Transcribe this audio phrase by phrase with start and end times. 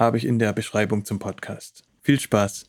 [0.00, 1.84] habe ich in der Beschreibung zum Podcast.
[2.00, 2.64] Viel Spaß!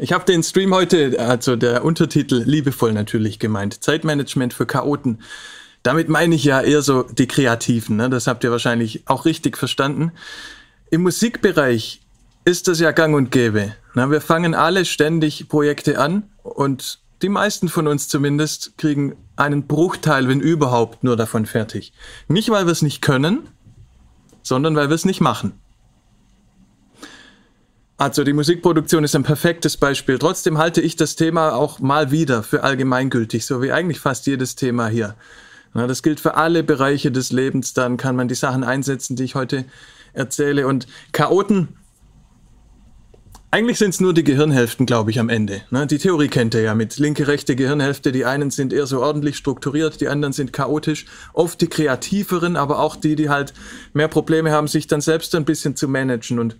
[0.00, 5.22] Ich habe den Stream heute, also der Untertitel liebevoll natürlich gemeint, Zeitmanagement für Chaoten.
[5.84, 8.10] Damit meine ich ja eher so die Kreativen, ne?
[8.10, 10.12] das habt ihr wahrscheinlich auch richtig verstanden.
[10.90, 12.00] Im Musikbereich
[12.44, 13.74] ist das ja gang und gäbe.
[13.94, 19.66] Na, wir fangen alle ständig Projekte an und die meisten von uns zumindest kriegen einen
[19.66, 21.92] Bruchteil, wenn überhaupt, nur davon fertig.
[22.28, 23.48] Nicht, weil wir es nicht können,
[24.42, 25.52] sondern weil wir es nicht machen.
[27.96, 30.18] Also die Musikproduktion ist ein perfektes Beispiel.
[30.18, 34.54] Trotzdem halte ich das Thema auch mal wieder für allgemeingültig, so wie eigentlich fast jedes
[34.54, 35.16] Thema hier.
[35.74, 37.74] das gilt für alle Bereiche des Lebens.
[37.74, 39.64] Dann kann man die Sachen einsetzen, die ich heute
[40.12, 40.68] erzähle.
[40.68, 41.77] Und Chaoten
[43.50, 45.62] eigentlich sind es nur die Gehirnhälften, glaube ich, am Ende.
[45.70, 45.86] Ne?
[45.86, 48.12] Die Theorie kennt ihr ja mit linke, rechte Gehirnhälfte.
[48.12, 51.06] Die einen sind eher so ordentlich strukturiert, die anderen sind chaotisch.
[51.32, 53.54] Oft die kreativeren, aber auch die, die halt
[53.94, 56.38] mehr Probleme haben, sich dann selbst ein bisschen zu managen.
[56.38, 56.56] Und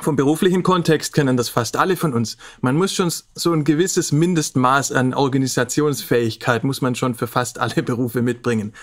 [0.00, 2.36] vom beruflichen Kontext kennen das fast alle von uns.
[2.60, 7.82] Man muss schon so ein gewisses Mindestmaß an Organisationsfähigkeit muss man schon für fast alle
[7.82, 8.74] Berufe mitbringen.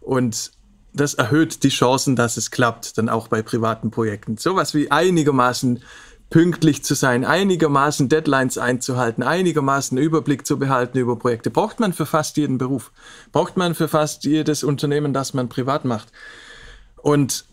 [0.00, 0.52] Und
[0.94, 4.36] das erhöht die Chancen, dass es klappt, dann auch bei privaten Projekten.
[4.36, 5.82] Sowas wie einigermaßen
[6.32, 12.06] pünktlich zu sein, einigermaßen Deadlines einzuhalten, einigermaßen Überblick zu behalten über Projekte, braucht man für
[12.06, 12.90] fast jeden Beruf,
[13.30, 16.08] braucht man für fast jedes Unternehmen, das man privat macht.
[16.96, 17.44] Und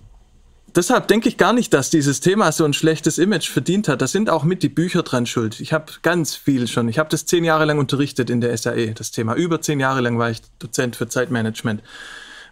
[0.75, 4.01] deshalb denke ich gar nicht, dass dieses Thema so ein schlechtes Image verdient hat.
[4.01, 5.59] Da sind auch mit die Bücher dran schuld.
[5.59, 6.87] Ich habe ganz viel schon.
[6.87, 9.35] Ich habe das zehn Jahre lang unterrichtet in der SAE, das Thema.
[9.35, 11.83] Über zehn Jahre lang war ich Dozent für Zeitmanagement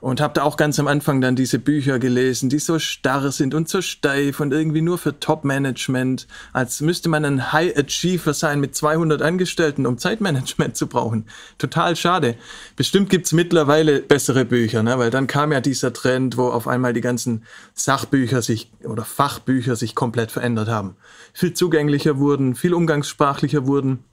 [0.02, 3.54] und habe da auch ganz am Anfang dann diese Bücher gelesen, die so starr sind
[3.54, 8.60] und so steif und irgendwie nur für Top-Management, als müsste man ein High Achiever sein
[8.60, 11.26] mit 200 Angestellten, um Zeitmanagement zu brauchen.
[11.58, 12.36] Total schade.
[12.76, 14.98] Bestimmt gibt's mittlerweile bessere Bücher, ne?
[15.00, 17.44] weil dann kam ja dieser Trend, wo auf einmal die ganzen
[17.74, 20.96] Sachbücher sich oder Fachbücher sich komplett verändert haben.
[21.34, 24.04] Viel zugänglicher wurden, viel umgangssprachlicher wurden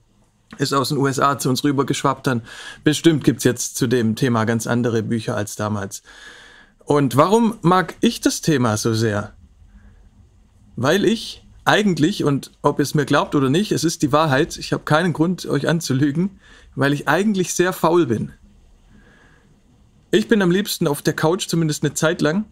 [0.57, 2.41] ist aus den USA zu uns rübergeschwappt, dann
[2.83, 6.03] bestimmt gibt's jetzt zu dem Thema ganz andere Bücher als damals.
[6.85, 9.33] Und warum mag ich das Thema so sehr?
[10.75, 14.57] Weil ich eigentlich, und ob ihr es mir glaubt oder nicht, es ist die Wahrheit,
[14.57, 16.39] ich habe keinen Grund, euch anzulügen,
[16.75, 18.31] weil ich eigentlich sehr faul bin.
[20.11, 22.45] Ich bin am liebsten auf der Couch, zumindest eine Zeit lang,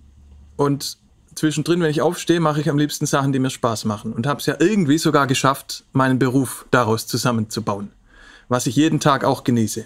[0.56, 0.98] und
[1.36, 4.14] zwischendrin, wenn ich aufstehe, mache ich am liebsten Sachen, die mir Spaß machen.
[4.14, 7.92] Und habe es ja irgendwie sogar geschafft, meinen Beruf daraus zusammenzubauen.
[8.50, 9.86] Was ich jeden Tag auch genieße.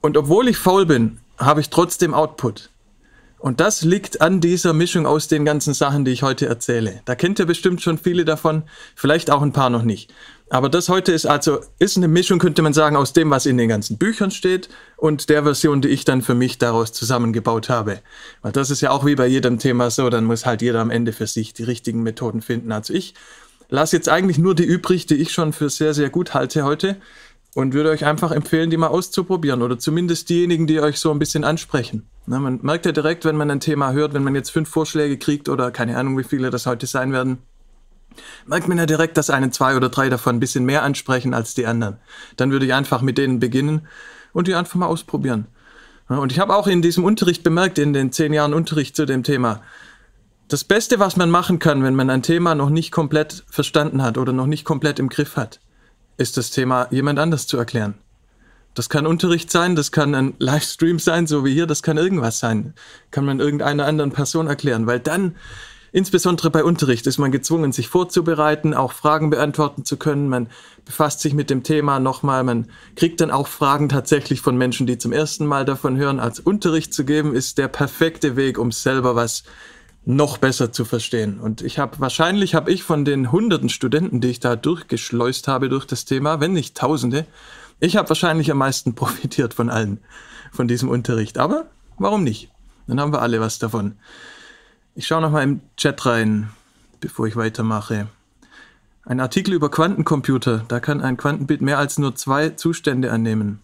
[0.00, 2.70] Und obwohl ich faul bin, habe ich trotzdem Output.
[3.38, 7.02] Und das liegt an dieser Mischung aus den ganzen Sachen, die ich heute erzähle.
[7.04, 8.62] Da kennt ihr bestimmt schon viele davon,
[8.94, 10.12] vielleicht auch ein paar noch nicht.
[10.50, 13.56] Aber das heute ist also, ist eine Mischung, könnte man sagen, aus dem, was in
[13.56, 18.00] den ganzen Büchern steht und der Version, die ich dann für mich daraus zusammengebaut habe.
[18.42, 20.90] Weil das ist ja auch wie bei jedem Thema so, dann muss halt jeder am
[20.90, 22.72] Ende für sich die richtigen Methoden finden.
[22.72, 23.14] Also ich
[23.70, 26.96] lasse jetzt eigentlich nur die übrig, die ich schon für sehr, sehr gut halte heute
[27.54, 31.18] und würde euch einfach empfehlen, die mal auszuprobieren oder zumindest diejenigen, die euch so ein
[31.18, 32.06] bisschen ansprechen.
[32.26, 35.16] Na, man merkt ja direkt, wenn man ein Thema hört, wenn man jetzt fünf Vorschläge
[35.16, 37.38] kriegt oder keine Ahnung, wie viele das heute sein werden,
[38.46, 41.54] merkt man ja direkt, dass einen zwei oder drei davon ein bisschen mehr ansprechen als
[41.54, 41.98] die anderen.
[42.36, 43.86] Dann würde ich einfach mit denen beginnen
[44.32, 45.46] und die einfach mal ausprobieren.
[46.08, 49.22] Und ich habe auch in diesem Unterricht bemerkt, in den zehn Jahren Unterricht zu dem
[49.22, 49.62] Thema,
[50.48, 54.18] das Beste, was man machen kann, wenn man ein Thema noch nicht komplett verstanden hat
[54.18, 55.60] oder noch nicht komplett im Griff hat,
[56.18, 57.94] ist das Thema jemand anders zu erklären.
[58.74, 62.40] Das kann Unterricht sein, das kann ein Livestream sein, so wie hier, das kann irgendwas
[62.40, 62.74] sein.
[63.10, 65.36] Kann man irgendeiner anderen Person erklären, weil dann
[65.94, 70.28] Insbesondere bei Unterricht ist man gezwungen, sich vorzubereiten, auch Fragen beantworten zu können.
[70.28, 70.48] Man
[70.84, 72.42] befasst sich mit dem Thema nochmal.
[72.42, 76.18] Man kriegt dann auch Fragen tatsächlich von Menschen, die zum ersten Mal davon hören.
[76.18, 79.44] Als Unterricht zu geben, ist der perfekte Weg, um selber was
[80.04, 81.38] noch besser zu verstehen.
[81.38, 85.68] Und ich habe wahrscheinlich habe ich von den hunderten Studenten, die ich da durchgeschleust habe
[85.68, 87.24] durch das Thema, wenn nicht Tausende,
[87.78, 90.00] ich habe wahrscheinlich am meisten profitiert von allen
[90.50, 91.38] von diesem Unterricht.
[91.38, 91.66] Aber
[91.98, 92.50] warum nicht?
[92.88, 93.94] Dann haben wir alle was davon.
[94.96, 96.50] Ich schaue nochmal im Chat rein,
[97.00, 98.06] bevor ich weitermache.
[99.04, 100.64] Ein Artikel über Quantencomputer.
[100.68, 103.60] Da kann ein Quantenbit mehr als nur zwei Zustände annehmen.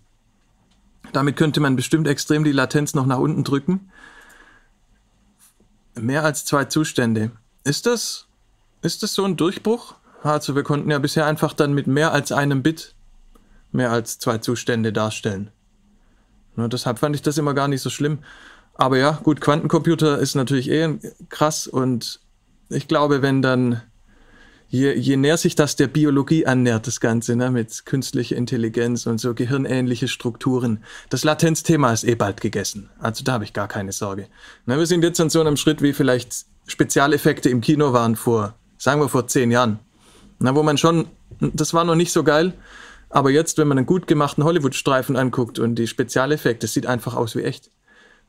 [1.13, 3.91] Damit könnte man bestimmt extrem die Latenz noch nach unten drücken.
[5.95, 7.31] Mehr als zwei Zustände.
[7.63, 8.27] Ist das,
[8.83, 9.95] ist das so ein Durchbruch?
[10.25, 12.95] Also wir konnten ja bisher einfach dann mit mehr als einem Bit
[13.73, 15.51] mehr als zwei Zustände darstellen.
[16.57, 18.19] Ja, deshalb fand ich das immer gar nicht so schlimm.
[18.81, 20.89] Aber ja, gut, Quantencomputer ist natürlich eh
[21.29, 22.19] krass und
[22.71, 23.83] ich glaube, wenn dann,
[24.69, 29.19] je, je näher sich das der Biologie annähert, das Ganze, ne, mit künstlicher Intelligenz und
[29.19, 32.89] so gehirnähnliche Strukturen, das Latenzthema ist eh bald gegessen.
[32.99, 34.29] Also da habe ich gar keine Sorge.
[34.65, 38.55] Na, wir sind jetzt an so einem Schritt, wie vielleicht Spezialeffekte im Kino waren vor,
[38.79, 39.79] sagen wir vor zehn Jahren.
[40.39, 41.05] Na, wo man schon,
[41.39, 42.55] das war noch nicht so geil,
[43.11, 47.15] aber jetzt, wenn man einen gut gemachten Hollywood-Streifen anguckt und die Spezialeffekte, das sieht einfach
[47.15, 47.71] aus wie echt.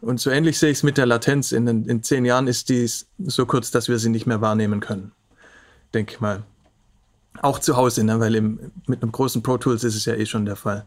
[0.01, 1.51] Und so ähnlich sehe ich es mit der Latenz.
[1.51, 2.89] In, in zehn Jahren ist die
[3.19, 5.11] so kurz, dass wir sie nicht mehr wahrnehmen können.
[5.93, 6.43] Denke ich mal.
[7.41, 8.19] Auch zu Hause, ne?
[8.19, 10.85] weil im, mit einem großen Pro Tools ist es ja eh schon der Fall.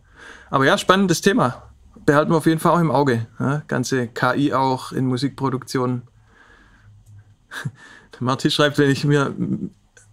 [0.50, 1.62] Aber ja, spannendes Thema.
[2.04, 3.26] Behalten wir auf jeden Fall auch im Auge.
[3.38, 3.62] Ja?
[3.68, 6.02] Ganze KI auch in Musikproduktionen.
[8.20, 9.34] Martin schreibt, wenn ich mir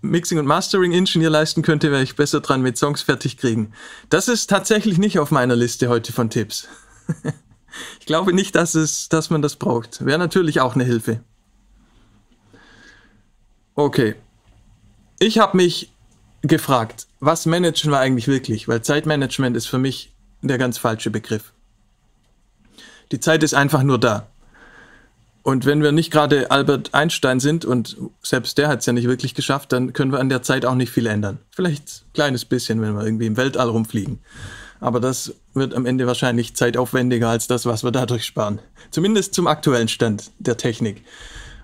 [0.02, 3.74] Mixing und Mastering Engineer leisten könnte, wäre ich besser dran mit Songs fertig kriegen.
[4.10, 6.68] Das ist tatsächlich nicht auf meiner Liste heute von Tipps.
[8.00, 10.06] ich glaube nicht, dass, es, dass man das braucht.
[10.06, 11.22] Wäre natürlich auch eine Hilfe.
[13.76, 14.16] Okay.
[15.20, 15.92] Ich habe mich
[16.42, 18.68] gefragt, was managen wir eigentlich wirklich?
[18.68, 21.54] Weil Zeitmanagement ist für mich der ganz falsche Begriff.
[23.12, 24.28] Die Zeit ist einfach nur da.
[25.44, 29.08] Und wenn wir nicht gerade Albert Einstein sind, und selbst der hat es ja nicht
[29.08, 31.40] wirklich geschafft, dann können wir an der Zeit auch nicht viel ändern.
[31.50, 34.20] Vielleicht ein kleines bisschen, wenn wir irgendwie im Weltall rumfliegen.
[34.82, 38.60] Aber das wird am Ende wahrscheinlich zeitaufwendiger als das, was wir dadurch sparen.
[38.90, 41.04] Zumindest zum aktuellen Stand der Technik.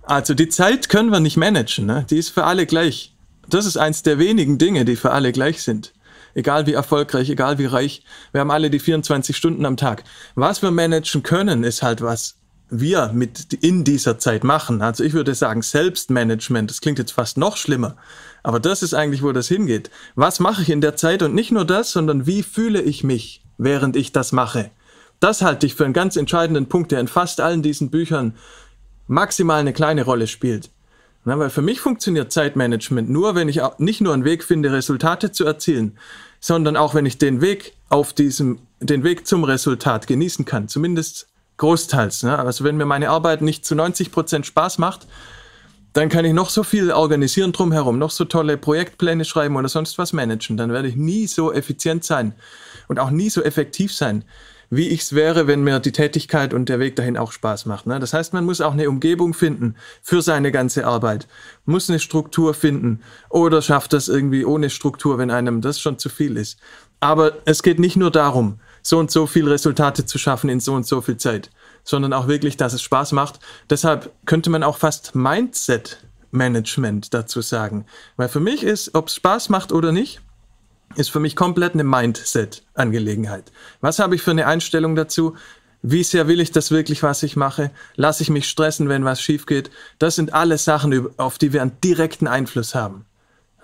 [0.04, 2.06] Also die Zeit können wir nicht managen, ne?
[2.10, 3.16] die ist für alle gleich.
[3.50, 5.94] Das ist eins der wenigen Dinge, die für alle gleich sind.
[6.36, 10.04] Egal wie erfolgreich, egal wie reich, wir haben alle die 24 Stunden am Tag.
[10.36, 12.36] Was wir managen können, ist halt was
[12.70, 14.82] wir mit in dieser Zeit machen.
[14.82, 17.96] Also ich würde sagen, Selbstmanagement, das klingt jetzt fast noch schlimmer.
[18.44, 19.90] Aber das ist eigentlich, wo das hingeht.
[20.16, 23.44] Was mache ich in der Zeit und nicht nur das, sondern wie fühle ich mich,
[23.58, 24.72] während ich das mache?
[25.20, 28.36] Das halte ich für einen ganz entscheidenden Punkt, der in fast allen diesen Büchern
[29.08, 30.70] maximal eine kleine Rolle spielt.
[31.26, 35.32] Na, weil für mich funktioniert Zeitmanagement nur, wenn ich nicht nur einen Weg finde, Resultate
[35.32, 35.98] zu erzielen,
[36.40, 40.68] sondern auch wenn ich den Weg auf diesem, den Weg zum Resultat genießen kann.
[40.68, 42.24] Zumindest Großteils.
[42.24, 42.38] Ne?
[42.38, 45.08] Also wenn mir meine Arbeit nicht zu 90 Prozent Spaß macht,
[45.94, 49.98] dann kann ich noch so viel organisieren drumherum, noch so tolle Projektpläne schreiben oder sonst
[49.98, 50.56] was managen.
[50.56, 52.34] Dann werde ich nie so effizient sein
[52.88, 54.24] und auch nie so effektiv sein,
[54.70, 57.88] wie ich es wäre, wenn mir die Tätigkeit und der Weg dahin auch Spaß macht.
[57.88, 58.00] Ne?
[58.00, 61.28] Das heißt, man muss auch eine Umgebung finden für seine ganze Arbeit,
[61.66, 66.10] muss eine Struktur finden oder schafft das irgendwie ohne Struktur, wenn einem das schon zu
[66.10, 66.60] viel ist.
[67.00, 70.74] Aber es geht nicht nur darum, so und so viel Resultate zu schaffen in so
[70.74, 71.50] und so viel Zeit,
[71.84, 73.40] sondern auch wirklich, dass es Spaß macht.
[73.70, 76.00] Deshalb könnte man auch fast Mindset
[76.32, 77.86] Management dazu sagen.
[78.16, 80.22] Weil für mich ist, ob es Spaß macht oder nicht,
[80.96, 83.52] ist für mich komplett eine Mindset-Angelegenheit.
[83.82, 85.36] Was habe ich für eine Einstellung dazu?
[85.82, 87.72] Wie sehr will ich das wirklich, was ich mache?
[87.96, 89.70] Lasse ich mich stressen, wenn was schief geht?
[90.00, 93.06] Das sind alles Sachen, auf die wir einen direkten Einfluss haben.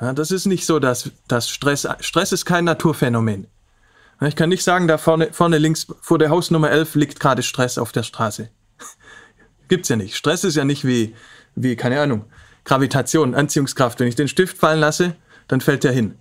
[0.02, 3.48] Ja, das ist nicht so, dass, dass Stress, Stress ist kein Naturphänomen.
[4.22, 7.78] Ich kann nicht sagen, da vorne, vorne links vor der Hausnummer 11 liegt gerade Stress
[7.78, 8.50] auf der Straße.
[9.68, 10.16] Gibt's ja nicht.
[10.16, 11.16] Stress ist ja nicht wie,
[11.56, 12.26] wie, keine Ahnung,
[12.64, 14.00] Gravitation, Anziehungskraft.
[14.00, 15.16] Wenn ich den Stift fallen lasse,
[15.48, 16.16] dann fällt der hin.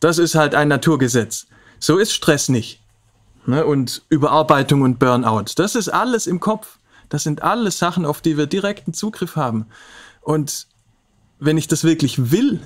[0.00, 1.46] Das ist halt ein Naturgesetz.
[1.78, 2.82] So ist Stress nicht.
[3.46, 3.64] Ne?
[3.64, 5.52] Und Überarbeitung und Burnout.
[5.56, 6.78] Das ist alles im Kopf.
[7.08, 9.66] Das sind alles Sachen, auf die wir direkten Zugriff haben.
[10.20, 10.66] Und
[11.38, 12.60] wenn ich das wirklich will,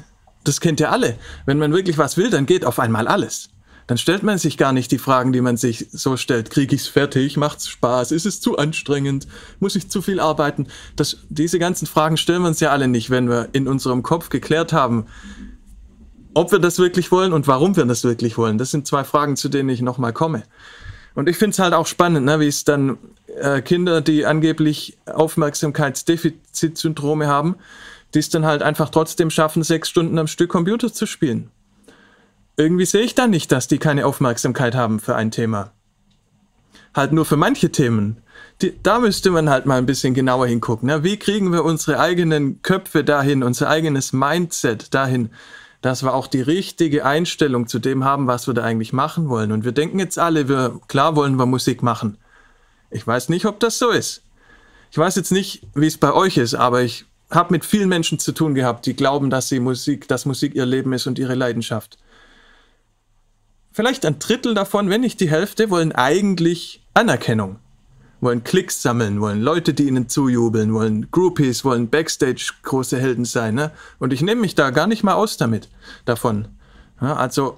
[0.44, 3.50] das kennt ihr alle, wenn man wirklich was will, dann geht auf einmal alles
[3.90, 6.50] dann stellt man sich gar nicht die Fragen, die man sich so stellt.
[6.50, 7.36] Kriege ich es fertig?
[7.36, 8.12] Macht's Spaß?
[8.12, 9.26] Ist es zu anstrengend?
[9.58, 10.68] Muss ich zu viel arbeiten?
[10.94, 14.28] Das, diese ganzen Fragen stellen wir uns ja alle nicht, wenn wir in unserem Kopf
[14.28, 15.06] geklärt haben,
[16.34, 18.58] ob wir das wirklich wollen und warum wir das wirklich wollen.
[18.58, 20.44] Das sind zwei Fragen, zu denen ich nochmal komme.
[21.16, 22.96] Und ich finde es halt auch spannend, ne, wie es dann
[23.40, 27.56] äh, Kinder, die angeblich Aufmerksamkeitsdefizitsyndrome haben,
[28.14, 31.50] die es dann halt einfach trotzdem schaffen, sechs Stunden am Stück Computer zu spielen
[32.60, 35.72] irgendwie sehe ich da nicht, dass die keine Aufmerksamkeit haben für ein Thema.
[36.94, 38.18] Halt nur für manche Themen.
[38.60, 40.88] Die, da müsste man halt mal ein bisschen genauer hingucken.
[40.88, 41.02] Ne?
[41.02, 45.30] Wie kriegen wir unsere eigenen Köpfe dahin, unser eigenes Mindset dahin,
[45.80, 49.52] dass wir auch die richtige Einstellung zu dem haben, was wir da eigentlich machen wollen.
[49.52, 52.18] Und wir denken jetzt alle, wir, klar wollen wir Musik machen.
[52.90, 54.22] Ich weiß nicht, ob das so ist.
[54.90, 58.18] Ich weiß jetzt nicht, wie es bei euch ist, aber ich habe mit vielen Menschen
[58.18, 61.34] zu tun gehabt, die glauben, dass sie Musik, dass Musik ihr Leben ist und ihre
[61.34, 61.96] Leidenschaft
[63.72, 67.56] vielleicht ein Drittel davon, wenn nicht die Hälfte, wollen eigentlich Anerkennung.
[68.20, 73.54] Wollen Klicks sammeln, wollen Leute, die ihnen zujubeln, wollen Groupies, wollen Backstage große Helden sein.
[73.54, 73.70] Ne?
[73.98, 75.68] Und ich nehme mich da gar nicht mal aus damit,
[76.04, 76.48] davon.
[77.00, 77.56] Ja, also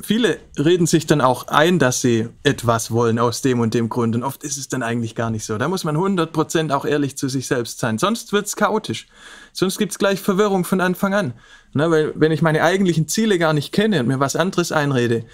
[0.00, 4.14] viele reden sich dann auch ein, dass sie etwas wollen aus dem und dem Grund.
[4.14, 5.58] Und oft ist es dann eigentlich gar nicht so.
[5.58, 7.98] Da muss man 100% auch ehrlich zu sich selbst sein.
[7.98, 9.06] Sonst wird es chaotisch.
[9.52, 11.34] Sonst gibt es gleich Verwirrung von Anfang an.
[11.72, 15.24] Ne, weil wenn ich meine eigentlichen Ziele gar nicht kenne und mir was anderes einrede,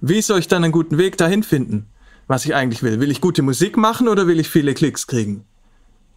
[0.00, 1.86] wie soll ich dann einen guten Weg dahin finden,
[2.26, 3.00] was ich eigentlich will?
[3.00, 5.44] Will ich gute Musik machen oder will ich viele Klicks kriegen?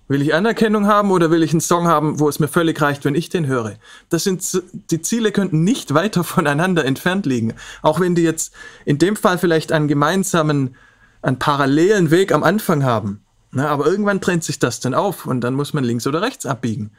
[0.09, 3.03] Will ich Anerkennung haben oder will ich einen Song haben, wo es mir völlig reicht,
[3.03, 3.73] wenn ich den höre?
[4.09, 4.41] Das sind,
[4.89, 7.53] die Ziele könnten nicht weiter voneinander entfernt liegen.
[7.81, 8.53] Auch wenn die jetzt
[8.85, 10.75] in dem Fall vielleicht einen gemeinsamen,
[11.21, 13.21] einen parallelen Weg am Anfang haben.
[13.51, 16.45] Na, aber irgendwann trennt sich das dann auf und dann muss man links oder rechts
[16.45, 16.91] abbiegen.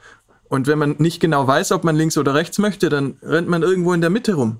[0.48, 3.62] Und wenn man nicht genau weiß, ob man links oder rechts möchte, dann rennt man
[3.62, 4.58] irgendwo in der Mitte rum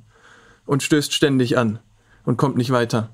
[0.64, 1.80] und stößt ständig an
[2.24, 3.10] und kommt nicht weiter.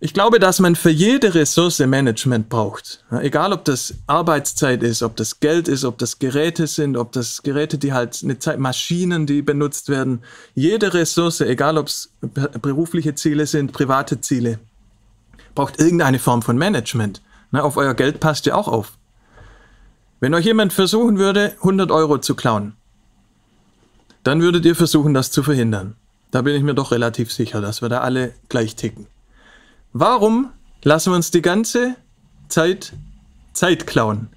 [0.00, 3.04] Ich glaube, dass man für jede Ressource Management braucht.
[3.10, 7.42] egal, ob das Arbeitszeit ist, ob das Geld ist, ob das Geräte sind, ob das
[7.42, 10.22] Geräte, die halt eine Zeit, Maschinen, die benutzt werden.
[10.54, 12.12] Jede Ressource, egal ob es
[12.62, 14.60] berufliche Ziele sind, private Ziele,
[15.56, 17.20] braucht irgendeine Form von Management.
[17.50, 18.92] auf euer Geld passt ihr auch auf.
[20.20, 22.74] Wenn euch jemand versuchen würde, 100 Euro zu klauen,
[24.22, 25.96] dann würdet ihr versuchen, das zu verhindern.
[26.30, 29.08] Da bin ich mir doch relativ sicher, dass wir da alle gleich ticken.
[29.92, 30.50] Warum
[30.82, 31.96] lassen wir uns die ganze
[32.48, 32.92] Zeit
[33.54, 34.28] Zeit klauen?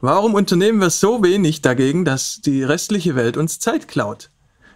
[0.00, 4.30] Warum unternehmen wir so wenig dagegen, dass die restliche Welt uns Zeit klaut?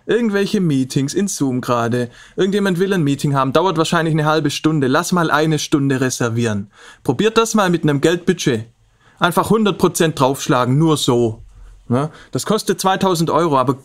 [0.06, 2.10] Irgendwelche Meetings in Zoom gerade.
[2.36, 4.86] Irgendjemand will ein Meeting haben, dauert wahrscheinlich eine halbe Stunde.
[4.86, 6.70] Lass mal eine Stunde reservieren.
[7.02, 8.66] Probiert das mal mit einem Geldbudget.
[9.18, 11.42] Einfach 100% draufschlagen, nur so.
[11.88, 13.78] Ja, das kostet 2000 Euro, aber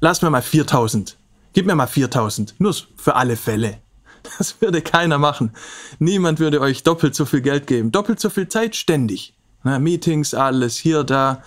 [0.00, 1.16] lass mir mal 4000.
[1.52, 2.56] Gib mir mal 4000.
[2.58, 3.78] Nur für alle Fälle.
[4.38, 5.52] Das würde keiner machen.
[5.98, 7.92] Niemand würde euch doppelt so viel Geld geben.
[7.92, 9.34] Doppelt so viel Zeit ständig.
[9.64, 11.42] Na, Meetings, alles, hier, da.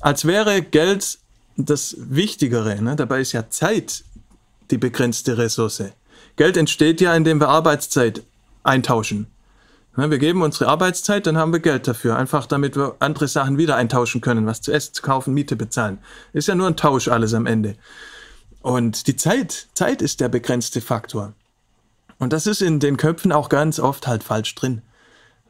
[0.00, 1.18] Als wäre Geld
[1.56, 2.80] das Wichtigere.
[2.80, 2.96] Ne?
[2.96, 4.04] Dabei ist ja Zeit
[4.70, 5.82] die begrenzte Ressource.
[6.36, 8.22] Geld entsteht ja, indem wir Arbeitszeit
[8.62, 9.26] eintauschen.
[9.96, 12.16] wir geben unsere Arbeitszeit, dann haben wir Geld dafür.
[12.16, 15.98] Einfach damit wir andere Sachen wieder eintauschen können, was zu essen, zu kaufen, Miete bezahlen.
[16.32, 17.76] Ist ja nur ein Tausch alles am Ende.
[18.62, 21.34] Und die Zeit, Zeit ist der begrenzte Faktor.
[22.20, 24.82] Und das ist in den Köpfen auch ganz oft halt falsch drin.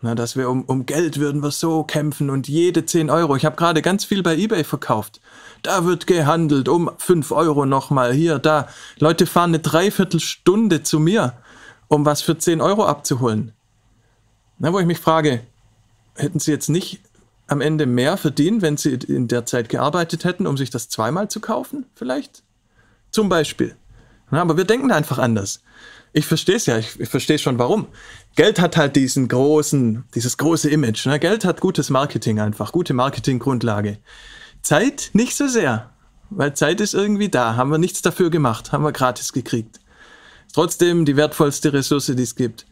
[0.03, 3.37] Na, dass wir um, um Geld würden wir so kämpfen und jede 10 Euro.
[3.37, 5.21] Ich habe gerade ganz viel bei eBay verkauft.
[5.63, 8.69] Da wird gehandelt um 5 Euro nochmal hier, da.
[8.99, 11.35] Leute fahren eine Dreiviertelstunde zu mir,
[11.89, 13.53] um was für 10 Euro abzuholen.
[14.59, 15.41] Na, wo ich mich frage,
[16.15, 17.01] hätten sie jetzt nicht
[17.47, 21.29] am Ende mehr verdient, wenn sie in der Zeit gearbeitet hätten, um sich das zweimal
[21.29, 21.85] zu kaufen?
[21.95, 22.43] Vielleicht?
[23.11, 23.77] Zum Beispiel.
[24.31, 25.61] Na, aber wir denken einfach anders.
[26.13, 27.87] Ich verstehe es ja, ich, ich verstehe schon warum.
[28.35, 31.07] Geld hat halt diesen großen, dieses große Image.
[31.07, 31.19] Ne?
[31.21, 33.99] Geld hat gutes Marketing einfach, gute Marketinggrundlage.
[34.63, 35.91] Zeit nicht so sehr,
[36.31, 37.57] weil Zeit ist irgendwie da.
[37.57, 39.81] Haben wir nichts dafür gemacht, haben wir gratis gekriegt.
[40.53, 42.67] Trotzdem die wertvollste Ressource, die es gibt.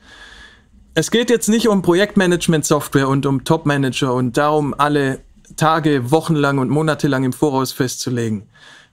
[0.95, 5.21] Es geht jetzt nicht um Projektmanagement-Software und um Top-Manager und darum, alle
[5.57, 8.49] Tage, wochenlang und monatelang im Voraus festzulegen.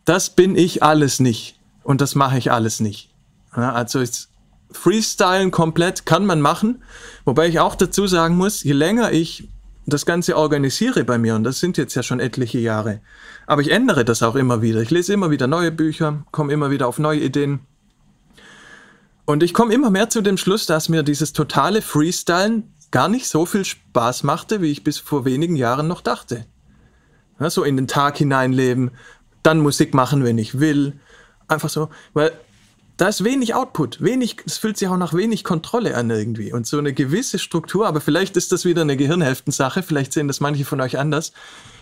[0.06, 3.10] Das bin ich alles nicht und das mache ich alles nicht.
[3.52, 4.30] Also ist
[4.72, 6.84] Freestylen komplett kann man machen,
[7.24, 9.50] wobei ich auch dazu sagen muss, je länger ich
[9.86, 13.02] das Ganze organisiere bei mir, und das sind jetzt ja schon etliche Jahre,
[13.46, 14.82] aber ich ändere das auch immer wieder.
[14.82, 17.60] Ich lese immer wieder neue Bücher, komme immer wieder auf neue Ideen.
[19.26, 23.28] Und ich komme immer mehr zu dem Schluss, dass mir dieses totale Freestylen gar nicht
[23.28, 26.46] so viel Spaß machte, wie ich bis vor wenigen Jahren noch dachte.
[27.40, 28.92] Ja, so in den Tag hineinleben,
[29.44, 31.00] dann Musik machen, wenn ich will.
[31.48, 32.32] Einfach so, weil
[32.98, 36.66] da ist wenig Output, wenig, es fühlt sich auch nach wenig Kontrolle an irgendwie und
[36.66, 40.64] so eine gewisse Struktur, aber vielleicht ist das wieder eine Gehirnhälftensache, vielleicht sehen das manche
[40.64, 41.34] von euch anders.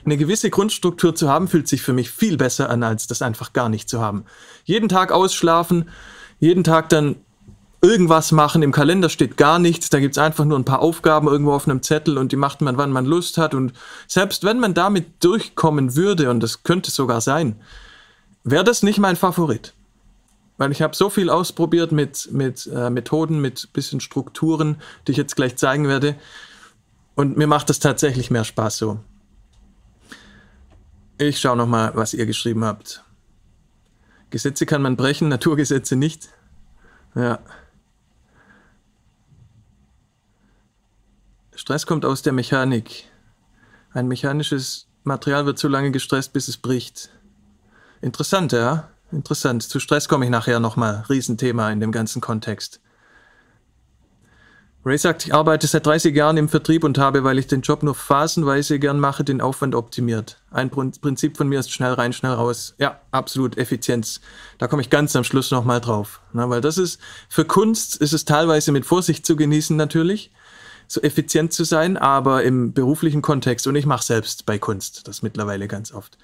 [0.06, 3.54] Eine gewisse Grundstruktur zu haben, fühlt sich für mich viel besser an, als das einfach
[3.54, 4.26] gar nicht zu haben.
[4.66, 5.90] Jeden Tag ausschlafen,
[6.40, 7.16] jeden Tag dann
[7.82, 11.52] irgendwas machen, im Kalender steht gar nichts, da gibt's einfach nur ein paar Aufgaben irgendwo
[11.52, 13.74] auf einem Zettel und die macht man, wann man Lust hat und
[14.08, 17.58] selbst wenn man damit durchkommen würde, und das könnte sogar sein,
[18.44, 19.74] wäre das nicht mein Favorit.
[20.58, 25.18] Weil ich habe so viel ausprobiert mit, mit äh, Methoden, mit bisschen Strukturen, die ich
[25.18, 26.16] jetzt gleich zeigen werde.
[27.16, 29.00] Und mir macht das tatsächlich mehr Spaß so.
[31.18, 33.04] Ich schaue nochmal, was ihr geschrieben habt.
[34.30, 36.30] Gesetze kann man brechen, Naturgesetze nicht.
[37.16, 37.40] Ja.
[41.56, 43.06] Stress kommt aus der Mechanik.
[43.92, 47.10] Ein mechanisches Material wird so lange gestresst, bis es bricht.
[48.02, 48.90] Interessant, ja?
[49.14, 49.64] Interessant.
[49.64, 51.06] Zu Stress komme ich nachher nochmal.
[51.10, 52.80] Riesenthema in dem ganzen Kontext.
[54.86, 57.84] Ray sagt, ich arbeite seit 30 Jahren im Vertrieb und habe, weil ich den Job
[57.84, 60.42] nur phasenweise gern mache, den Aufwand optimiert.
[60.52, 62.76] Ein Prinzip von mir ist schnell rein, schnell raus.
[62.80, 64.20] Ja, absolut Effizienz.
[64.58, 66.20] Da komme ich ganz am Schluss nochmal drauf.
[66.34, 70.32] Na, weil das ist, für Kunst ist es teilweise mit Vorsicht zu genießen natürlich,
[70.90, 75.22] so effizient zu sein, aber im beruflichen Kontext, und ich mache selbst bei Kunst das
[75.22, 76.18] mittlerweile ganz oft,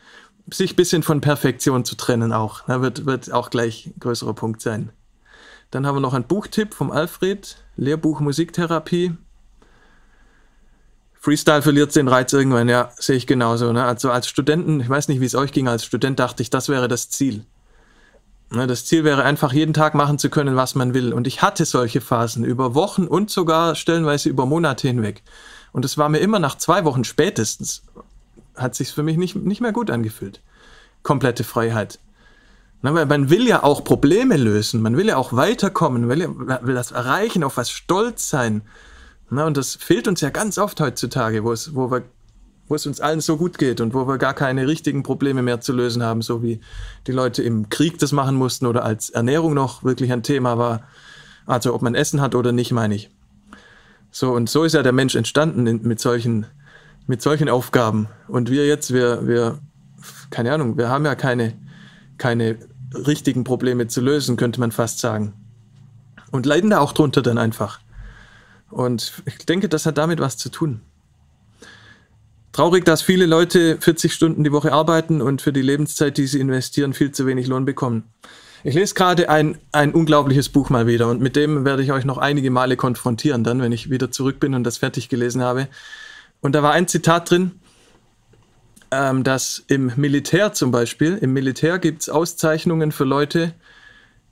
[0.53, 4.33] sich ein bisschen von Perfektion zu trennen auch, na, wird, wird auch gleich ein größerer
[4.33, 4.91] Punkt sein.
[5.71, 9.15] Dann haben wir noch einen Buchtipp vom Alfred, Lehrbuch Musiktherapie.
[11.13, 13.71] Freestyle verliert den Reiz irgendwann, ja, sehe ich genauso.
[13.73, 13.83] Ne?
[13.83, 16.69] Also als Studenten, ich weiß nicht, wie es euch ging, als Student dachte ich, das
[16.69, 17.45] wäre das Ziel.
[18.51, 21.13] Ne, das Ziel wäre einfach, jeden Tag machen zu können, was man will.
[21.13, 25.21] Und ich hatte solche Phasen über Wochen und sogar stellenweise über Monate hinweg.
[25.71, 27.83] Und es war mir immer nach zwei Wochen spätestens,
[28.59, 30.41] hat sich für mich nicht, nicht mehr gut angefühlt.
[31.03, 31.99] Komplette Freiheit.
[32.81, 36.59] Na, weil man will ja auch Probleme lösen, man will ja auch weiterkommen, will, ja,
[36.63, 38.61] will das erreichen, auf was stolz sein.
[39.29, 42.03] Na, und das fehlt uns ja ganz oft heutzutage, wo es, wo wir
[42.69, 45.59] wo es uns allen so gut geht und wo wir gar keine richtigen Probleme mehr
[45.59, 46.61] zu lösen haben, so wie
[47.07, 50.83] die Leute im Krieg das machen mussten oder als Ernährung noch wirklich ein Thema war.
[51.47, 53.09] Also ob man Essen hat oder nicht, meine ich.
[54.11, 56.45] So, und so ist ja der Mensch entstanden mit solchen,
[57.07, 58.07] mit solchen Aufgaben.
[58.27, 59.59] Und wir jetzt, wir, wir,
[60.29, 61.53] keine Ahnung, wir haben ja keine,
[62.17, 62.57] keine
[62.93, 65.33] richtigen Probleme zu lösen, könnte man fast sagen.
[66.31, 67.79] Und leiden da auch drunter dann einfach.
[68.69, 70.81] Und ich denke, das hat damit was zu tun.
[72.51, 76.39] Traurig, dass viele Leute 40 Stunden die Woche arbeiten und für die Lebenszeit, die sie
[76.39, 78.03] investieren, viel zu wenig Lohn bekommen.
[78.63, 82.03] Ich lese gerade ein, ein unglaubliches Buch mal wieder und mit dem werde ich euch
[82.03, 85.67] noch einige Male konfrontieren, dann, wenn ich wieder zurück bin und das fertig gelesen habe.
[86.41, 87.59] Und da war ein Zitat drin,
[88.91, 93.53] ähm, dass im Militär zum Beispiel, im Militär gibt es Auszeichnungen für Leute,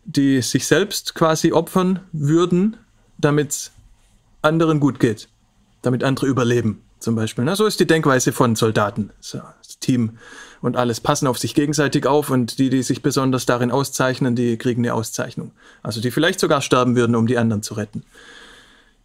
[0.06, 2.78] die sich selbst quasi opfern würden,
[3.18, 3.72] damit es
[4.42, 5.28] anderen gut geht,
[5.82, 7.44] damit andere überleben zum Beispiel.
[7.44, 9.12] Na, so ist die Denkweise von Soldaten.
[9.20, 10.18] So, das Team
[10.62, 14.58] und alles passen auf sich gegenseitig auf und die, die sich besonders darin auszeichnen, die
[14.58, 15.52] kriegen eine Auszeichnung.
[15.84, 18.04] Also die vielleicht sogar sterben würden, um die anderen zu retten.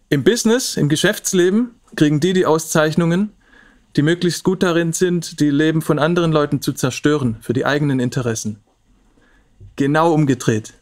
[0.09, 3.33] Im Business, im Geschäftsleben kriegen die die Auszeichnungen,
[3.97, 8.01] die möglichst gut darin sind, die Leben von anderen Leuten zu zerstören für die eigenen
[8.01, 8.61] Interessen.
[9.77, 10.75] Genau umgedreht.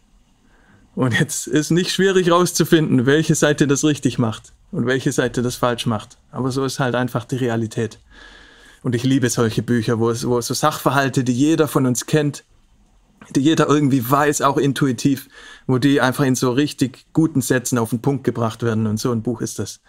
[0.95, 5.57] Und jetzt ist nicht schwierig herauszufinden, welche Seite das richtig macht und welche Seite das
[5.57, 6.19] falsch macht.
[6.31, 7.99] Aber so ist halt einfach die Realität.
[8.83, 12.45] Und ich liebe solche Bücher, wo es, wo so Sachverhalte, die jeder von uns kennt,
[13.35, 15.29] die jeder irgendwie weiß, auch intuitiv,
[15.67, 18.87] wo die einfach in so richtig guten Sätzen auf den Punkt gebracht werden.
[18.87, 19.81] Und so ein Buch ist das.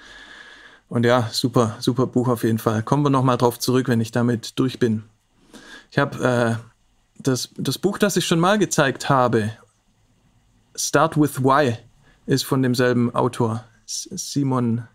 [0.91, 2.83] Und ja, super, super Buch auf jeden Fall.
[2.83, 5.03] Kommen wir nochmal drauf zurück, wenn ich damit durch bin.
[5.89, 6.55] Ich habe äh,
[7.17, 9.53] das, das Buch, das ich schon mal gezeigt habe,
[10.75, 11.77] Start with Why,
[12.25, 13.63] ist von demselben Autor.
[13.85, 14.85] Simon,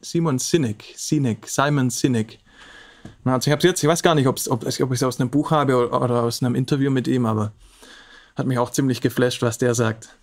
[0.00, 2.40] Simon Sinek, Sinek, Simon Sinek.
[3.24, 5.52] Also ich habe jetzt, ich weiß gar nicht, ob, ob ich es aus einem Buch
[5.52, 7.52] habe oder, oder aus einem Interview mit ihm, aber
[8.34, 10.16] hat mich auch ziemlich geflasht, was der sagt.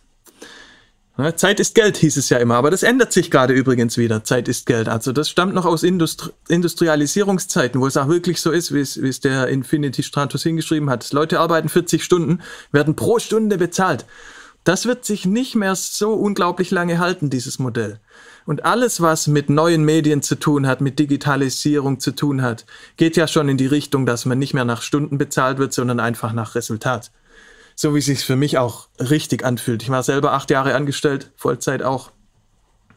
[1.36, 4.24] Zeit ist Geld, hieß es ja immer, aber das ändert sich gerade übrigens wieder.
[4.24, 4.90] Zeit ist Geld.
[4.90, 9.00] Also das stammt noch aus Industri Industrialisierungszeiten, wo es auch wirklich so ist, wie es,
[9.00, 11.14] wie es der Infinity Stratus hingeschrieben hat.
[11.14, 14.06] Leute arbeiten 40 Stunden, werden pro Stunde bezahlt.
[14.64, 18.00] Das wird sich nicht mehr so unglaublich lange halten, dieses Modell.
[18.46, 22.66] Und alles, was mit neuen Medien zu tun hat, mit Digitalisierung zu tun hat,
[22.98, 26.00] geht ja schon in die Richtung, dass man nicht mehr nach Stunden bezahlt wird, sondern
[26.00, 27.12] einfach nach Resultat.
[27.76, 29.84] So wie es sich für mich auch richtig anfühlt.
[29.84, 32.12] Ich war selber acht Jahre angestellt, Vollzeit auch.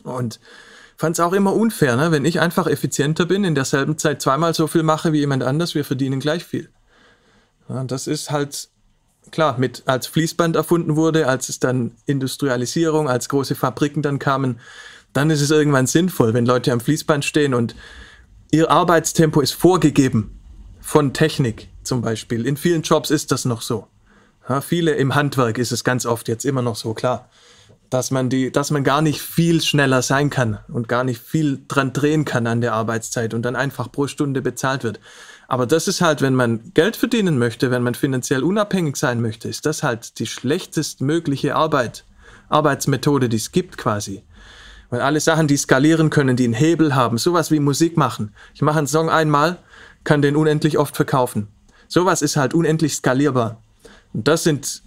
[0.02, 0.40] Und
[0.96, 2.10] fand es auch immer unfair, ne?
[2.10, 5.74] wenn ich einfach effizienter bin, in derselben Zeit zweimal so viel mache wie jemand anders,
[5.74, 6.70] wir verdienen gleich viel.
[7.68, 8.68] Ja, das ist halt
[9.30, 14.60] klar, mit, als Fließband erfunden wurde, als es dann Industrialisierung, als große Fabriken dann kamen,
[15.12, 17.74] dann ist es irgendwann sinnvoll, wenn Leute am Fließband stehen und
[18.50, 20.38] ihr Arbeitstempo ist vorgegeben
[20.80, 22.46] von Technik zum Beispiel.
[22.46, 23.88] In vielen Jobs ist das noch so.
[24.48, 27.28] Ja, viele im Handwerk ist es ganz oft jetzt immer noch so klar,
[27.90, 31.62] dass man die, dass man gar nicht viel schneller sein kann und gar nicht viel
[31.66, 35.00] dran drehen kann an der Arbeitszeit und dann einfach pro Stunde bezahlt wird.
[35.48, 39.48] Aber das ist halt, wenn man Geld verdienen möchte, wenn man finanziell unabhängig sein möchte,
[39.48, 42.04] ist das halt die schlechtest mögliche Arbeit,
[42.48, 44.22] Arbeitsmethode, die es gibt quasi.
[44.90, 48.32] Weil alle Sachen, die skalieren können, die einen Hebel haben, sowas wie Musik machen.
[48.54, 49.58] Ich mache einen Song einmal,
[50.04, 51.48] kann den unendlich oft verkaufen.
[51.88, 53.60] Sowas ist halt unendlich skalierbar.
[54.16, 54.82] Und das sind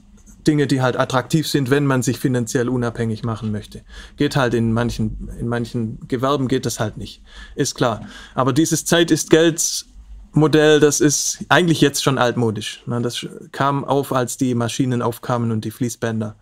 [0.47, 3.83] Dinge, die halt attraktiv sind, wenn man sich finanziell unabhängig machen möchte.
[4.17, 7.21] Geht halt in manchen, in manchen Gewerben geht das halt nicht.
[7.53, 8.07] Ist klar.
[8.33, 9.85] Aber dieses Zeit ist Geld
[10.31, 12.83] Modell, das ist eigentlich jetzt schon altmodisch.
[12.87, 16.35] Das kam auf, als die Maschinen aufkamen und die Fließbänder.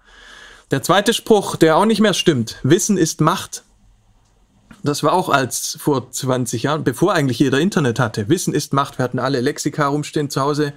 [0.72, 2.58] Der zweite Spruch, der auch nicht mehr stimmt.
[2.64, 3.64] Wissen ist Macht.
[4.84, 8.30] Das war auch als vor 20 Jahren, bevor eigentlich jeder Internet hatte.
[8.30, 8.98] Wissen ist Macht.
[8.98, 10.74] Wir hatten alle Lexika rumstehen zu Hause.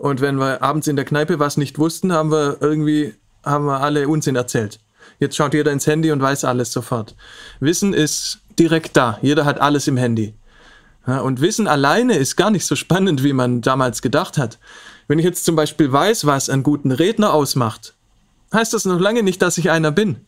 [0.00, 3.12] Und wenn wir abends in der Kneipe was nicht wussten, haben wir irgendwie,
[3.44, 4.80] haben wir alle Unsinn erzählt.
[5.18, 7.14] Jetzt schaut jeder ins Handy und weiß alles sofort.
[7.60, 9.18] Wissen ist direkt da.
[9.20, 10.32] Jeder hat alles im Handy.
[11.06, 14.58] Ja, und Wissen alleine ist gar nicht so spannend, wie man damals gedacht hat.
[15.06, 17.92] Wenn ich jetzt zum Beispiel weiß, was einen guten Redner ausmacht,
[18.54, 20.24] heißt das noch lange nicht, dass ich einer bin.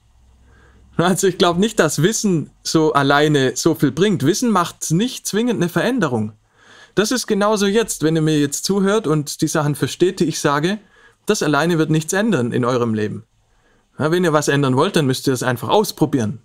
[0.99, 4.27] Also ich glaube nicht, dass Wissen so alleine so viel bringt.
[4.27, 6.33] Wissen macht nicht zwingend eine Veränderung.
[6.95, 10.41] Das ist genauso jetzt, wenn ihr mir jetzt zuhört und die Sachen versteht, die ich
[10.41, 10.79] sage,
[11.27, 13.25] das alleine wird nichts ändern in eurem Leben.
[13.99, 16.41] Ja, wenn ihr was ändern wollt, dann müsst ihr es einfach ausprobieren.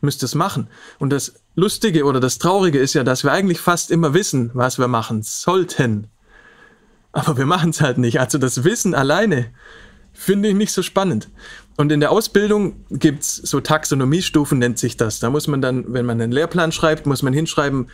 [0.00, 0.68] Müsst es machen.
[0.98, 4.78] Und das Lustige oder das Traurige ist ja, dass wir eigentlich fast immer wissen, was
[4.78, 6.08] wir machen sollten.
[7.12, 8.20] Aber wir machen es halt nicht.
[8.20, 9.46] Also das Wissen alleine
[10.12, 11.28] finde ich nicht so spannend.
[11.76, 15.20] Und in der Ausbildung gibt es so Taxonomiestufen, nennt sich das.
[15.20, 17.90] Da muss man dann, wenn man einen Lehrplan schreibt, muss man hinschreiben,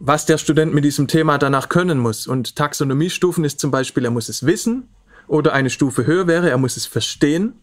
[0.00, 2.26] was der Student mit diesem Thema danach können muss.
[2.26, 4.88] Und Taxonomiestufen ist zum Beispiel, er muss es wissen
[5.28, 7.54] oder eine Stufe höher wäre, er muss es verstehen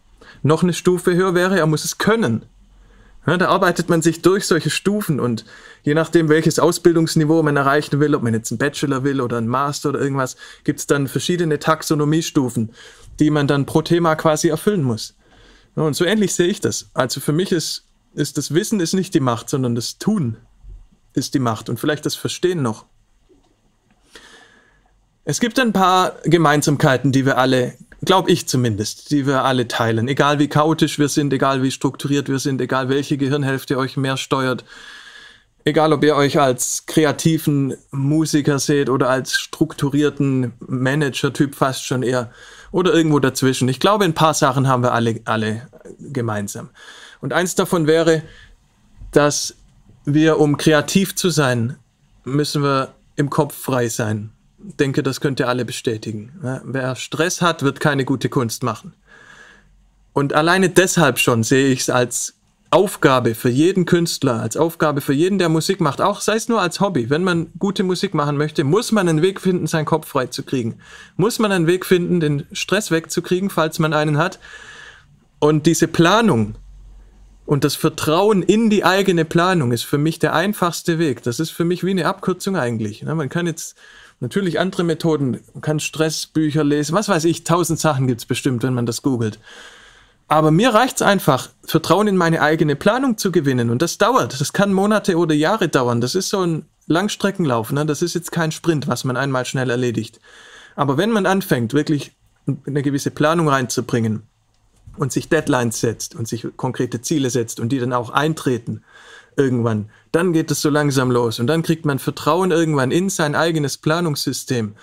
[0.44, 2.46] noch eine Stufe höher wäre, er muss es können.
[3.26, 5.44] Ja, da arbeitet man sich durch solche Stufen und
[5.84, 9.50] je nachdem, welches Ausbildungsniveau man erreichen will, ob man jetzt einen Bachelor will oder einen
[9.50, 12.72] Master oder irgendwas, gibt es dann verschiedene Taxonomiestufen,
[13.20, 15.16] die man dann pro Thema quasi erfüllen muss.
[15.76, 16.90] Ja, und so ähnlich sehe ich das.
[16.94, 20.38] Also für mich ist, ist das Wissen ist nicht die Macht, sondern das Tun
[21.18, 22.86] ist die Macht und vielleicht das Verstehen noch.
[25.26, 27.74] Es gibt ein paar Gemeinsamkeiten, die wir alle
[28.06, 30.08] Glaube ich zumindest, die wir alle teilen.
[30.08, 34.18] Egal wie chaotisch wir sind, egal wie strukturiert wir sind, egal welche Gehirnhälfte euch mehr
[34.18, 34.66] steuert,
[35.66, 42.32] egal ob ihr euch als kreativen Musiker seht oder als strukturierten Manager-Typ fast schon eher
[42.72, 43.68] oder irgendwo dazwischen.
[43.68, 45.68] Ich glaube, ein paar Sachen haben wir alle, alle
[46.00, 46.70] gemeinsam.
[47.20, 48.22] Und eins davon wäre,
[49.12, 49.56] dass
[50.08, 51.78] wir, um kreativ zu sein,
[52.24, 56.32] müssen wir im Kopf frei sein denke, das könnt ihr alle bestätigen.
[56.64, 58.94] Wer Stress hat, wird keine gute Kunst machen.
[60.14, 62.34] Und alleine deshalb schon sehe ich es als
[62.70, 66.60] Aufgabe für jeden Künstler, als Aufgabe für jeden, der Musik macht, auch sei es nur
[66.60, 67.10] als Hobby.
[67.10, 70.44] Wenn man gute Musik machen möchte, muss man einen Weg finden, seinen Kopf frei zu
[70.44, 70.80] kriegen.
[71.16, 74.40] Muss man einen Weg finden, den Stress wegzukriegen, falls man einen hat.
[75.40, 76.56] Und diese Planung
[77.48, 81.24] und das Vertrauen in die eigene Planung ist für mich der einfachste Weg.
[81.24, 83.04] Das ist für mich wie eine Abkürzung eigentlich.
[83.04, 83.76] Man kann jetzt
[84.20, 88.74] Natürlich andere Methoden, man kann Stressbücher lesen, was weiß ich, tausend Sachen gibt's bestimmt, wenn
[88.74, 89.40] man das googelt.
[90.28, 93.70] Aber mir reicht's einfach, Vertrauen in meine eigene Planung zu gewinnen.
[93.70, 94.42] Und das dauert.
[94.42, 96.02] Das kann Monate oder Jahre dauern.
[96.02, 97.72] Das ist so ein Langstreckenlauf.
[97.72, 97.86] Ne?
[97.86, 100.20] Das ist jetzt kein Sprint, was man einmal schnell erledigt.
[100.76, 102.12] Aber wenn man anfängt, wirklich
[102.66, 104.24] eine gewisse Planung reinzubringen
[104.98, 108.84] und sich Deadlines setzt und sich konkrete Ziele setzt und die dann auch eintreten,
[109.36, 109.90] irgendwann.
[110.12, 113.78] Dann geht es so langsam los und dann kriegt man Vertrauen irgendwann in sein eigenes
[113.78, 114.76] Planungssystem.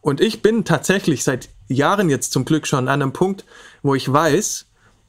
[0.00, 3.44] Und ich bin tatsächlich seit Jahren jetzt zum Glück schon an einem Punkt,
[3.82, 4.66] wo ich weiß,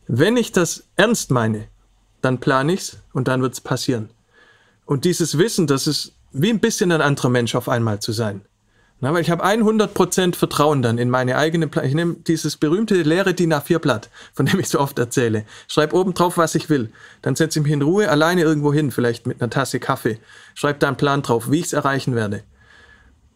[0.08, 1.68] wenn ich das ernst meine,
[2.22, 4.10] dann plane ich's und dann wird's passieren.
[4.86, 8.42] Und dieses Wissen, das ist wie ein bisschen ein anderer Mensch auf einmal zu sein.
[9.00, 11.86] Na, weil ich habe 100% Vertrauen dann in meine eigene Plan.
[11.86, 15.46] Ich nehme dieses berühmte leere DIN A4-Blatt, von dem ich so oft erzähle.
[15.68, 16.92] Schreibe oben drauf, was ich will.
[17.22, 20.20] Dann setze ich mich in Ruhe alleine irgendwo hin, vielleicht mit einer Tasse Kaffee.
[20.56, 22.44] Schreibe da einen Plan drauf, wie ich es erreichen werde.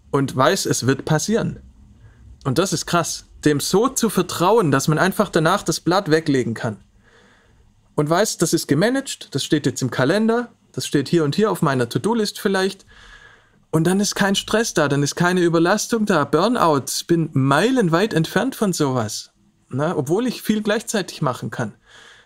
[0.09, 1.59] Und weiß, es wird passieren.
[2.43, 3.25] Und das ist krass.
[3.45, 6.77] Dem so zu vertrauen, dass man einfach danach das Blatt weglegen kann.
[7.93, 11.51] Und weiß, das ist gemanagt, das steht jetzt im Kalender, das steht hier und hier
[11.51, 12.85] auf meiner To-Do-List vielleicht.
[13.71, 16.83] Und dann ist kein Stress da, dann ist keine Überlastung da, Burnout.
[16.87, 19.31] Ich bin meilenweit entfernt von sowas.
[19.69, 21.73] Na, obwohl ich viel gleichzeitig machen kann.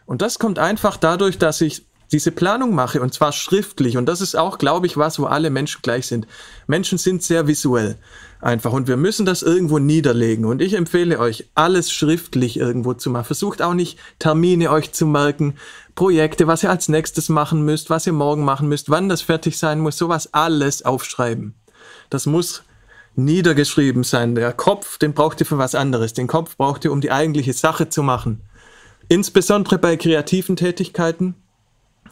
[0.08, 3.98] Und das kommt einfach dadurch, dass ich diese Planung mache und zwar schriftlich.
[3.98, 6.28] Und das ist auch, glaube ich, was, wo alle Menschen gleich sind.
[6.68, 7.98] Menschen sind sehr visuell
[8.42, 10.46] einfach und wir müssen das irgendwo niederlegen.
[10.46, 13.26] Und ich empfehle euch, alles schriftlich irgendwo zu machen.
[13.26, 15.56] Versucht auch nicht Termine euch zu merken,
[15.96, 19.58] Projekte, was ihr als nächstes machen müsst, was ihr morgen machen müsst, wann das fertig
[19.58, 21.56] sein muss, sowas alles aufschreiben.
[22.10, 22.64] Das muss
[23.16, 24.36] niedergeschrieben sein.
[24.36, 26.14] Der Kopf, den braucht ihr für was anderes.
[26.14, 28.42] Den Kopf braucht ihr, um die eigentliche Sache zu machen.
[29.08, 31.36] Insbesondere bei kreativen Tätigkeiten.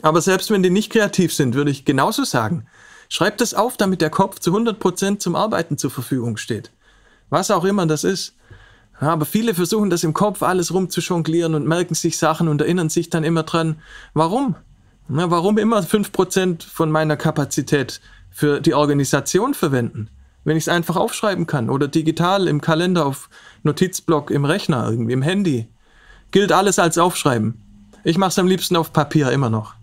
[0.02, 2.66] Aber selbst wenn die nicht kreativ sind, würde ich genauso sagen.
[3.10, 6.72] Schreibt es auf, damit der Kopf zu 100% zum Arbeiten zur Verfügung steht.
[7.30, 8.36] Was auch immer das ist.
[9.00, 13.10] Aber viele versuchen das im Kopf alles rumzujonglieren und merken sich Sachen und erinnern sich
[13.10, 13.78] dann immer dran,
[14.14, 14.56] warum?
[15.08, 20.10] Na, warum immer 5% von meiner Kapazität für die Organisation verwenden?
[20.44, 23.30] wenn ich es einfach aufschreiben kann oder digital im Kalender auf
[23.64, 25.68] Notizblock im Rechner, irgendwie im Handy.
[26.32, 27.62] Gilt alles als Aufschreiben.
[28.04, 29.76] Ich mache es am liebsten auf Papier immer noch.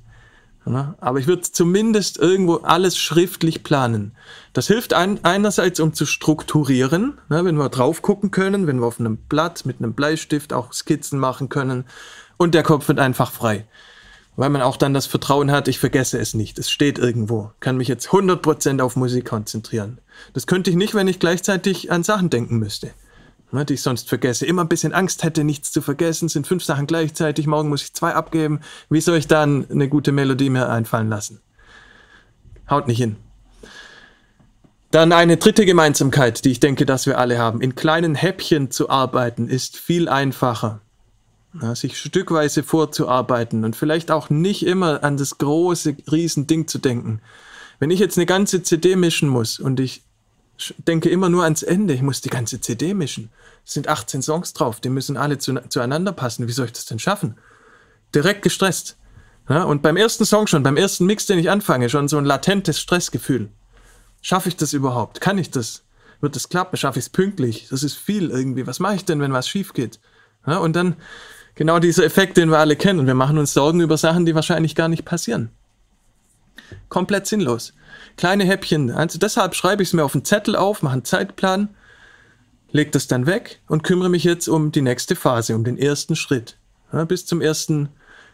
[1.01, 4.13] Aber ich würde zumindest irgendwo alles schriftlich planen.
[4.53, 8.87] Das hilft ein, einerseits, um zu strukturieren, ne, wenn wir drauf gucken können, wenn wir
[8.87, 11.85] auf einem Blatt mit einem Bleistift auch Skizzen machen können
[12.37, 13.67] und der Kopf wird einfach frei.
[14.37, 16.59] Weil man auch dann das Vertrauen hat, ich vergesse es nicht.
[16.59, 17.51] Es steht irgendwo.
[17.61, 19.99] Kann mich jetzt 100% auf Musik konzentrieren.
[20.33, 22.93] Das könnte ich nicht, wenn ich gleichzeitig an Sachen denken müsste
[23.53, 24.47] ne, die ich sonst vergesse.
[24.47, 27.95] Immer ein bisschen Angst hätte, nichts zu vergessen, sind fünf Sachen gleichzeitig, morgen muss ich
[27.95, 28.61] zwei abgeben.
[28.89, 31.41] Wie soll ich dann eine gute Melodie mir einfallen lassen?
[32.69, 33.17] Haut nicht hin.
[34.91, 37.61] Dann eine dritte Gemeinsamkeit, die ich denke, dass wir alle haben.
[37.61, 40.81] In kleinen Häppchen zu arbeiten ist viel einfacher.
[41.61, 47.21] Ja, sich stückweise vorzuarbeiten und vielleicht auch nicht immer an das große Riesending zu denken.
[47.81, 50.03] Wenn ich jetzt eine ganze CD mischen muss und ich
[50.79, 51.95] denke immer nur ans Ende.
[51.95, 53.31] Ich muss die ganze CD mischen.
[53.65, 56.49] Es sind 18 Songs drauf, die müssen alle zu, zueinander passen.
[56.49, 57.37] Wie soll ich das denn schaffen?
[58.15, 58.97] Direkt gestresst.
[59.49, 62.25] Ja, und beim ersten Song schon, beim ersten Mix, den ich anfange, schon so ein
[62.25, 63.49] latentes Stressgefühl.
[64.23, 65.21] Schaffe ich das überhaupt?
[65.21, 65.83] Kann ich das?
[66.21, 66.77] Wird das klappen?
[66.77, 67.69] Schaffe ich es pünktlich?
[67.71, 68.67] Das ist viel irgendwie.
[68.67, 69.99] Was mache ich denn, wenn was schief geht?
[70.47, 70.97] Ja, und dann
[71.55, 73.01] genau dieser Effekt, den wir alle kennen.
[73.01, 75.51] Und wir machen uns Sorgen über Sachen, die wahrscheinlich gar nicht passieren.
[76.89, 77.73] Komplett sinnlos
[78.21, 78.91] kleine Häppchen.
[78.91, 81.71] Also deshalb schreibe ich es mir auf einen Zettel auf, mache einen Zeitplan,
[82.71, 86.17] lege das dann weg und kümmere mich jetzt um die nächste Phase, um den ersten
[86.17, 86.59] Schritt.
[86.93, 87.89] Ja, bis zum ersten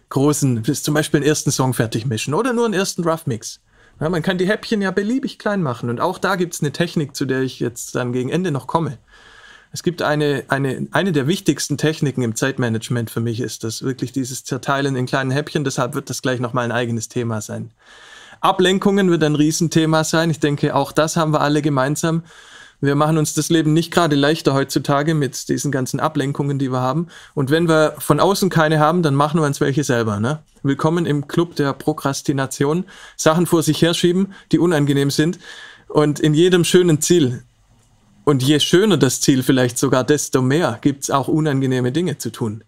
[0.09, 3.61] großen, bis zum Beispiel den ersten Song fertig mischen oder nur einen ersten Rough Mix.
[4.01, 6.72] Ja, man kann die Häppchen ja beliebig klein machen und auch da gibt es eine
[6.72, 8.99] Technik, zu der ich jetzt dann gegen Ende noch komme.
[9.70, 14.11] Es gibt eine, eine, eine der wichtigsten Techniken im Zeitmanagement für mich ist das wirklich
[14.11, 17.70] dieses Zerteilen in kleinen Häppchen, deshalb wird das gleich nochmal ein eigenes Thema sein.
[18.40, 20.31] Ablenkungen wird ein Riesenthema sein.
[20.31, 22.22] Ich denke, auch das haben wir alle gemeinsam.
[22.81, 26.81] Wir machen uns das Leben nicht gerade leichter heutzutage mit diesen ganzen Ablenkungen, die wir
[26.81, 27.07] haben.
[27.35, 30.20] Und wenn wir von außen keine haben, dann machen wir uns welche selber.
[30.20, 30.40] Ne?
[30.62, 32.85] Willkommen im Club der Prokrastination.
[33.16, 35.38] Sachen vor sich herschieben, die unangenehm sind.
[35.88, 37.42] Und in jedem schönen Ziel,
[38.25, 42.31] und je schöner das Ziel vielleicht sogar, desto mehr gibt es auch unangenehme Dinge zu
[42.31, 42.64] tun.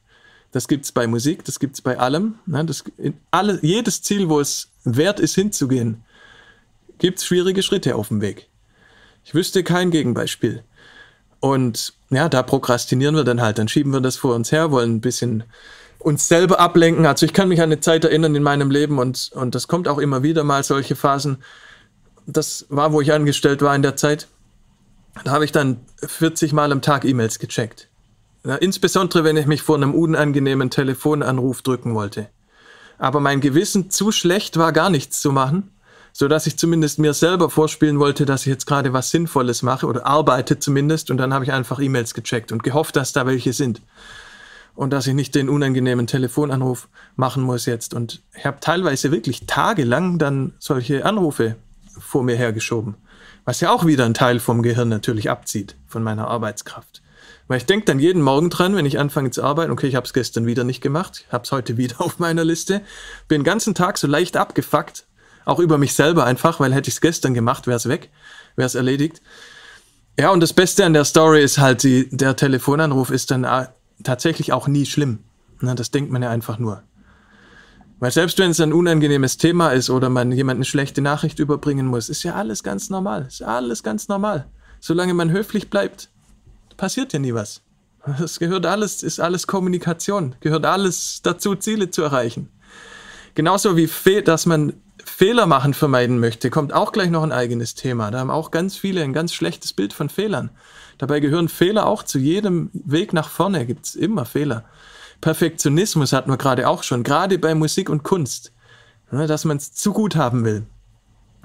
[0.52, 2.36] Das gibt es bei Musik, das gibt es bei allem.
[2.46, 2.64] Ne?
[2.64, 2.84] Das,
[3.30, 6.04] alle, jedes Ziel, wo es wert ist hinzugehen,
[6.98, 8.48] gibt es schwierige Schritte auf dem Weg.
[9.24, 10.62] Ich wüsste kein Gegenbeispiel.
[11.40, 14.96] Und ja, da prokrastinieren wir dann halt, dann schieben wir das vor uns her, wollen
[14.96, 15.44] ein bisschen
[15.98, 17.06] uns selber ablenken.
[17.06, 19.88] Also ich kann mich an eine Zeit erinnern in meinem Leben und, und das kommt
[19.88, 21.38] auch immer wieder mal solche Phasen.
[22.26, 24.28] Das war, wo ich angestellt war in der Zeit.
[25.24, 27.88] Da habe ich dann 40 Mal am Tag E-Mails gecheckt.
[28.44, 32.28] Ja, insbesondere, wenn ich mich vor einem unangenehmen Telefonanruf drücken wollte
[32.98, 35.70] aber mein Gewissen zu schlecht war, gar nichts zu machen,
[36.12, 39.86] so dass ich zumindest mir selber vorspielen wollte, dass ich jetzt gerade was Sinnvolles mache
[39.86, 41.10] oder arbeite zumindest.
[41.10, 43.80] Und dann habe ich einfach E-Mails gecheckt und gehofft, dass da welche sind.
[44.74, 47.94] Und dass ich nicht den unangenehmen Telefonanruf machen muss jetzt.
[47.94, 51.56] Und ich habe teilweise wirklich tagelang dann solche Anrufe
[51.98, 52.96] vor mir hergeschoben.
[53.44, 57.02] Was ja auch wieder ein Teil vom Gehirn natürlich abzieht, von meiner Arbeitskraft.
[57.48, 60.06] Weil ich denke dann jeden Morgen dran, wenn ich anfange zu arbeiten, okay, ich habe
[60.06, 62.82] es gestern wieder nicht gemacht, ich habe es heute wieder auf meiner Liste,
[63.26, 65.06] bin den ganzen Tag so leicht abgefuckt,
[65.44, 68.10] auch über mich selber einfach, weil hätte ich es gestern gemacht, wäre es weg,
[68.54, 69.22] wäre es erledigt.
[70.18, 73.46] Ja, und das Beste an der Story ist halt, die, der Telefonanruf ist dann
[74.02, 75.20] tatsächlich auch nie schlimm.
[75.60, 76.82] Na, das denkt man ja einfach nur.
[78.00, 81.86] Weil selbst wenn es ein unangenehmes Thema ist oder man jemand eine schlechte Nachricht überbringen
[81.86, 83.26] muss, ist ja alles ganz normal.
[83.26, 84.46] Ist alles ganz normal.
[84.80, 86.10] Solange man höflich bleibt,
[86.78, 87.60] passiert ja nie was.
[88.24, 92.48] Es gehört alles, ist alles Kommunikation, gehört alles dazu, Ziele zu erreichen.
[93.34, 93.88] Genauso wie,
[94.22, 94.72] dass man
[95.04, 98.10] Fehler machen vermeiden möchte, kommt auch gleich noch ein eigenes Thema.
[98.10, 100.50] Da haben auch ganz viele ein ganz schlechtes Bild von Fehlern.
[100.96, 104.64] Dabei gehören Fehler auch zu jedem Weg nach vorne, gibt es immer Fehler.
[105.20, 108.52] Perfektionismus hatten wir gerade auch schon, gerade bei Musik und Kunst.
[109.10, 110.66] Dass man es zu gut haben will,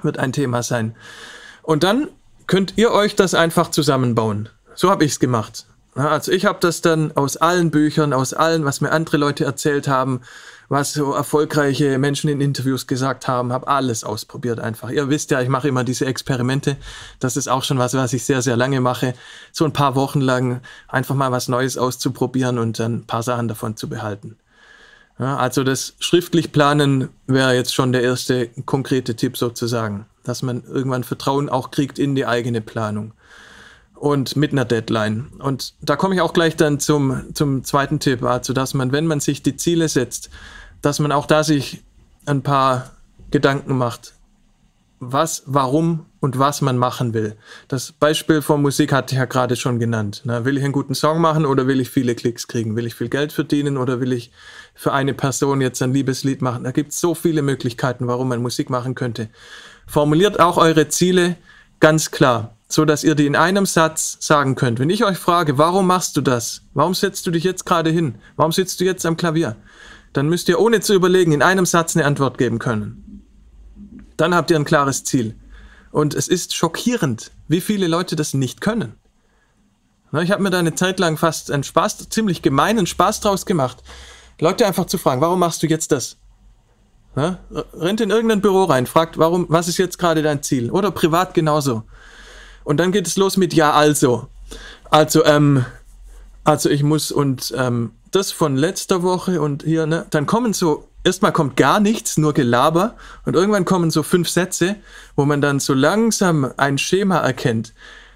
[0.02, 0.96] wird ein Thema sein.
[1.62, 2.10] Und dann
[2.48, 4.50] könnt ihr euch das einfach zusammenbauen.
[4.76, 5.66] So habe ich es gemacht.
[5.96, 9.88] Also ich habe das dann aus allen Büchern, aus allen, was mir andere Leute erzählt
[9.88, 10.22] haben,
[10.68, 14.90] was so erfolgreiche Menschen in Interviews gesagt haben, habe alles ausprobiert einfach.
[14.90, 16.78] Ihr wisst ja, ich mache immer diese Experimente.
[17.20, 19.14] Das ist auch schon was, was ich sehr, sehr lange mache.
[19.52, 23.48] So ein paar Wochen lang einfach mal was Neues auszuprobieren und dann ein paar Sachen
[23.48, 24.38] davon zu behalten.
[25.20, 30.64] Ja, also das schriftlich planen wäre jetzt schon der erste konkrete Tipp sozusagen, dass man
[30.64, 33.14] irgendwann Vertrauen auch kriegt in die eigene Planung
[34.04, 35.28] und mit einer Deadline.
[35.40, 39.08] Und da komme ich auch gleich dann zum, zum zweiten Tipp, also dass man, wenn
[39.08, 40.30] man sich die Ziele setzt,
[40.82, 41.82] dass man auch da sich
[42.26, 42.92] ein paar
[43.32, 44.14] Gedanken macht.
[45.00, 47.38] Was, warum und was man machen will.
[47.70, 50.22] Das Beispiel von Musik hatte ich ja gerade schon genannt.
[50.26, 52.76] Na, will ich einen guten Song machen oder will ich viele Klicks kriegen?
[52.76, 54.32] Will ich viel Geld verdienen oder will ich
[54.76, 56.66] für eine Person jetzt ein Liebeslied machen?
[56.66, 59.30] Da gibt es so viele Möglichkeiten, warum man Musik machen könnte.
[59.88, 61.38] Formuliert auch eure Ziele
[61.80, 64.80] ganz klar, so dass ihr die in einem Satz sagen könnt.
[64.80, 66.64] Wenn ich euch frage, warum machst du das?
[66.74, 68.16] Warum setzt du dich jetzt gerade hin?
[68.36, 69.56] Warum sitzt du jetzt am Klavier?
[70.12, 73.24] Dann müsst ihr ohne zu überlegen in einem Satz eine Antwort geben können.
[74.18, 75.36] Dann habt ihr ein klares Ziel.
[75.92, 78.96] Und es ist schockierend, wie viele Leute das nicht können.
[80.22, 83.84] Ich habe mir da eine Zeit lang fast einen Spaß, ziemlich gemeinen Spaß draus gemacht,
[84.40, 86.18] Leute einfach zu fragen, warum machst du jetzt das?
[87.16, 90.72] Rennt in irgendein Büro rein, fragt, warum, was ist jetzt gerade dein Ziel?
[90.72, 91.84] Oder privat genauso.
[92.64, 94.28] Und dann geht es los mit Ja, also.
[94.90, 95.66] Also, ähm,
[96.44, 100.88] also ich muss und ähm, das von letzter Woche und hier, ne, dann kommen so
[101.04, 102.96] erstmal kommt gar nichts, nur Gelaber
[103.26, 104.76] und irgendwann kommen so fünf Sätze,
[105.16, 107.74] wo man dann so langsam ein Schema erkennt.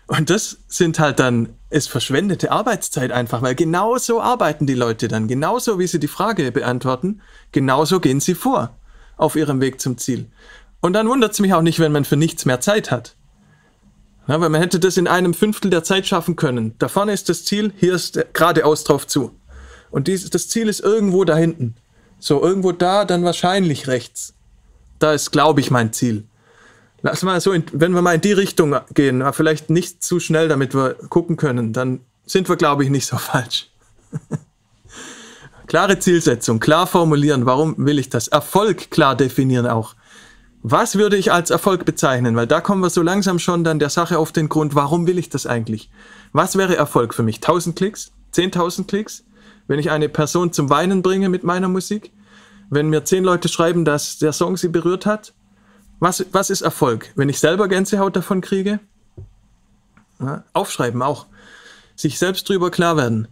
[0.08, 5.28] Und das sind halt dann, ist verschwendete Arbeitszeit einfach, weil genauso arbeiten die Leute dann,
[5.28, 8.78] genauso wie sie die Frage beantworten, genauso gehen sie vor
[9.18, 10.28] auf ihrem Weg zum Ziel.
[10.80, 13.17] Und dann wundert es mich auch nicht, wenn man für nichts mehr Zeit hat.
[14.28, 16.76] Ja, weil man hätte das in einem Fünftel der Zeit schaffen können.
[16.80, 19.32] Da vorne ist das Ziel, hier ist geradeaus drauf zu.
[19.90, 21.76] Und dies, das Ziel ist irgendwo da hinten.
[22.20, 24.34] So, irgendwo da, dann wahrscheinlich rechts.
[25.00, 26.26] Da ist, glaube ich, mein Ziel.
[27.04, 30.48] Lass mal so, in, wenn wir mal in die Richtung gehen, vielleicht nicht zu schnell,
[30.48, 33.70] damit wir gucken können, dann sind wir, glaube ich, nicht so falsch.
[35.68, 38.30] Klare Zielsetzung, klar formulieren, warum will ich das?
[38.30, 39.96] Erfolg klar definieren auch.
[40.64, 42.36] Was würde ich als Erfolg bezeichnen?
[42.36, 45.18] Weil da kommen wir so langsam schon dann der Sache auf den Grund, warum will
[45.18, 45.90] ich das eigentlich?
[46.34, 47.38] Was wäre Erfolg für mich?
[47.38, 48.12] 1000 Klicks?
[48.34, 49.24] 10.000 Klicks?
[49.68, 52.12] wenn ich eine Person zum Weinen bringe mit meiner Musik,
[52.70, 55.34] wenn mir zehn Leute schreiben, dass der Song sie berührt hat,
[56.00, 57.12] was, was ist Erfolg?
[57.16, 58.80] Wenn ich selber Gänsehaut davon kriege?
[60.20, 61.26] Ja, aufschreiben auch.
[61.96, 63.28] Sich selbst drüber klar werden.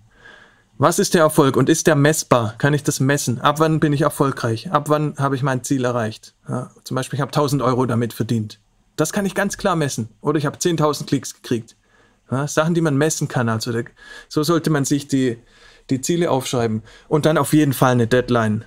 [0.78, 2.56] Was ist der Erfolg und ist der messbar?
[2.58, 3.40] Kann ich das messen?
[3.40, 4.72] Ab wann bin ich erfolgreich?
[4.72, 6.34] Ab wann habe ich mein Ziel erreicht?
[6.50, 8.60] Ja, zum Beispiel, ich habe 1000 Euro damit verdient.
[8.98, 10.10] Das kann ich ganz klar messen.
[10.20, 11.78] Oder ich habe 10.000 Klicks gekriegt.
[12.30, 13.48] Ja, Sachen, die man messen kann.
[13.48, 13.72] Also
[14.28, 15.38] so sollte man sich die,
[15.90, 18.66] die Ziele aufschreiben und dann auf jeden Fall eine Deadline.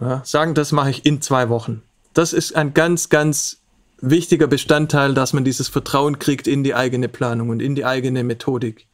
[0.00, 1.82] Ja, sagen, das mache ich in zwei Wochen.
[2.14, 3.58] Das ist ein ganz, ganz
[4.00, 8.22] wichtiger Bestandteil, dass man dieses Vertrauen kriegt in die eigene Planung und in die eigene
[8.22, 8.86] Methodik.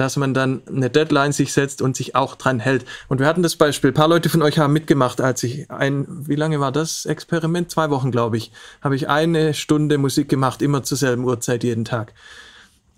[0.00, 2.86] Dass man dann eine Deadline sich setzt und sich auch dran hält.
[3.08, 6.06] Und wir hatten das Beispiel, ein paar Leute von euch haben mitgemacht, als ich ein,
[6.08, 7.70] wie lange war das Experiment?
[7.70, 11.84] Zwei Wochen, glaube ich, habe ich eine Stunde Musik gemacht, immer zur selben Uhrzeit jeden
[11.84, 12.14] Tag.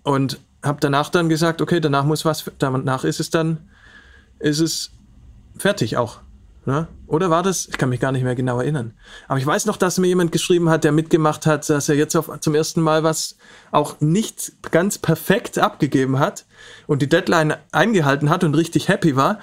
[0.04, 3.68] Und habe danach dann gesagt, okay, danach muss was, danach ist es dann
[4.38, 4.90] ist es
[5.56, 6.20] fertig auch.
[6.64, 6.86] Ne?
[7.08, 7.66] Oder war das?
[7.66, 8.94] Ich kann mich gar nicht mehr genau erinnern.
[9.26, 12.14] Aber ich weiß noch, dass mir jemand geschrieben hat, der mitgemacht hat, dass er jetzt
[12.14, 13.36] auf, zum ersten Mal was
[13.72, 16.46] auch nicht ganz perfekt abgegeben hat
[16.86, 19.40] und die Deadline eingehalten hat und richtig happy war.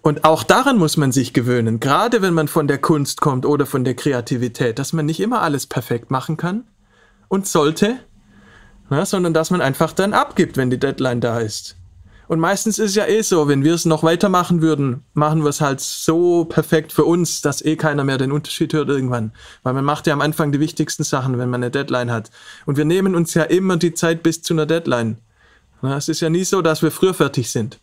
[0.00, 3.66] Und auch daran muss man sich gewöhnen, gerade wenn man von der Kunst kommt oder
[3.66, 6.64] von der Kreativität, dass man nicht immer alles perfekt machen kann
[7.28, 7.96] und sollte,
[8.90, 9.04] ne?
[9.04, 11.76] sondern dass man einfach dann abgibt, wenn die Deadline da ist.
[12.26, 15.60] Und meistens ist ja eh so, wenn wir es noch weitermachen würden, machen wir es
[15.60, 19.32] halt so perfekt für uns, dass eh keiner mehr den Unterschied hört irgendwann.
[19.62, 22.30] Weil man macht ja am Anfang die wichtigsten Sachen, wenn man eine Deadline hat.
[22.64, 25.18] Und wir nehmen uns ja immer die Zeit bis zu einer Deadline.
[25.82, 27.78] es ist ja nie so, dass wir früher fertig sind.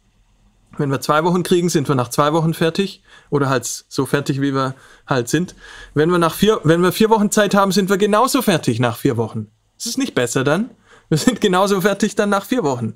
[0.78, 4.42] Wenn wir zwei Wochen kriegen, sind wir nach zwei Wochen fertig oder halt so fertig,
[4.42, 4.74] wie wir
[5.06, 5.54] halt sind.
[5.94, 8.98] Wenn wir nach vier, wenn wir vier Wochen Zeit haben, sind wir genauso fertig nach
[8.98, 9.52] vier Wochen.
[9.78, 10.72] Ist es nicht besser dann?
[11.10, 12.94] Wir sind genauso fertig dann nach vier Wochen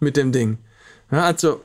[0.00, 0.58] mit dem Ding.
[1.10, 1.62] Ja, also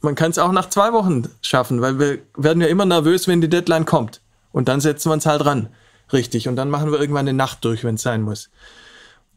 [0.00, 3.40] man kann es auch nach zwei Wochen schaffen, weil wir werden ja immer nervös, wenn
[3.40, 4.20] die Deadline kommt.
[4.52, 5.68] Und dann setzen wir uns halt ran.
[6.12, 6.48] Richtig.
[6.48, 8.50] Und dann machen wir irgendwann eine Nacht durch, wenn es sein muss.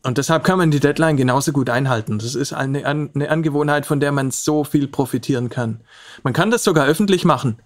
[0.04, 2.20] Und deshalb kann man die Deadline genauso gut einhalten.
[2.20, 5.82] Das ist eine, eine Angewohnheit, von der man so viel profitieren kann.
[6.24, 7.58] Man kann das sogar öffentlich machen.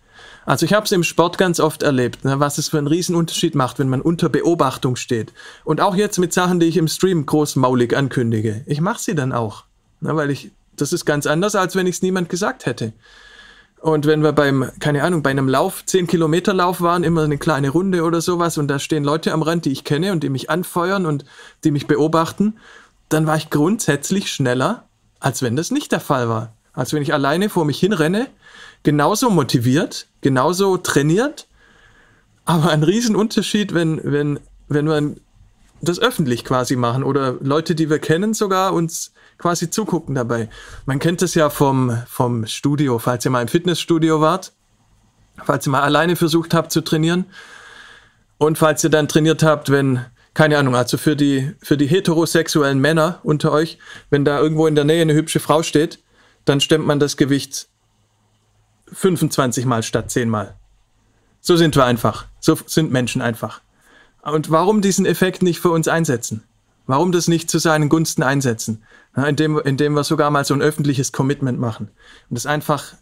[0.45, 3.55] Also ich habe es im Sport ganz oft erlebt, ne, was es für einen Riesenunterschied
[3.55, 5.31] macht, wenn man unter Beobachtung steht.
[5.63, 8.63] Und auch jetzt mit Sachen, die ich im Stream großmaulig ankündige.
[8.65, 9.65] Ich mache sie dann auch,
[10.01, 12.93] ne, weil ich das ist ganz anders, als wenn ich es niemand gesagt hätte.
[13.83, 17.37] Und wenn wir beim, keine Ahnung, bei einem Lauf, 10 Kilometer Lauf waren, immer eine
[17.37, 20.29] kleine Runde oder sowas und da stehen Leute am Rand, die ich kenne und die
[20.29, 21.25] mich anfeuern und
[21.65, 22.55] die mich beobachten,
[23.09, 24.85] dann war ich grundsätzlich schneller,
[25.19, 26.53] als wenn das nicht der Fall war.
[26.71, 28.27] Als wenn ich alleine vor mich hinrenne,
[28.83, 31.47] genauso motiviert, genauso trainiert,
[32.45, 35.15] aber ein Riesenunterschied, wenn, wenn, wenn wir
[35.81, 39.11] das öffentlich quasi machen oder Leute, die wir kennen, sogar uns
[39.43, 40.47] quasi zugucken dabei.
[40.85, 44.53] Man kennt es ja vom, vom Studio, falls ihr mal im Fitnessstudio wart,
[45.43, 47.25] falls ihr mal alleine versucht habt zu trainieren
[48.37, 52.79] und falls ihr dann trainiert habt, wenn keine Ahnung, also für die, für die heterosexuellen
[52.79, 53.77] Männer unter euch,
[54.09, 55.99] wenn da irgendwo in der Nähe eine hübsche Frau steht,
[56.45, 57.67] dann stemmt man das Gewicht
[58.93, 60.55] 25 Mal statt 10 Mal.
[61.41, 62.27] So sind wir einfach.
[62.39, 63.59] So sind Menschen einfach.
[64.21, 66.43] Und warum diesen Effekt nicht für uns einsetzen?
[66.85, 68.83] Warum das nicht zu seinen Gunsten einsetzen?
[69.15, 71.89] Indem, indem wir sogar mal so ein öffentliches Commitment machen.
[72.29, 72.93] Und das einfach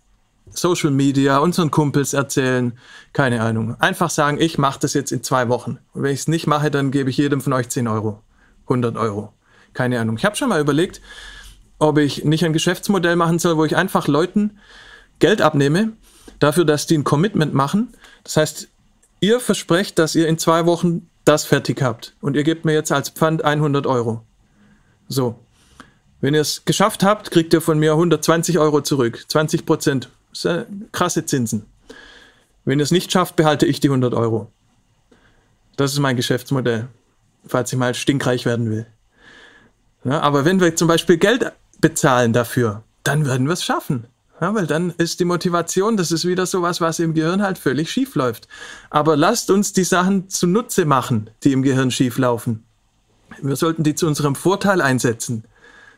[0.50, 2.74] Social Media, unseren Kumpels erzählen,
[3.14, 3.76] keine Ahnung.
[3.80, 5.80] Einfach sagen, ich mache das jetzt in zwei Wochen.
[5.94, 8.22] Und wenn ich es nicht mache, dann gebe ich jedem von euch 10 Euro,
[8.64, 9.34] 100 Euro.
[9.74, 10.18] Keine Ahnung.
[10.18, 11.02] Ich habe schon mal überlegt,
[11.80, 14.60] ob ich nicht ein Geschäftsmodell machen soll, wo ich einfach Leuten
[15.20, 15.94] Geld abnehme,
[16.40, 17.94] dafür, dass die ein Commitment machen.
[18.24, 18.68] Das heißt,
[19.22, 22.16] ihr versprecht, dass ihr in zwei Wochen das fertig habt.
[22.22, 24.24] Und ihr gebt mir jetzt als Pfand 100 Euro.
[25.08, 25.40] So.
[26.20, 29.26] Wenn ihr es geschafft habt, kriegt ihr von mir 120 Euro zurück.
[29.28, 30.10] 20 Prozent.
[30.92, 31.66] Krasse Zinsen.
[32.64, 34.52] Wenn ihr es nicht schafft, behalte ich die 100 Euro.
[35.78, 36.88] Das ist mein Geschäftsmodell,
[37.48, 38.86] falls ich mal stinkreich werden will.
[40.04, 44.06] Ja, aber wenn wir zum Beispiel Geld bezahlen dafür, dann werden wir es schaffen.
[44.42, 47.92] Ja, weil dann ist die Motivation, das ist wieder sowas, was im Gehirn halt völlig
[47.92, 48.48] schief läuft.
[48.90, 52.64] Aber lasst uns die Sachen zunutze machen, die im Gehirn schief laufen.
[53.40, 55.44] Wir sollten die zu unserem Vorteil einsetzen.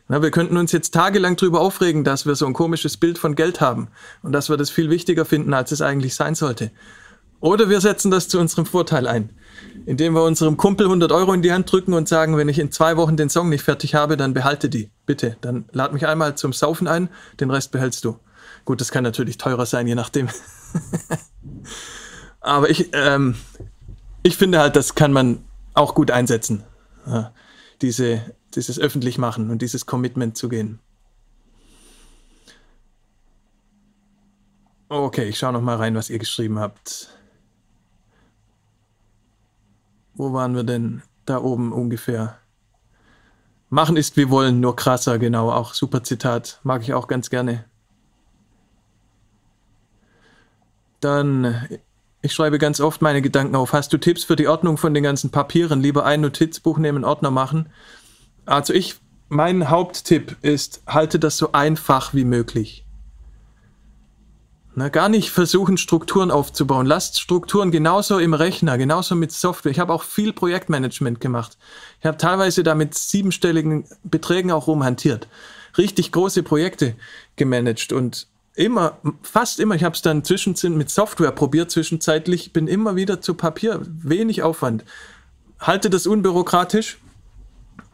[0.09, 3.35] Na, wir könnten uns jetzt tagelang darüber aufregen, dass wir so ein komisches Bild von
[3.35, 3.87] Geld haben
[4.21, 6.71] und dass wir das viel wichtiger finden, als es eigentlich sein sollte.
[7.39, 9.29] Oder wir setzen das zu unserem Vorteil ein,
[9.85, 12.71] indem wir unserem Kumpel 100 Euro in die Hand drücken und sagen, wenn ich in
[12.71, 15.37] zwei Wochen den Song nicht fertig habe, dann behalte die, bitte.
[15.39, 17.07] Dann lad mich einmal zum Saufen ein,
[17.39, 18.17] den Rest behältst du.
[18.65, 20.29] Gut, das kann natürlich teurer sein, je nachdem.
[22.39, 23.35] Aber ich, ähm,
[24.23, 25.43] ich finde halt, das kann man
[25.73, 26.63] auch gut einsetzen.
[27.05, 27.33] Ja,
[27.81, 30.79] diese, dieses öffentlich machen und dieses Commitment zu gehen.
[34.89, 37.09] Okay, ich schaue noch mal rein, was ihr geschrieben habt.
[40.13, 41.01] Wo waren wir denn?
[41.25, 42.37] Da oben ungefähr.
[43.69, 45.51] Machen ist wie wollen, nur krasser, genau.
[45.51, 46.59] Auch super Zitat.
[46.63, 47.65] Mag ich auch ganz gerne.
[51.03, 51.67] Dann,
[52.21, 53.73] ich schreibe ganz oft meine Gedanken auf.
[53.73, 55.81] Hast du Tipps für die Ordnung von den ganzen Papieren?
[55.81, 57.69] Lieber ein Notizbuch nehmen, Ordner machen.
[58.45, 58.95] Also ich,
[59.29, 62.85] mein Haupttipp ist, halte das so einfach wie möglich.
[64.75, 66.87] Na, gar nicht versuchen, Strukturen aufzubauen.
[66.87, 69.71] Lasst Strukturen genauso im Rechner, genauso mit Software.
[69.71, 71.57] Ich habe auch viel Projektmanagement gemacht.
[71.99, 75.27] Ich habe teilweise da mit siebenstelligen Beträgen auch rumhantiert.
[75.77, 76.95] Richtig große Projekte
[77.35, 82.67] gemanagt und immer, fast immer, ich habe es dann zwischendrin mit Software probiert, zwischenzeitlich, bin
[82.67, 84.83] immer wieder zu Papier, wenig Aufwand.
[85.59, 86.99] Halte das unbürokratisch.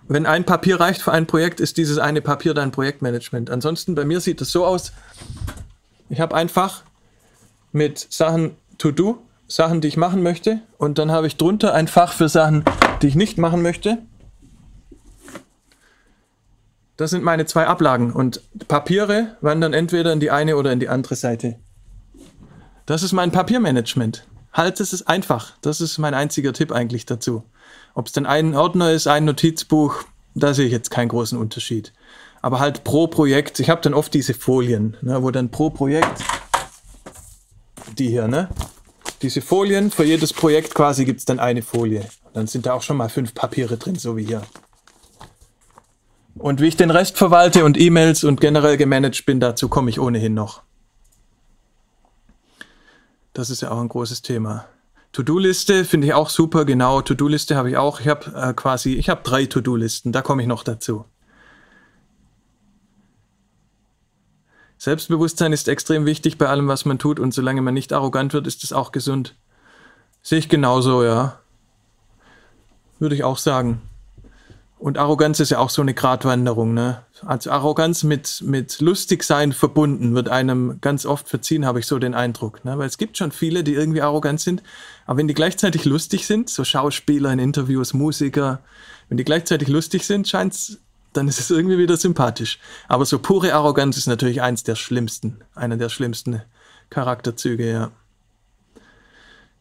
[0.08, 3.50] Wenn ein Papier reicht für ein Projekt, ist dieses eine Papier dein Projektmanagement.
[3.50, 4.92] Ansonsten, bei mir sieht es so aus,
[6.10, 6.84] ich habe einfach
[7.72, 12.14] mit Sachen To-Do, Sachen, die ich machen möchte, und dann habe ich drunter ein Fach
[12.14, 12.66] für Sachen,
[13.02, 14.00] die ich nicht machen möchte.
[17.00, 20.90] Das sind meine zwei Ablagen und Papiere wandern entweder in die eine oder in die
[20.90, 21.56] andere Seite.
[22.86, 24.28] Das ist mein Papiermanagement.
[24.52, 25.54] Halt, es ist einfach.
[25.62, 27.44] Das ist mein einziger Tipp eigentlich dazu.
[27.94, 30.04] Ob es denn ein Ordner ist, ein Notizbuch,
[30.36, 31.94] da sehe ich jetzt keinen großen Unterschied.
[32.42, 36.22] Aber halt pro Projekt, ich habe dann oft diese Folien, ne, wo dann pro Projekt,
[37.98, 38.50] die hier, ne?
[39.22, 42.04] Diese Folien, für jedes Projekt quasi gibt es dann eine Folie.
[42.34, 44.42] Dann sind da auch schon mal fünf Papiere drin, so wie hier.
[46.40, 50.00] Und wie ich den Rest verwalte und E-Mails und generell gemanagt bin, dazu komme ich
[50.00, 50.64] ohnehin noch.
[53.34, 54.66] Das ist ja auch ein großes Thema.
[55.12, 57.02] To-Do-Liste finde ich auch super, genau.
[57.02, 58.00] To-Do-Liste habe ich auch.
[58.00, 61.04] Ich habe äh, quasi, ich habe drei To-Do-Listen, da komme ich noch dazu.
[64.78, 68.48] Selbstbewusstsein ist extrem wichtig bei allem, was man tut und solange man nicht arrogant wird,
[68.48, 69.36] ist es auch gesund.
[70.22, 71.40] Sehe ich genauso, ja.
[72.98, 73.82] Würde ich auch sagen.
[74.80, 77.04] Und Arroganz ist ja auch so eine Gratwanderung, ne?
[77.26, 82.14] Also Arroganz mit, mit Lustigsein verbunden wird einem ganz oft verziehen, habe ich so den
[82.14, 82.64] Eindruck.
[82.64, 82.78] Ne?
[82.78, 84.64] Weil es gibt schon viele, die irgendwie arrogant sind,
[85.06, 88.62] aber wenn die gleichzeitig lustig sind, so Schauspieler in Interviews, Musiker,
[89.10, 90.78] wenn die gleichzeitig lustig sind, scheint's,
[91.12, 92.58] dann ist es irgendwie wieder sympathisch.
[92.88, 96.42] Aber so pure Arroganz ist natürlich eins der schlimmsten, einer der schlimmsten
[96.90, 97.92] Charakterzüge, ja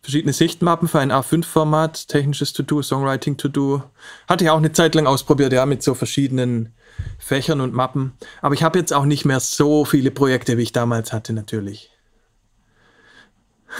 [0.02, 3.82] verschiedene Sichtmappen für ein A5-Format, technisches To-Do, Songwriting To-Do.
[4.28, 6.72] Hatte ich auch eine Zeit lang ausprobiert, ja, mit so verschiedenen
[7.18, 8.12] Fächern und Mappen.
[8.40, 11.90] Aber ich habe jetzt auch nicht mehr so viele Projekte, wie ich damals hatte, natürlich.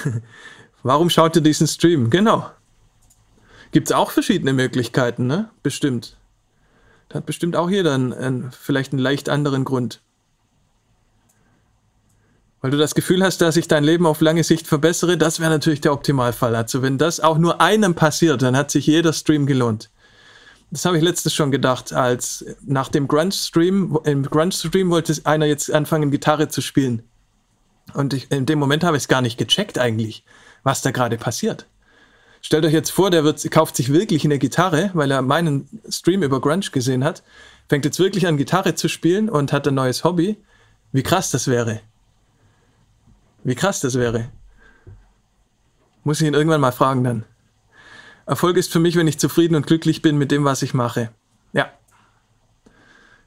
[0.82, 2.10] Warum schaut ihr diesen Stream?
[2.10, 2.50] Genau.
[3.72, 5.50] Gibt es auch verschiedene Möglichkeiten, ne?
[5.62, 6.16] Bestimmt.
[7.08, 10.02] Da hat bestimmt auch jeder einen, einen, vielleicht einen leicht anderen Grund.
[12.61, 15.50] Weil du das Gefühl hast, dass ich dein Leben auf lange Sicht verbessere, das wäre
[15.50, 16.56] natürlich der Optimalfall.
[16.56, 19.90] Also wenn das auch nur einem passiert, dann hat sich jeder Stream gelohnt.
[20.70, 25.72] Das habe ich letztes schon gedacht, als nach dem Grunge-Stream, im Grunge-Stream wollte einer jetzt
[25.72, 27.04] anfangen, Gitarre zu spielen.
[27.94, 30.24] Und ich, in dem Moment habe ich es gar nicht gecheckt eigentlich,
[30.62, 31.66] was da gerade passiert.
[32.42, 36.22] Stellt euch jetzt vor, der wird, kauft sich wirklich eine Gitarre, weil er meinen Stream
[36.22, 37.22] über Grunge gesehen hat,
[37.68, 40.36] fängt jetzt wirklich an, Gitarre zu spielen und hat ein neues Hobby.
[40.92, 41.80] Wie krass das wäre.
[43.49, 44.28] Wie krass das wäre.
[46.05, 47.24] Muss ich ihn irgendwann mal fragen dann.
[48.26, 51.11] Erfolg ist für mich, wenn ich zufrieden und glücklich bin mit dem, was ich mache.
[51.55, 51.72] Ja.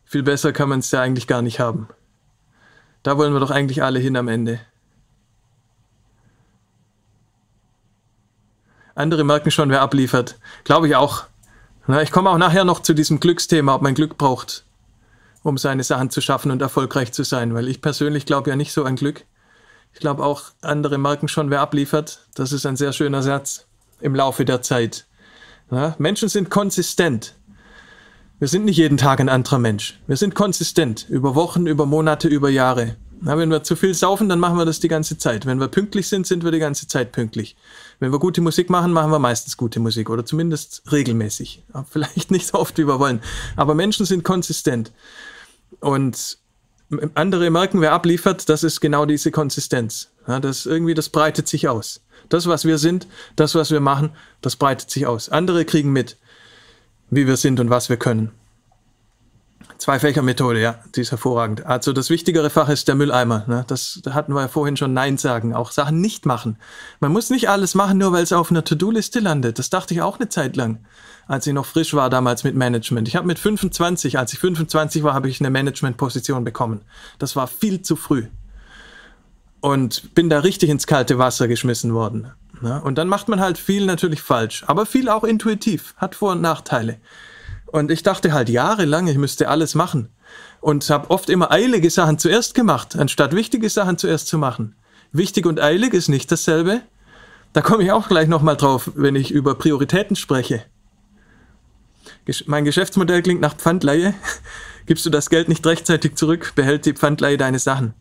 [0.06, 1.88] Viel besser kann man es ja eigentlich gar nicht haben.
[3.02, 4.60] Da wollen wir doch eigentlich alle hin am Ende.
[8.94, 10.38] Andere merken schon, wer abliefert.
[10.66, 11.24] Glaube ich auch.
[11.88, 14.66] Na, ich komme auch nachher noch zu diesem Glücksthema, ob man Glück braucht,
[15.42, 17.56] um seine Sachen zu schaffen und erfolgreich zu sein.
[17.56, 19.26] Weil ich persönlich glaube ja nicht so an Glück.
[19.94, 22.26] Ich glaube auch, andere merken schon, wer abliefert.
[22.36, 23.66] Das ist ein sehr schöner Satz
[24.00, 25.06] im Laufe der Zeit.
[25.70, 27.36] Na, Menschen sind konsistent.
[28.40, 30.00] Wir sind nicht jeden Tag ein anderer Mensch.
[30.08, 32.96] Wir sind konsistent über Wochen, über Monate, über Jahre.
[33.22, 35.46] Na, wenn wir zu viel saufen, dann machen wir das die ganze Zeit.
[35.46, 37.56] Wenn wir pünktlich sind, sind wir die ganze Zeit pünktlich.
[38.00, 41.64] Wenn wir gute Musik machen, machen wir meistens gute Musik oder zumindest regelmäßig.
[41.88, 43.22] Vielleicht nicht so oft, wie wir wollen.
[43.56, 44.92] Aber Menschen sind konsistent.
[45.80, 46.40] Und
[47.16, 50.12] andere merken, wer abliefert, das ist genau diese Konsistenz.
[50.28, 52.02] Ja, das irgendwie, das breitet sich aus.
[52.30, 54.12] Das, was wir sind, das, was wir machen,
[54.42, 55.30] das breitet sich aus.
[55.30, 56.18] Andere kriegen mit,
[57.10, 58.32] wie wir sind und was wir können.
[59.82, 61.66] Zwei-Fächer-Methode, ja, die ist hervorragend.
[61.66, 63.46] Also das wichtigere Fach ist der Mülleimer.
[63.48, 63.66] Ne?
[63.66, 66.58] Das da hatten wir ja vorhin schon Nein sagen, auch Sachen nicht machen.
[67.00, 69.58] Man muss nicht alles machen, nur weil es auf einer To-Do-Liste landet.
[69.58, 70.86] Das dachte ich auch eine Zeit lang,
[71.26, 73.08] als ich noch frisch war damals mit Management.
[73.08, 76.82] Ich habe mit 25, als ich 25 war, habe ich eine Management-Position bekommen.
[77.18, 78.28] Das war viel zu früh.
[79.62, 82.32] Und bin da richtig ins kalte Wasser geschmissen worden.
[82.62, 82.80] Ne?
[82.84, 86.42] Und dann macht man halt viel natürlich falsch, aber viel auch intuitiv, hat Vor- und
[86.42, 86.98] Nachteile.
[87.72, 90.10] Und ich dachte halt jahrelang, ich müsste alles machen.
[90.60, 94.76] Und habe oft immer eilige Sachen zuerst gemacht, anstatt wichtige Sachen zuerst zu machen.
[95.14, 96.82] Wichtig und eilig ist nicht dasselbe.
[97.54, 100.64] Da komme ich auch gleich nochmal drauf, wenn ich über Prioritäten spreche.
[102.46, 104.14] Mein Geschäftsmodell klingt nach Pfandleihe.
[104.86, 107.94] Gibst du das Geld nicht rechtzeitig zurück, behält die Pfandleihe deine Sachen.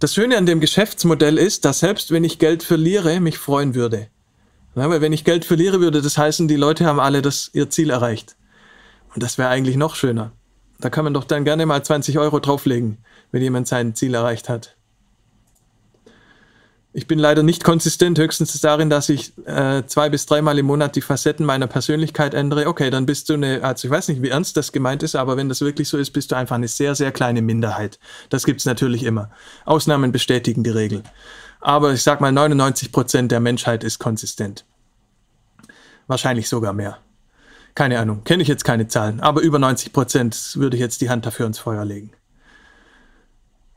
[0.00, 4.08] Das Schöne an dem Geschäftsmodell ist, dass selbst wenn ich Geld verliere, mich freuen würde.
[4.74, 7.70] Ja, weil wenn ich Geld verliere, würde das heißen, die Leute haben alle das, ihr
[7.70, 8.36] Ziel erreicht.
[9.14, 10.32] Und das wäre eigentlich noch schöner.
[10.78, 12.98] Da kann man doch dann gerne mal 20 Euro drauflegen,
[13.32, 14.76] wenn jemand sein Ziel erreicht hat.
[16.92, 20.96] Ich bin leider nicht konsistent, höchstens darin, dass ich äh, zwei bis dreimal im Monat
[20.96, 22.66] die Facetten meiner Persönlichkeit ändere.
[22.66, 25.36] Okay, dann bist du eine, also ich weiß nicht, wie ernst das gemeint ist, aber
[25.36, 28.00] wenn das wirklich so ist, bist du einfach eine sehr, sehr kleine Minderheit.
[28.28, 29.30] Das gibt's natürlich immer.
[29.66, 31.04] Ausnahmen bestätigen die Regel.
[31.60, 34.64] Aber ich sag mal, 99 Prozent der Menschheit ist konsistent.
[36.08, 36.98] Wahrscheinlich sogar mehr.
[37.74, 41.10] Keine Ahnung, kenne ich jetzt keine Zahlen, aber über 90 Prozent würde ich jetzt die
[41.10, 42.10] Hand dafür ins Feuer legen.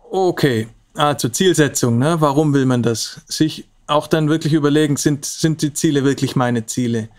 [0.09, 2.17] Okay, also Zielsetzung, ne?
[2.19, 3.21] warum will man das?
[3.27, 7.09] Sich auch dann wirklich überlegen, sind, sind die Ziele wirklich meine Ziele?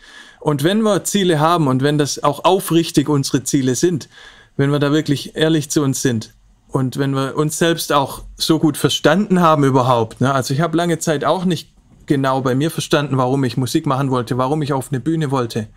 [0.41, 4.09] Und wenn wir Ziele haben und wenn das auch aufrichtig unsere Ziele sind,
[4.57, 6.35] wenn wir da wirklich ehrlich zu uns sind
[6.68, 10.35] und wenn wir uns selbst auch so gut verstanden haben überhaupt, ne?
[10.35, 11.70] also ich habe lange Zeit auch nicht
[12.07, 15.68] genau bei mir verstanden, warum ich Musik machen wollte, warum ich auf eine Bühne wollte.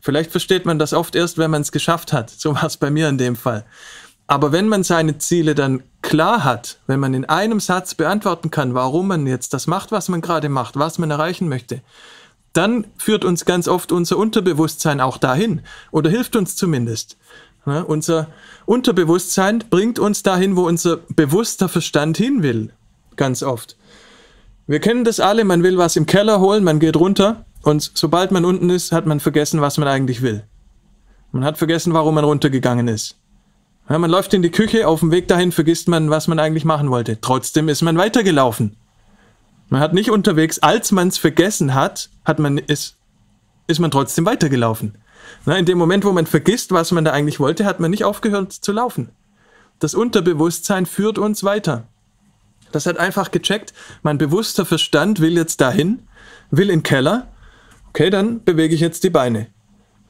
[0.00, 2.30] Vielleicht versteht man das oft erst, wenn man es geschafft hat.
[2.30, 3.64] So war es bei mir in dem Fall.
[4.26, 8.74] Aber wenn man seine Ziele dann klar hat, wenn man in einem Satz beantworten kann,
[8.74, 11.82] warum man jetzt das macht, was man gerade macht, was man erreichen möchte,
[12.52, 17.16] dann führt uns ganz oft unser Unterbewusstsein auch dahin oder hilft uns zumindest.
[17.66, 18.28] Ja, unser
[18.66, 22.72] Unterbewusstsein bringt uns dahin, wo unser bewusster Verstand hin will.
[23.16, 23.76] Ganz oft.
[24.66, 28.30] Wir kennen das alle, man will was im Keller holen, man geht runter und sobald
[28.30, 30.44] man unten ist, hat man vergessen, was man eigentlich will.
[31.32, 33.16] Man hat vergessen, warum man runtergegangen ist.
[33.88, 36.64] Ja, man läuft in die Küche, auf dem Weg dahin vergisst man, was man eigentlich
[36.64, 37.20] machen wollte.
[37.20, 38.76] Trotzdem ist man weitergelaufen.
[39.68, 42.96] Man hat nicht unterwegs, als man es vergessen hat, hat man ist,
[43.66, 44.96] ist man trotzdem weitergelaufen.
[45.44, 48.04] Na, in dem Moment, wo man vergisst, was man da eigentlich wollte, hat man nicht
[48.04, 49.10] aufgehört zu laufen.
[49.78, 51.84] Das Unterbewusstsein führt uns weiter.
[52.72, 56.06] Das hat einfach gecheckt, mein bewusster Verstand will jetzt dahin,
[56.50, 57.28] will in den Keller
[57.90, 59.48] Okay, dann bewege ich jetzt die Beine.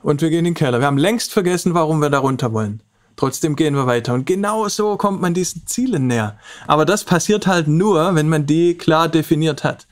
[0.02, 0.80] Und wir gehen in den Keller.
[0.80, 2.82] Wir haben längst vergessen, warum wir da runter wollen.
[3.16, 4.14] Trotzdem gehen wir weiter.
[4.14, 6.38] Und genau so kommt man diesen Zielen näher.
[6.66, 9.86] Aber das passiert halt nur, wenn man die klar definiert hat.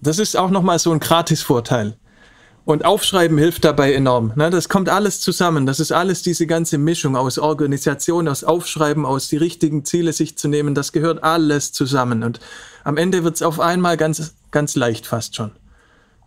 [0.00, 1.96] Das ist auch nochmal so ein Gratis-Vorteil.
[2.64, 4.32] Und Aufschreiben hilft dabei enorm.
[4.36, 4.50] Ne?
[4.50, 5.66] Das kommt alles zusammen.
[5.66, 10.38] Das ist alles diese ganze Mischung aus Organisation, aus Aufschreiben, aus die richtigen Ziele sich
[10.38, 10.74] zu nehmen.
[10.74, 12.22] Das gehört alles zusammen.
[12.22, 12.38] Und
[12.84, 15.50] am Ende wird es auf einmal ganz, ganz leicht fast schon.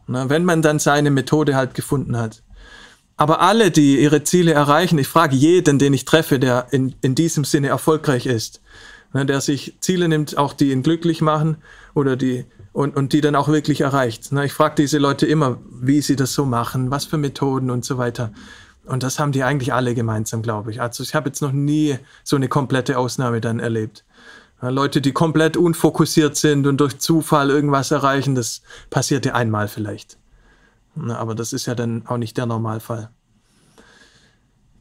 [0.08, 0.26] Ne?
[0.30, 2.42] Wenn man dann seine Methode halt gefunden hat.
[3.18, 7.16] Aber alle, die ihre Ziele erreichen, ich frage jeden, den ich treffe, der in, in
[7.16, 8.62] diesem Sinne erfolgreich ist,
[9.14, 11.58] ne, der sich Ziele nimmt, auch die ihn glücklich machen
[11.94, 14.34] oder die und, und die dann auch wirklich erreicht.
[14.34, 17.86] Ne, ich frage diese Leute immer, wie sie das so machen, was für Methoden und
[17.86, 18.32] so weiter.
[18.86, 20.82] Und das haben die eigentlich alle gemeinsam, glaube ich.
[20.82, 24.04] Also ich habe jetzt noch nie so eine komplette Ausnahme dann erlebt.
[24.72, 30.18] Leute, die komplett unfokussiert sind und durch Zufall irgendwas erreichen, das passiert ja einmal vielleicht.
[31.10, 33.10] Aber das ist ja dann auch nicht der Normalfall.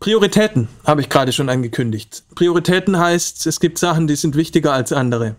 [0.01, 2.25] Prioritäten habe ich gerade schon angekündigt.
[2.35, 5.37] Prioritäten heißt, es gibt Sachen, die sind wichtiger als andere.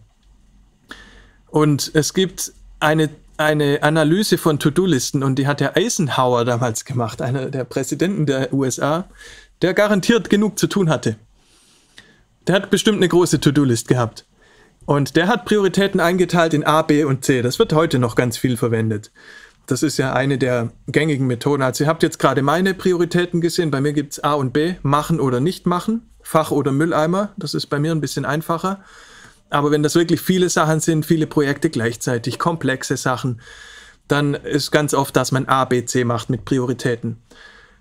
[1.48, 7.22] Und es gibt eine, eine Analyse von To-Do-Listen und die hat der Eisenhower damals gemacht,
[7.22, 9.08] einer der Präsidenten der USA,
[9.62, 11.16] der garantiert genug zu tun hatte.
[12.48, 14.26] Der hat bestimmt eine große To-Do-List gehabt.
[14.86, 17.42] Und der hat Prioritäten eingeteilt in A, B und C.
[17.42, 19.12] Das wird heute noch ganz viel verwendet.
[19.66, 21.64] Das ist ja eine der gängigen Methoden.
[21.64, 23.72] Also ihr habt jetzt gerade meine Prioritäten gesehen.
[23.72, 27.34] Bei mir gibt es A und B, machen oder nicht machen, Fach oder Mülleimer.
[27.38, 28.84] Das ist bei mir ein bisschen einfacher.
[29.50, 33.42] Aber wenn das wirklich viele Sachen sind, viele Projekte gleichzeitig, komplexe Sachen,
[34.08, 37.18] dann ist ganz oft, dass man A, B, C macht mit Prioritäten.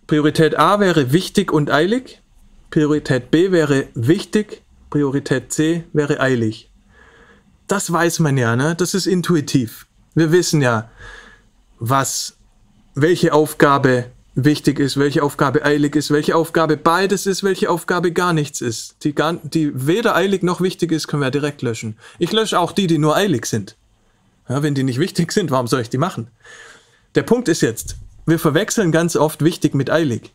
[0.07, 2.23] Priorität A wäre wichtig und eilig.
[2.71, 4.63] Priorität B wäre wichtig.
[4.89, 6.71] Priorität C wäre eilig.
[7.67, 8.75] Das weiß man ja, ne?
[8.75, 9.87] Das ist intuitiv.
[10.15, 10.91] Wir wissen ja,
[11.79, 12.37] was,
[12.95, 18.33] welche Aufgabe wichtig ist, welche Aufgabe eilig ist, welche Aufgabe beides ist, welche Aufgabe gar
[18.33, 18.97] nichts ist.
[19.05, 21.97] Die, gar, die weder eilig noch wichtig ist, können wir direkt löschen.
[22.19, 23.77] Ich lösche auch die, die nur eilig sind.
[24.49, 26.29] Ja, wenn die nicht wichtig sind, warum soll ich die machen?
[27.15, 27.97] Der Punkt ist jetzt,
[28.27, 30.35] wir verwechseln ganz oft wichtig mit eilig.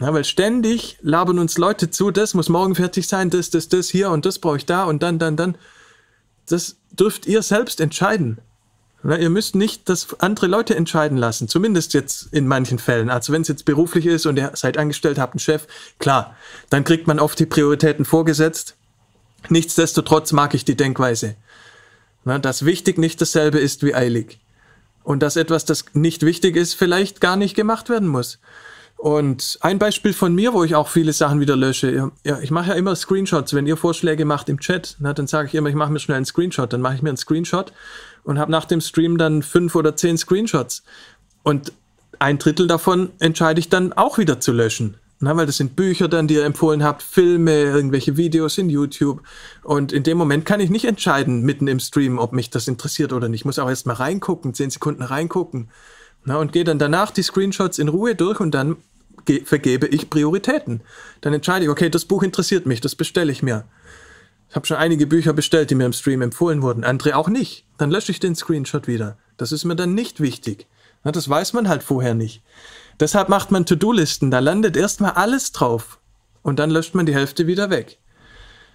[0.00, 3.88] Ja, weil ständig labern uns Leute zu, das muss morgen fertig sein, das, das, das
[3.88, 5.56] hier und das brauche ich da und dann, dann, dann.
[6.46, 8.38] Das dürft ihr selbst entscheiden.
[9.02, 13.08] Na, ihr müsst nicht das andere Leute entscheiden lassen, zumindest jetzt in manchen Fällen.
[13.08, 15.66] Also wenn es jetzt beruflich ist und ihr seid angestellt, habt einen Chef,
[15.98, 16.34] klar,
[16.70, 18.74] dann kriegt man oft die Prioritäten vorgesetzt.
[19.48, 21.36] Nichtsdestotrotz mag ich die Denkweise.
[22.24, 24.40] Na, dass wichtig nicht dasselbe ist wie eilig.
[25.04, 28.40] Und dass etwas, das nicht wichtig ist, vielleicht gar nicht gemacht werden muss.
[28.96, 32.10] Und ein Beispiel von mir, wo ich auch viele Sachen wieder lösche.
[32.24, 33.52] Ja, ich mache ja immer Screenshots.
[33.52, 36.16] Wenn ihr Vorschläge macht im Chat, na, dann sage ich immer, ich mache mir schnell
[36.16, 36.72] einen Screenshot.
[36.72, 37.72] Dann mache ich mir einen Screenshot
[38.24, 40.82] und habe nach dem Stream dann fünf oder zehn Screenshots.
[41.42, 41.72] Und
[42.18, 44.96] ein Drittel davon entscheide ich dann auch wieder zu löschen.
[45.18, 49.22] Na, weil das sind Bücher dann, die ihr empfohlen habt, Filme, irgendwelche Videos in YouTube.
[49.62, 53.14] Und in dem Moment kann ich nicht entscheiden, mitten im Stream, ob mich das interessiert
[53.14, 53.40] oder nicht.
[53.40, 55.70] Ich muss auch erst mal reingucken, zehn Sekunden reingucken.
[56.26, 58.76] Na, und gehe dann danach die Screenshots in Ruhe durch und dann
[59.44, 60.80] vergebe ich Prioritäten.
[61.20, 63.64] Dann entscheide ich, okay, das Buch interessiert mich, das bestelle ich mir.
[64.50, 67.64] Ich habe schon einige Bücher bestellt, die mir im Stream empfohlen wurden, andere auch nicht.
[67.78, 69.16] Dann lösche ich den Screenshot wieder.
[69.36, 70.66] Das ist mir dann nicht wichtig.
[71.04, 72.42] Na, das weiß man halt vorher nicht.
[72.98, 76.00] Deshalb macht man To-Do-Listen, da landet erstmal alles drauf
[76.42, 77.98] und dann löscht man die Hälfte wieder weg.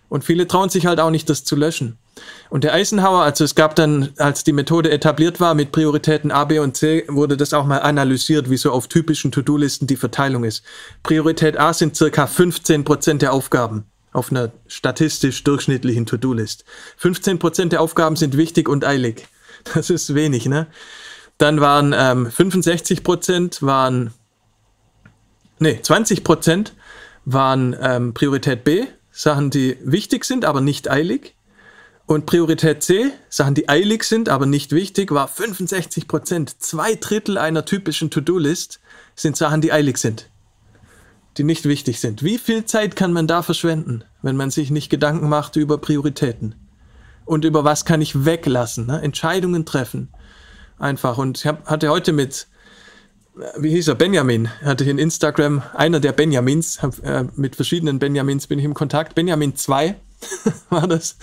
[0.08, 1.98] Und viele trauen sich halt auch nicht, das zu löschen.
[2.50, 6.44] Und der Eisenhower, also es gab dann, als die Methode etabliert war mit Prioritäten A,
[6.44, 10.44] B und C, wurde das auch mal analysiert, wie so auf typischen To-Do-Listen die Verteilung
[10.44, 10.64] ist.
[11.04, 16.66] Priorität A sind circa 15 Prozent der Aufgaben auf einer statistisch durchschnittlichen To-Do-List.
[17.02, 19.28] 15% der Aufgaben sind wichtig und eilig.
[19.74, 20.68] Das ist wenig, ne?
[21.38, 24.14] Dann waren ähm, 65% waren,
[25.60, 26.72] nee, 20%
[27.26, 31.36] waren ähm, Priorität B, Sachen, die wichtig sind, aber nicht eilig.
[32.12, 37.64] Und Priorität C, Sachen, die eilig sind, aber nicht wichtig, war 65% Zwei Drittel einer
[37.64, 38.82] typischen To-Do-List
[39.16, 40.30] sind Sachen, die eilig sind
[41.38, 42.24] die nicht wichtig sind.
[42.24, 46.56] Wie viel Zeit kann man da verschwenden, wenn man sich nicht Gedanken macht über Prioritäten?
[47.24, 48.88] Und über was kann ich weglassen?
[48.88, 49.02] Ne?
[49.02, 50.10] Entscheidungen treffen.
[50.78, 51.18] Einfach.
[51.18, 52.48] Und ich hab, hatte heute mit,
[53.58, 58.00] wie hieß er, Benjamin, hatte ich in Instagram, einer der Benjamins, hab, äh, mit verschiedenen
[58.00, 59.16] Benjamins bin ich im Kontakt.
[59.16, 59.96] Benjamin 2
[60.70, 61.16] war das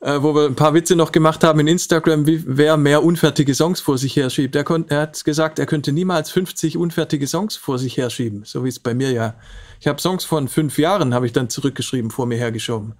[0.00, 3.54] äh, wo wir ein paar Witze noch gemacht haben in Instagram, wie wer mehr unfertige
[3.54, 4.54] Songs vor sich herschiebt.
[4.56, 8.68] Er, er hat gesagt, er könnte niemals 50 unfertige Songs vor sich herschieben, so wie
[8.68, 9.34] es bei mir ja.
[9.80, 12.94] Ich habe Songs von fünf Jahren, habe ich dann zurückgeschrieben, vor mir hergeschoben.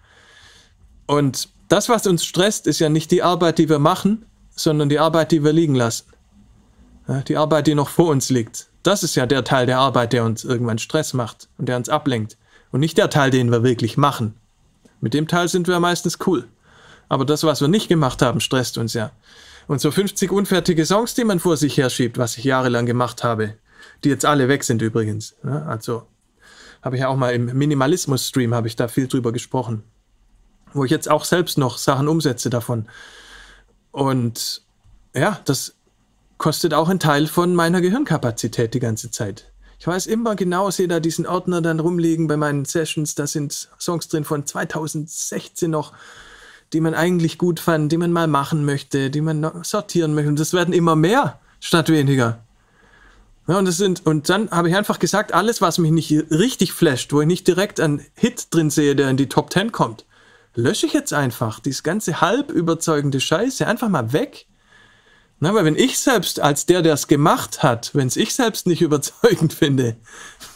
[1.06, 4.98] Und das, was uns stresst, ist ja nicht die Arbeit, die wir machen, sondern die
[4.98, 6.06] Arbeit, die wir liegen lassen.
[7.08, 8.68] Ja, die Arbeit, die noch vor uns liegt.
[8.82, 11.88] Das ist ja der Teil der Arbeit, der uns irgendwann Stress macht und der uns
[11.88, 12.36] ablenkt.
[12.70, 14.34] Und nicht der Teil, den wir wirklich machen.
[15.00, 16.48] Mit dem Teil sind wir meistens cool.
[17.12, 19.10] Aber das, was wir nicht gemacht haben, stresst uns ja.
[19.66, 23.58] Und so 50 unfertige Songs, die man vor sich herschiebt, was ich jahrelang gemacht habe,
[24.02, 25.34] die jetzt alle weg sind übrigens.
[25.44, 26.06] Ja, also
[26.80, 29.82] habe ich ja auch mal im Minimalismus-Stream, habe ich da viel drüber gesprochen.
[30.72, 32.88] Wo ich jetzt auch selbst noch Sachen umsetze davon.
[33.90, 34.62] Und
[35.14, 35.74] ja, das
[36.38, 39.52] kostet auch einen Teil von meiner Gehirnkapazität die ganze Zeit.
[39.78, 43.14] Ich weiß immer genau, sehe da diesen Ordner dann rumliegen bei meinen Sessions.
[43.14, 45.92] Da sind Songs drin von 2016 noch,
[46.72, 50.28] die man eigentlich gut fand, die man mal machen möchte, die man sortieren möchte.
[50.30, 52.42] Und das werden immer mehr statt weniger.
[53.48, 56.72] Ja, und, das sind, und dann habe ich einfach gesagt, alles, was mich nicht richtig
[56.72, 60.04] flasht, wo ich nicht direkt einen Hit drin sehe, der in die Top 10 kommt,
[60.54, 61.58] lösche ich jetzt einfach.
[61.58, 64.46] Dieses ganze halb überzeugende Scheiße einfach mal weg.
[65.40, 68.68] Na, weil wenn ich selbst als der, der es gemacht hat, wenn es ich selbst
[68.68, 69.96] nicht überzeugend finde,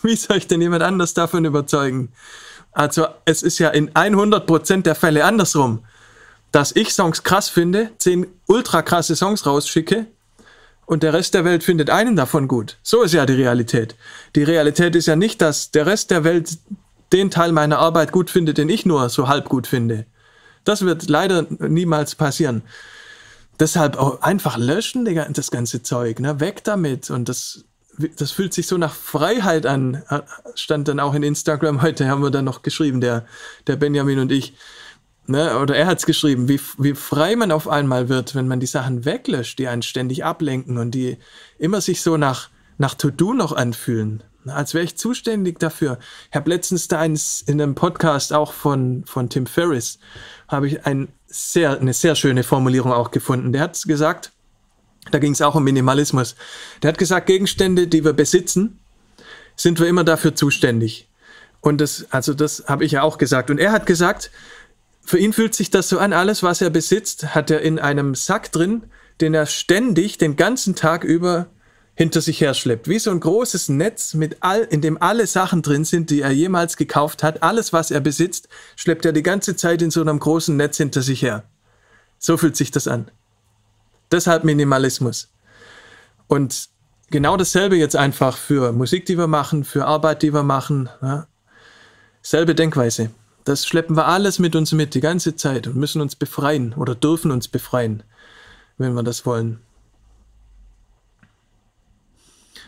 [0.03, 2.13] wie soll ich denn jemand anders davon überzeugen?
[2.71, 5.85] Also es ist ja in 100% der Fälle andersrum,
[6.57, 10.07] dass ich Songs krass finde, zehn ultra krasse Songs rausschicke
[10.87, 12.79] und der Rest der Welt findet einen davon gut.
[12.83, 13.95] So ist ja die Realität.
[14.35, 16.57] Die Realität ist ja nicht, dass der Rest der Welt
[17.13, 20.07] den Teil meiner Arbeit gut findet, den ich nur so halb gut finde.
[20.65, 22.63] Das wird leider niemals passieren.
[23.61, 25.05] Deshalb auch einfach löschen,
[25.35, 26.41] das ganze Zeug, ne?
[26.41, 27.11] weg damit.
[27.11, 27.67] Und das,
[28.17, 30.05] das fühlt sich so nach Freiheit an.
[30.55, 33.27] Stand dann auch in Instagram heute, haben wir dann noch geschrieben, der,
[33.67, 34.55] der Benjamin und ich.
[35.27, 35.59] Ne?
[35.59, 38.67] Oder er hat es geschrieben, wie, wie frei man auf einmal wird, wenn man die
[38.67, 41.19] Sachen weglöscht, die einen ständig ablenken und die
[41.59, 44.23] immer sich so nach, nach To-Do noch anfühlen.
[44.47, 45.99] Als wäre ich zuständig dafür.
[46.31, 49.99] Ich habe letztens da eins in einem Podcast auch von, von Tim Ferriss,
[50.47, 53.53] habe ich ein sehr, eine sehr schöne Formulierung auch gefunden.
[53.53, 54.31] Der hat gesagt,
[55.11, 56.37] da ging es auch um Minimalismus.
[56.83, 58.79] Der hat gesagt, Gegenstände, die wir besitzen,
[59.57, 61.09] sind wir immer dafür zuständig.
[61.61, 63.51] Und das, also das habe ich ja auch gesagt.
[63.51, 64.31] Und er hat gesagt,
[65.07, 68.15] für ihn fühlt sich das so an, alles, was er besitzt, hat er in einem
[68.15, 68.85] Sack drin,
[69.21, 71.47] den er ständig den ganzen Tag über
[71.95, 72.89] hinter sich her schleppt.
[72.89, 76.31] Wie so ein großes Netz, mit all, in dem alle Sachen drin sind, die er
[76.31, 77.43] jemals gekauft hat.
[77.43, 81.01] Alles, was er besitzt, schleppt er die ganze Zeit in so einem großen Netz hinter
[81.01, 81.45] sich her.
[82.19, 83.11] So fühlt sich das an.
[84.11, 85.29] Deshalb Minimalismus.
[86.27, 86.69] Und
[87.11, 90.91] genau dasselbe jetzt einfach für Musik, die wir machen, für Arbeit, die wir machen.
[91.01, 91.27] Ja.
[92.21, 93.11] Selbe Denkweise.
[93.47, 96.97] Das schleppen wir alles mit uns mit die ganze Zeit und müssen uns befreien oder
[96.97, 98.03] dürfen uns befreien,
[98.77, 99.61] wenn wir das wollen.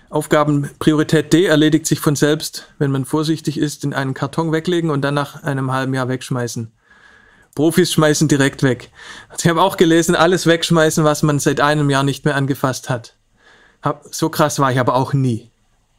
[0.09, 5.03] Aufgabenpriorität D erledigt sich von selbst, wenn man vorsichtig ist, in einen Karton weglegen und
[5.03, 6.71] dann nach einem halben Jahr wegschmeißen.
[7.57, 8.93] Profis schmeißen direkt weg.
[9.31, 12.89] Also ich habe auch gelesen, alles wegschmeißen, was man seit einem Jahr nicht mehr angefasst
[12.89, 13.17] hat.
[13.83, 15.51] Hab, so krass war ich aber auch nie.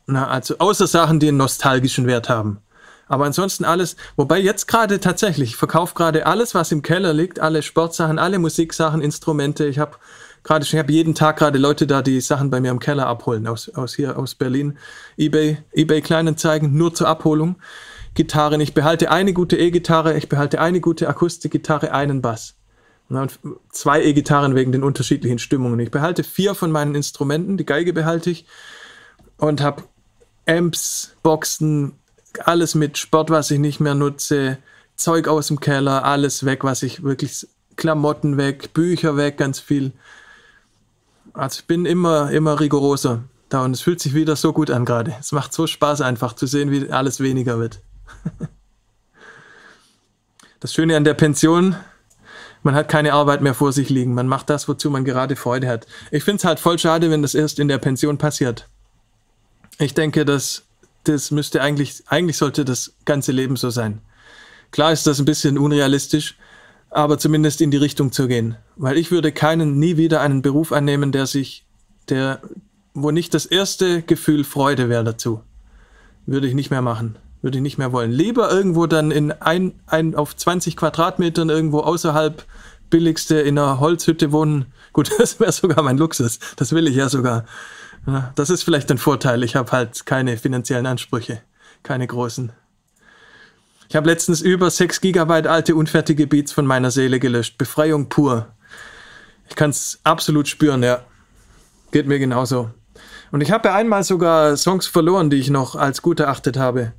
[0.07, 2.61] Na, also außer Sachen, die einen nostalgischen Wert haben.
[3.09, 7.39] Aber ansonsten alles, wobei jetzt gerade tatsächlich, ich verkaufe gerade alles, was im Keller liegt,
[7.39, 9.65] alle Sportsachen, alle Musiksachen, Instrumente.
[9.65, 9.97] Ich habe
[10.43, 13.47] gerade ich habe jeden Tag gerade Leute da, die Sachen bei mir im Keller abholen,
[13.47, 14.77] aus, aus hier, aus Berlin.
[15.17, 17.55] Ebay, Ebay Kleinanzeigen, nur zur Abholung.
[18.13, 22.55] Gitarren, ich behalte eine gute E-Gitarre, ich behalte eine gute Akustikgitarre, einen Bass.
[23.09, 23.39] Und
[23.71, 25.79] zwei E-Gitarren wegen den unterschiedlichen Stimmungen.
[25.79, 28.45] Ich behalte vier von meinen Instrumenten, die Geige behalte ich
[29.37, 29.83] und habe
[30.47, 31.98] Amps, Boxen,
[32.45, 34.57] alles mit Sport, was ich nicht mehr nutze,
[34.95, 39.93] Zeug aus dem Keller, alles weg, was ich wirklich, Klamotten weg, Bücher weg, ganz viel.
[41.33, 44.85] Also ich bin immer, immer rigoroser da und es fühlt sich wieder so gut an
[44.85, 45.15] gerade.
[45.19, 47.81] Es macht so Spaß einfach zu sehen, wie alles weniger wird.
[50.61, 51.77] Das Schöne an der Pension,
[52.63, 54.13] man hat keine Arbeit mehr vor sich liegen.
[54.13, 55.87] Man macht das, wozu man gerade Freude hat.
[56.11, 58.67] Ich finde es halt voll schade, wenn das erst in der Pension passiert.
[59.77, 60.63] Ich denke, dass
[61.03, 64.01] das müsste eigentlich, eigentlich sollte das ganze Leben so sein.
[64.71, 66.37] Klar ist das ein bisschen unrealistisch,
[66.89, 68.55] aber zumindest in die Richtung zu gehen.
[68.75, 71.65] Weil ich würde keinen, nie wieder einen Beruf annehmen, der sich,
[72.09, 72.41] der,
[72.93, 75.41] wo nicht das erste Gefühl Freude wäre dazu.
[76.25, 77.17] Würde ich nicht mehr machen.
[77.41, 78.11] Würde ich nicht mehr wollen.
[78.11, 82.45] Lieber irgendwo dann in ein, ein auf 20 Quadratmetern irgendwo außerhalb
[82.89, 84.65] billigste in einer Holzhütte wohnen.
[84.93, 86.39] Gut, das wäre sogar mein Luxus.
[86.55, 87.45] Das will ich ja sogar.
[88.09, 89.43] Ja, das ist vielleicht ein Vorteil.
[89.43, 91.43] Ich habe halt keine finanziellen Ansprüche.
[91.83, 92.51] Keine großen.
[93.87, 97.59] Ich habe letztens über 6 Gigabyte alte unfertige Beats von meiner Seele gelöscht.
[97.59, 98.47] Befreiung pur.
[99.47, 101.03] Ich kann es absolut spüren, ja.
[101.91, 102.71] Geht mir genauso.
[103.31, 106.93] Und ich habe einmal sogar Songs verloren, die ich noch als gut erachtet habe.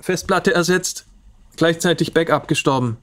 [0.00, 1.06] Festplatte ersetzt,
[1.56, 2.98] gleichzeitig Backup gestorben.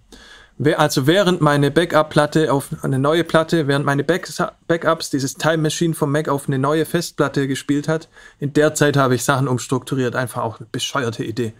[0.76, 6.12] Also während meine Backup-Platte auf eine neue Platte, während meine Backups dieses Time Machine vom
[6.12, 10.18] Mac auf eine neue Festplatte gespielt hat, in der Zeit habe ich Sachen umstrukturiert.
[10.18, 11.54] Einfach auch eine bescheuerte Idee.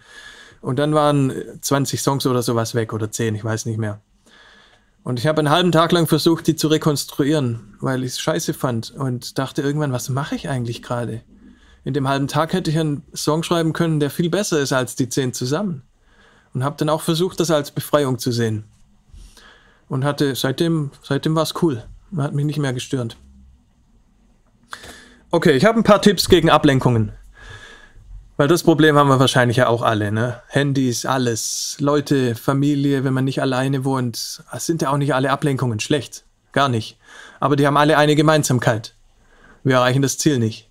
[0.60, 1.32] Und dann waren
[1.62, 4.00] 20 Songs oder sowas weg oder 10, ich weiß nicht mehr.
[5.02, 8.52] Und ich habe einen halben Tag lang versucht, die zu rekonstruieren, weil ich es scheiße
[8.52, 11.22] fand und dachte irgendwann, was mache ich eigentlich gerade?
[11.84, 14.94] In dem halben Tag hätte ich einen Song schreiben können, der viel besser ist als
[14.94, 15.84] die zehn zusammen.
[16.52, 18.64] Und habe dann auch versucht, das als Befreiung zu sehen.
[19.90, 21.82] Und hatte seitdem, seitdem war es cool.
[22.12, 23.16] Man hat mich nicht mehr gestört.
[25.32, 27.12] Okay, ich habe ein paar Tipps gegen Ablenkungen.
[28.36, 30.40] Weil das Problem haben wir wahrscheinlich ja auch alle, ne?
[30.46, 35.30] Handys, alles, Leute, Familie, wenn man nicht alleine wohnt, es sind ja auch nicht alle
[35.30, 36.24] Ablenkungen schlecht.
[36.52, 36.96] Gar nicht.
[37.40, 38.94] Aber die haben alle eine Gemeinsamkeit.
[39.64, 40.70] Wir erreichen das Ziel nicht.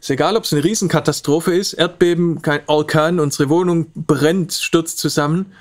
[0.00, 5.54] Ist egal, ob es eine Riesenkatastrophe ist, Erdbeben, kein Orkan, unsere Wohnung brennt, stürzt zusammen,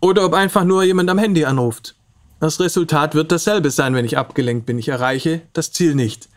[0.00, 1.94] oder ob einfach nur jemand am Handy anruft.
[2.40, 4.78] Das Resultat wird dasselbe sein, wenn ich abgelenkt bin.
[4.78, 6.28] Ich erreiche das Ziel nicht.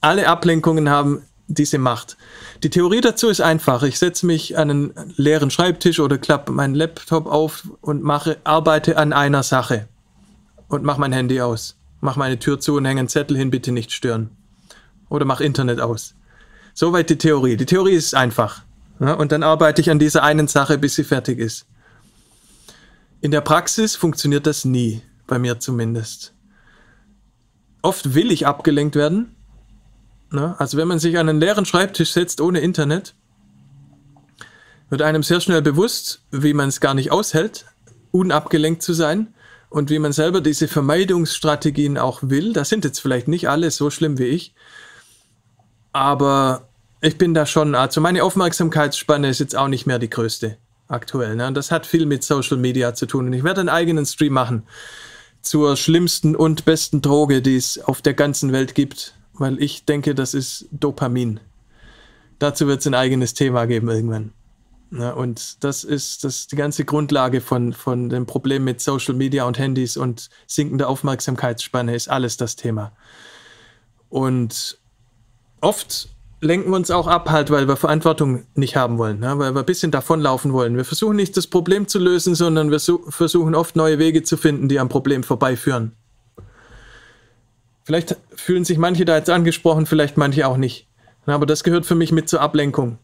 [0.00, 2.16] Alle Ablenkungen haben diese Macht.
[2.62, 3.82] Die Theorie dazu ist einfach.
[3.82, 8.96] Ich setze mich an einen leeren Schreibtisch oder klappe meinen Laptop auf und mache, arbeite
[8.96, 9.88] an einer Sache
[10.68, 11.76] und mache mein Handy aus.
[12.00, 14.30] Mach meine Tür zu und hänge einen Zettel hin, bitte nicht stören.
[15.08, 16.14] Oder mach Internet aus.
[16.74, 17.56] Soweit die Theorie.
[17.56, 18.62] Die Theorie ist einfach.
[18.98, 21.66] Ja, und dann arbeite ich an dieser einen Sache, bis sie fertig ist.
[23.20, 26.34] In der Praxis funktioniert das nie, bei mir zumindest.
[27.82, 29.34] Oft will ich abgelenkt werden,
[30.32, 30.54] Ne?
[30.58, 33.14] Also wenn man sich an einen leeren Schreibtisch setzt ohne Internet,
[34.88, 37.66] wird einem sehr schnell bewusst, wie man es gar nicht aushält,
[38.10, 39.34] unabgelenkt zu sein
[39.68, 42.52] und wie man selber diese Vermeidungsstrategien auch will.
[42.52, 44.54] Das sind jetzt vielleicht nicht alle so schlimm wie ich,
[45.92, 46.68] aber
[47.00, 50.56] ich bin da schon, also meine Aufmerksamkeitsspanne ist jetzt auch nicht mehr die größte
[50.88, 51.36] aktuell.
[51.36, 51.46] Ne?
[51.46, 53.26] Und das hat viel mit Social Media zu tun.
[53.26, 54.64] Und ich werde einen eigenen Stream machen
[55.42, 60.14] zur schlimmsten und besten Droge, die es auf der ganzen Welt gibt weil ich denke,
[60.14, 61.40] das ist Dopamin.
[62.38, 64.32] Dazu wird es ein eigenes Thema geben irgendwann.
[64.90, 69.44] Ja, und das ist, das die ganze Grundlage von, von dem Problem mit Social Media
[69.44, 72.92] und Handys und sinkender Aufmerksamkeitsspanne ist alles das Thema.
[74.10, 74.78] Und
[75.62, 76.10] oft
[76.42, 79.38] lenken wir uns auch ab, halt, weil wir Verantwortung nicht haben wollen, ne?
[79.38, 80.76] weil wir ein bisschen davonlaufen wollen.
[80.76, 84.68] Wir versuchen nicht das Problem zu lösen, sondern wir versuchen oft neue Wege zu finden,
[84.68, 85.92] die am Problem vorbeiführen.
[87.84, 90.88] Vielleicht fühlen sich manche da jetzt angesprochen, vielleicht manche auch nicht.
[91.26, 92.98] Aber das gehört für mich mit zur Ablenkung.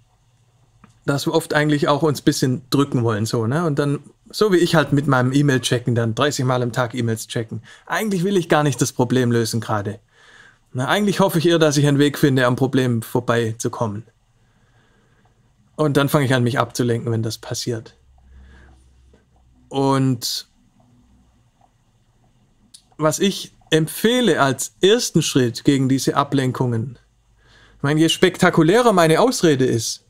[1.07, 3.65] Dass wir oft eigentlich auch uns ein bisschen drücken wollen, so, ne?
[3.65, 6.95] Und dann, so wie ich halt mit meinem E-Mail checken, dann 30 Mal am Tag
[6.95, 7.63] E-Mails checken.
[7.87, 10.01] Eigentlich will ich gar nicht das Problem lösen gerade.
[10.75, 14.05] Eigentlich hoffe ich eher, dass ich einen Weg finde, am Problem vorbeizukommen.
[15.77, 17.95] Und dann fange ich an, mich abzulenken, wenn das passiert.
[19.69, 20.49] Und
[22.97, 26.99] was ich empfehle als ersten Schritt gegen diese Ablenkungen,
[27.77, 30.05] ich meine, je spektakulärer meine Ausrede ist,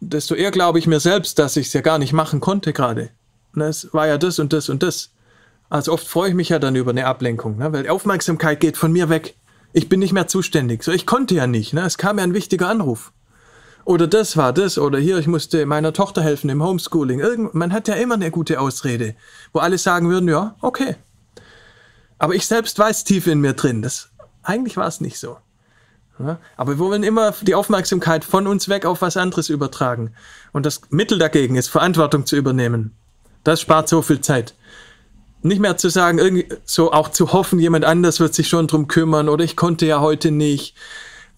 [0.00, 3.10] desto eher glaube ich mir selbst, dass ich es ja gar nicht machen konnte gerade.
[3.54, 5.10] Ne, es war ja das und das und das.
[5.70, 7.72] Also oft freue ich mich ja dann über eine Ablenkung, ne?
[7.72, 9.36] weil Aufmerksamkeit geht von mir weg.
[9.72, 10.82] Ich bin nicht mehr zuständig.
[10.82, 11.72] So, ich konnte ja nicht.
[11.72, 11.82] Ne?
[11.82, 13.12] Es kam ja ein wichtiger Anruf.
[13.84, 14.76] Oder das war das.
[14.76, 17.20] Oder hier, ich musste meiner Tochter helfen im Homeschooling.
[17.20, 19.14] Irgend, man hat ja immer eine gute Ausrede,
[19.52, 20.96] wo alle sagen würden, ja, okay,
[22.20, 24.10] aber ich selbst weiß tief in mir drin, das,
[24.42, 25.38] eigentlich war es nicht so.
[26.18, 30.12] Ja, aber wir wollen immer die Aufmerksamkeit von uns weg auf was anderes übertragen.
[30.52, 32.94] Und das Mittel dagegen ist, Verantwortung zu übernehmen.
[33.42, 34.54] Das spart so viel Zeit.
[35.42, 38.88] Nicht mehr zu sagen, irgendwie so auch zu hoffen, jemand anders wird sich schon drum
[38.88, 40.74] kümmern oder ich konnte ja heute nicht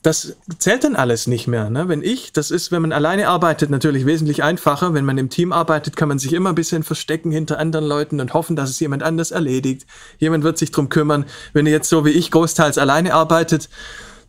[0.02, 1.70] das zählt dann alles nicht mehr.
[1.70, 1.88] Ne?
[1.88, 4.94] Wenn ich, das ist, wenn man alleine arbeitet, natürlich wesentlich einfacher.
[4.94, 8.20] Wenn man im Team arbeitet, kann man sich immer ein bisschen verstecken hinter anderen Leuten
[8.20, 9.86] und hoffen, dass es jemand anders erledigt.
[10.18, 11.24] Jemand wird sich drum kümmern.
[11.52, 13.68] Wenn ihr jetzt so wie ich großteils alleine arbeitet,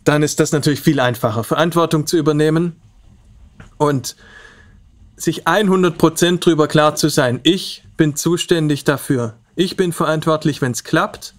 [0.04, 2.76] dann ist das natürlich viel einfacher, Verantwortung zu übernehmen
[3.78, 4.16] und
[5.16, 7.40] sich 100% drüber klar zu sein.
[7.44, 9.38] Ich bin zuständig dafür.
[9.56, 11.36] Ich bin verantwortlich, wenn es klappt.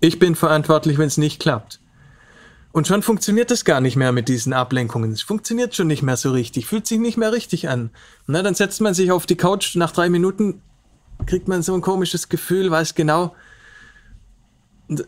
[0.00, 1.80] Ich bin verantwortlich, wenn es nicht klappt.
[2.72, 5.10] Und schon funktioniert es gar nicht mehr mit diesen Ablenkungen.
[5.10, 7.90] Es funktioniert schon nicht mehr so richtig, fühlt sich nicht mehr richtig an.
[8.26, 10.60] Na, dann setzt man sich auf die Couch, nach drei Minuten
[11.24, 13.34] kriegt man so ein komisches Gefühl, weiß genau,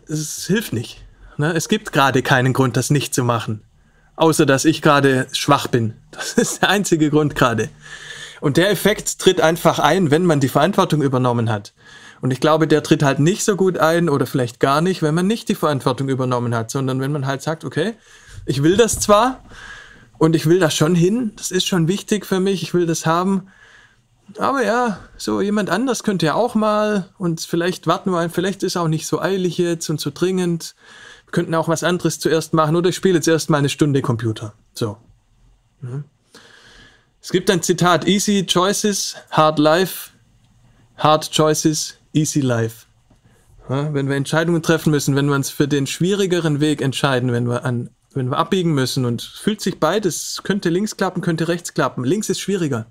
[0.08, 1.04] es hilft nicht.
[1.36, 3.62] Na, es gibt gerade keinen Grund, das nicht zu machen.
[4.16, 5.94] Außer dass ich gerade schwach bin.
[6.10, 7.68] Das ist der einzige Grund gerade.
[8.40, 11.72] Und der Effekt tritt einfach ein, wenn man die Verantwortung übernommen hat.
[12.20, 15.14] Und ich glaube, der tritt halt nicht so gut ein oder vielleicht gar nicht, wenn
[15.14, 17.94] man nicht die Verantwortung übernommen hat, sondern wenn man halt sagt, okay,
[18.44, 19.42] ich will das zwar
[20.18, 23.06] und ich will das schon hin, das ist schon wichtig für mich, ich will das
[23.06, 23.48] haben.
[24.36, 28.76] Aber ja, so jemand anders könnte ja auch mal und vielleicht warten wir, vielleicht ist
[28.76, 30.74] auch nicht so eilig jetzt und so dringend.
[31.26, 34.02] Wir könnten auch was anderes zuerst machen oder ich spiele jetzt erst mal eine Stunde
[34.02, 34.54] Computer.
[34.74, 34.98] So.
[37.22, 40.10] Es gibt ein Zitat, Easy Choices, Hard Life,
[40.96, 42.86] Hard Choices, Easy Life.
[43.68, 47.48] Ja, wenn wir Entscheidungen treffen müssen, wenn wir uns für den schwierigeren Weg entscheiden, wenn
[47.48, 51.74] wir an, wenn wir abbiegen müssen und fühlt sich beides, könnte links klappen, könnte rechts
[51.74, 52.04] klappen.
[52.04, 52.86] Links ist schwieriger.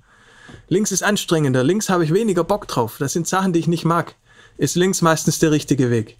[0.69, 1.63] Links ist anstrengender.
[1.63, 2.97] Links habe ich weniger Bock drauf.
[2.99, 4.15] Das sind Sachen, die ich nicht mag.
[4.57, 6.17] Ist links meistens der richtige Weg.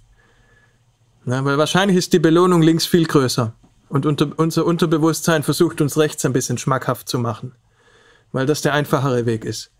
[1.25, 3.53] Ja, weil wahrscheinlich ist die Belohnung links viel größer.
[3.89, 7.53] Und unter, unser Unterbewusstsein versucht uns rechts ein bisschen schmackhaft zu machen.
[8.31, 9.71] Weil das der einfachere Weg ist.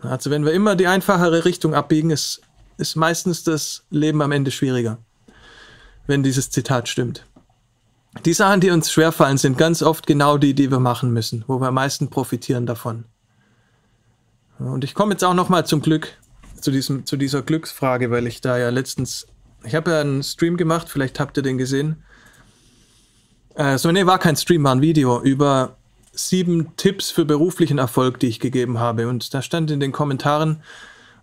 [0.00, 2.42] Also wenn wir immer die einfachere Richtung abbiegen, ist,
[2.78, 4.98] ist meistens das Leben am Ende schwieriger.
[6.06, 7.26] Wenn dieses Zitat stimmt.
[8.24, 11.60] Die Sachen, die uns schwerfallen, sind ganz oft genau die, die wir machen müssen, wo
[11.60, 13.04] wir am meisten profitieren davon.
[14.58, 16.16] Und ich komme jetzt auch nochmal zum Glück,
[16.60, 19.26] zu, diesem, zu dieser Glücksfrage, weil ich da ja letztens,
[19.64, 22.02] ich habe ja einen Stream gemacht, vielleicht habt ihr den gesehen.
[23.54, 25.76] Äh, so, nee, war kein Stream, war ein Video über
[26.16, 29.08] sieben Tipps für beruflichen Erfolg, die ich gegeben habe.
[29.08, 30.62] Und da stand in den Kommentaren,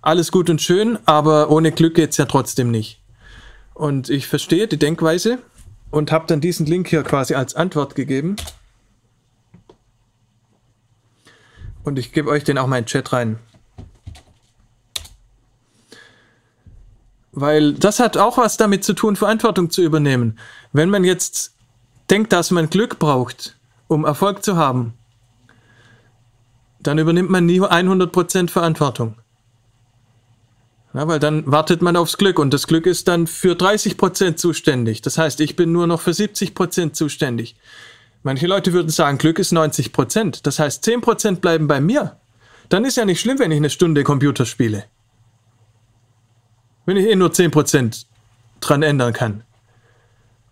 [0.01, 3.01] alles gut und schön, aber ohne Glück geht's ja trotzdem nicht.
[3.73, 5.39] Und ich verstehe die Denkweise
[5.91, 8.35] und habe dann diesen Link hier quasi als Antwort gegeben.
[11.83, 13.39] Und ich gebe euch den auch mal in den Chat rein.
[17.31, 20.37] Weil das hat auch was damit zu tun, Verantwortung zu übernehmen.
[20.71, 21.55] Wenn man jetzt
[22.09, 23.57] denkt, dass man Glück braucht,
[23.93, 24.93] um Erfolg zu haben,
[26.81, 29.15] dann übernimmt man nie 100% Verantwortung.
[30.93, 35.01] Ja, weil dann wartet man aufs Glück und das Glück ist dann für 30% zuständig.
[35.01, 37.55] Das heißt, ich bin nur noch für 70% zuständig.
[38.21, 40.41] Manche Leute würden sagen, Glück ist 90%.
[40.43, 42.17] Das heißt, 10% bleiben bei mir.
[42.69, 44.85] Dann ist ja nicht schlimm, wenn ich eine Stunde Computer spiele.
[46.85, 48.05] Wenn ich eh nur 10%
[48.61, 49.43] dran ändern kann.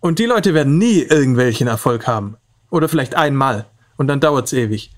[0.00, 2.36] Und die Leute werden nie irgendwelchen Erfolg haben.
[2.72, 3.66] Oder vielleicht einmal.
[3.98, 4.90] Und dann dauert es ewig.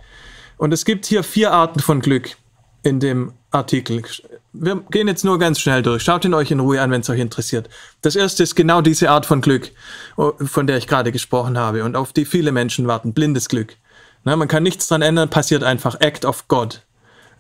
[0.57, 2.37] Und es gibt hier vier Arten von Glück
[2.85, 4.03] in dem Artikel.
[4.53, 6.05] Wir gehen jetzt nur ganz schnell durch.
[6.05, 7.69] Schaut ihn euch in Ruhe an, wenn es euch interessiert.
[8.01, 9.73] Das erste ist genau diese Art von Glück,
[10.17, 13.13] oh, von der ich gerade gesprochen habe und auf die viele Menschen warten.
[13.13, 13.75] Blindes Glück.
[14.23, 16.01] Na, man kann nichts dran ändern, passiert einfach.
[16.01, 16.83] Act of God.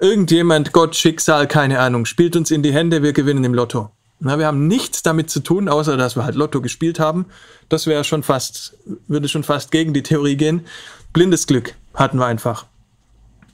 [0.01, 3.93] Irgendjemand, Gott, Schicksal, keine Ahnung, spielt uns in die Hände, wir gewinnen im Lotto.
[4.24, 7.26] Na, wir haben nichts damit zu tun, außer dass wir halt Lotto gespielt haben.
[7.68, 8.74] Das wäre schon fast,
[9.06, 10.64] würde schon fast gegen die Theorie gehen.
[11.12, 12.64] Blindes Glück hatten wir einfach.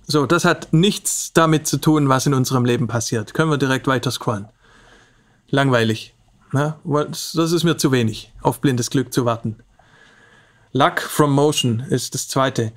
[0.06, 3.34] So, das hat nichts damit zu tun, was in unserem Leben passiert.
[3.34, 4.46] Können wir direkt weiter scrollen.
[5.48, 6.14] Langweilig.
[6.52, 9.56] Na, das ist mir zu wenig, auf blindes Glück zu warten.
[10.70, 12.72] Luck from motion ist das zweite.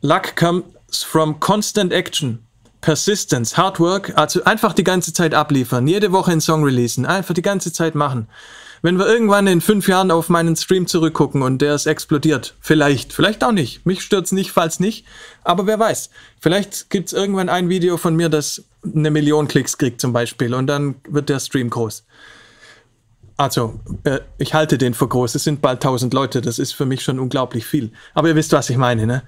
[0.00, 0.64] Luck comes
[1.04, 2.46] from constant action.
[2.80, 7.34] Persistence, Hard Work, also einfach die ganze Zeit abliefern, jede Woche einen Song releasen, einfach
[7.34, 8.28] die ganze Zeit machen.
[8.82, 13.12] Wenn wir irgendwann in fünf Jahren auf meinen Stream zurückgucken und der ist explodiert, vielleicht,
[13.12, 13.84] vielleicht auch nicht.
[13.84, 15.04] Mich stört's nicht, falls nicht.
[15.44, 16.08] Aber wer weiß.
[16.40, 20.66] Vielleicht gibt's irgendwann ein Video von mir, das eine Million Klicks kriegt zum Beispiel und
[20.66, 22.04] dann wird der Stream groß.
[23.36, 25.34] Also, äh, ich halte den für groß.
[25.34, 26.42] Es sind bald tausend Leute.
[26.42, 27.90] Das ist für mich schon unglaublich viel.
[28.12, 29.22] Aber ihr wisst, was ich meine, ne?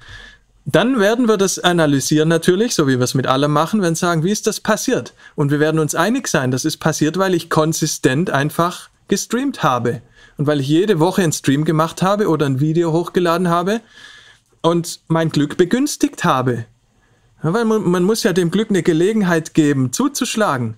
[0.64, 4.22] Dann werden wir das analysieren natürlich, so wie wir es mit allem machen, wenn sagen,
[4.22, 5.12] wie ist das passiert?
[5.34, 10.02] Und wir werden uns einig sein, das ist passiert, weil ich konsistent einfach gestreamt habe.
[10.38, 13.80] Und weil ich jede Woche einen Stream gemacht habe oder ein Video hochgeladen habe
[14.62, 16.64] und mein Glück begünstigt habe.
[17.42, 20.76] Ja, weil man, man muss ja dem Glück eine Gelegenheit geben, zuzuschlagen.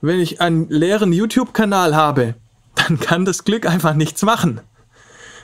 [0.00, 2.34] Wenn ich einen leeren YouTube-Kanal habe,
[2.74, 4.60] dann kann das Glück einfach nichts machen.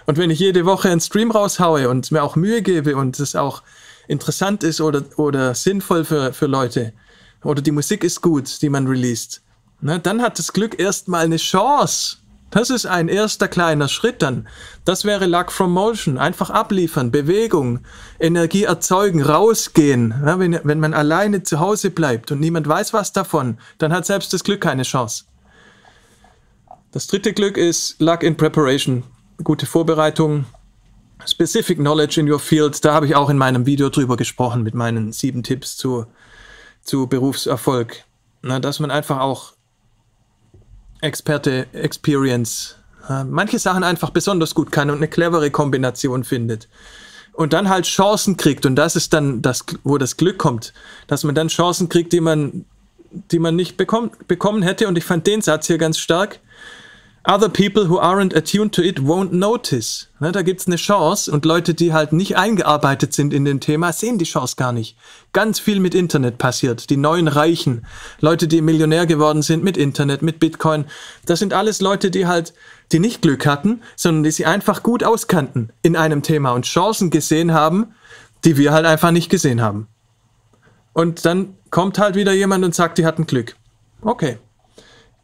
[0.07, 3.37] Und wenn ich jede Woche einen Stream raushaue und mir auch Mühe gebe und es
[3.37, 3.63] auch
[4.09, 6.93] interessant ist oder, oder sinnvoll für, für Leute
[7.45, 9.43] oder die Musik ist gut, die man released,
[9.81, 12.17] ne, dann hat das Glück erstmal eine Chance.
[12.51, 14.47] Das ist ein erster kleiner Schritt dann.
[14.85, 16.19] Das wäre Luck from Motion.
[16.19, 17.81] Einfach abliefern, Bewegung,
[18.21, 20.15] Energie erzeugen, rausgehen.
[20.25, 24.05] Ja, wenn, wenn man alleine zu Hause bleibt und niemand weiß was davon, dann hat
[24.05, 25.25] selbst das Glück keine Chance.
[26.91, 29.03] Das dritte Glück ist Luck in Preparation
[29.45, 30.45] gute Vorbereitung,
[31.27, 34.75] Specific Knowledge in your field, da habe ich auch in meinem Video drüber gesprochen mit
[34.75, 36.07] meinen sieben Tipps zu,
[36.83, 38.05] zu Berufserfolg.
[38.43, 39.53] Na, dass man einfach auch
[41.01, 42.77] Experte, Experience,
[43.27, 46.69] manche Sachen einfach besonders gut kann und eine clevere Kombination findet.
[47.33, 50.73] Und dann halt Chancen kriegt und das ist dann das, wo das Glück kommt,
[51.07, 52.65] dass man dann Chancen kriegt, die man,
[53.11, 54.87] die man nicht bekommen, bekommen hätte.
[54.87, 56.41] Und ich fand den Satz hier ganz stark
[57.25, 60.09] Other people who aren't attuned to it won't notice.
[60.19, 63.93] Ne, da gibt's eine Chance und Leute, die halt nicht eingearbeitet sind in den Thema,
[63.93, 64.97] sehen die Chance gar nicht.
[65.33, 66.91] Ganz viel mit Internet passiert.
[66.91, 67.87] Die neuen Reichen,
[68.21, 70.87] Leute, die Millionär geworden sind mit Internet, mit Bitcoin.
[71.25, 72.55] Das sind alles Leute, die halt,
[72.91, 77.11] die nicht Glück hatten, sondern die sie einfach gut auskannten in einem Thema und Chancen
[77.11, 77.95] gesehen haben,
[78.45, 79.87] die wir halt einfach nicht gesehen haben.
[80.93, 83.55] Und dann kommt halt wieder jemand und sagt, die hatten Glück.
[84.01, 84.39] Okay.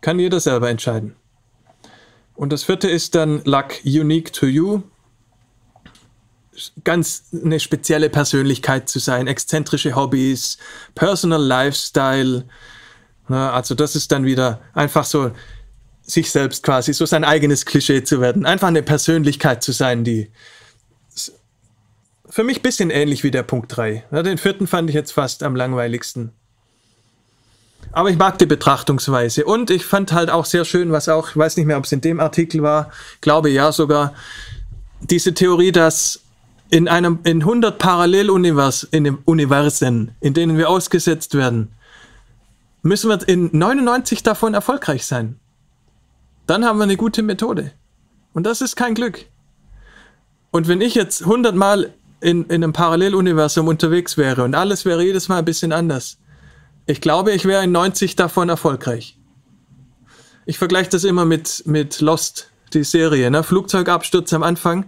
[0.01, 1.18] Kann jeder selber entscheiden.
[2.39, 4.83] Und das vierte ist dann Luck Unique to You.
[6.85, 10.57] Ganz eine spezielle Persönlichkeit zu sein, exzentrische Hobbys,
[10.95, 12.45] Personal Lifestyle.
[13.27, 15.33] Also das ist dann wieder einfach so
[16.03, 18.47] sich selbst quasi, so sein eigenes Klischee zu werden.
[18.47, 20.31] Einfach eine Persönlichkeit zu sein, die
[22.31, 24.05] für mich ein bisschen ähnlich wie der Punkt 3.
[24.23, 26.31] den vierten fand ich jetzt fast am langweiligsten.
[27.93, 29.45] Aber ich mag die Betrachtungsweise.
[29.45, 31.93] Und ich fand halt auch sehr schön, was auch, ich weiß nicht mehr, ob es
[31.93, 34.15] in dem Artikel war, glaube ja sogar,
[35.01, 36.21] diese Theorie, dass
[36.71, 41.73] in einem, in 100 Paralleluniversen, in Universen, in denen wir ausgesetzt werden,
[42.83, 45.39] müssen wir in 99 davon erfolgreich sein.
[46.47, 47.73] Dann haben wir eine gute Methode.
[48.33, 49.27] Und das ist kein Glück.
[50.51, 55.03] Und wenn ich jetzt 100 Mal in, in einem Paralleluniversum unterwegs wäre und alles wäre
[55.03, 56.19] jedes Mal ein bisschen anders,
[56.89, 59.19] ich glaube, ich wäre in 90 davon erfolgreich.
[60.47, 63.31] Ich vergleiche das immer mit, mit Lost, die Serie.
[63.31, 63.43] Ne?
[63.43, 64.87] Flugzeugabsturz am Anfang.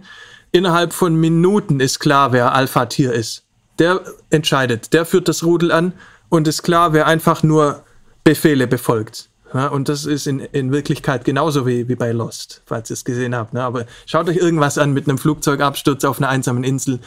[0.51, 3.43] Innerhalb von Minuten ist klar, wer Alpha-Tier ist.
[3.77, 5.93] Der entscheidet, der führt das Rudel an
[6.29, 7.83] und ist klar, wer einfach nur
[8.23, 9.29] Befehle befolgt.
[9.53, 13.05] Ja, und das ist in, in Wirklichkeit genauso wie, wie bei Lost, falls ihr es
[13.05, 13.53] gesehen habt.
[13.53, 13.61] Ne?
[13.61, 16.99] Aber schaut euch irgendwas an mit einem Flugzeugabsturz auf einer einsamen Insel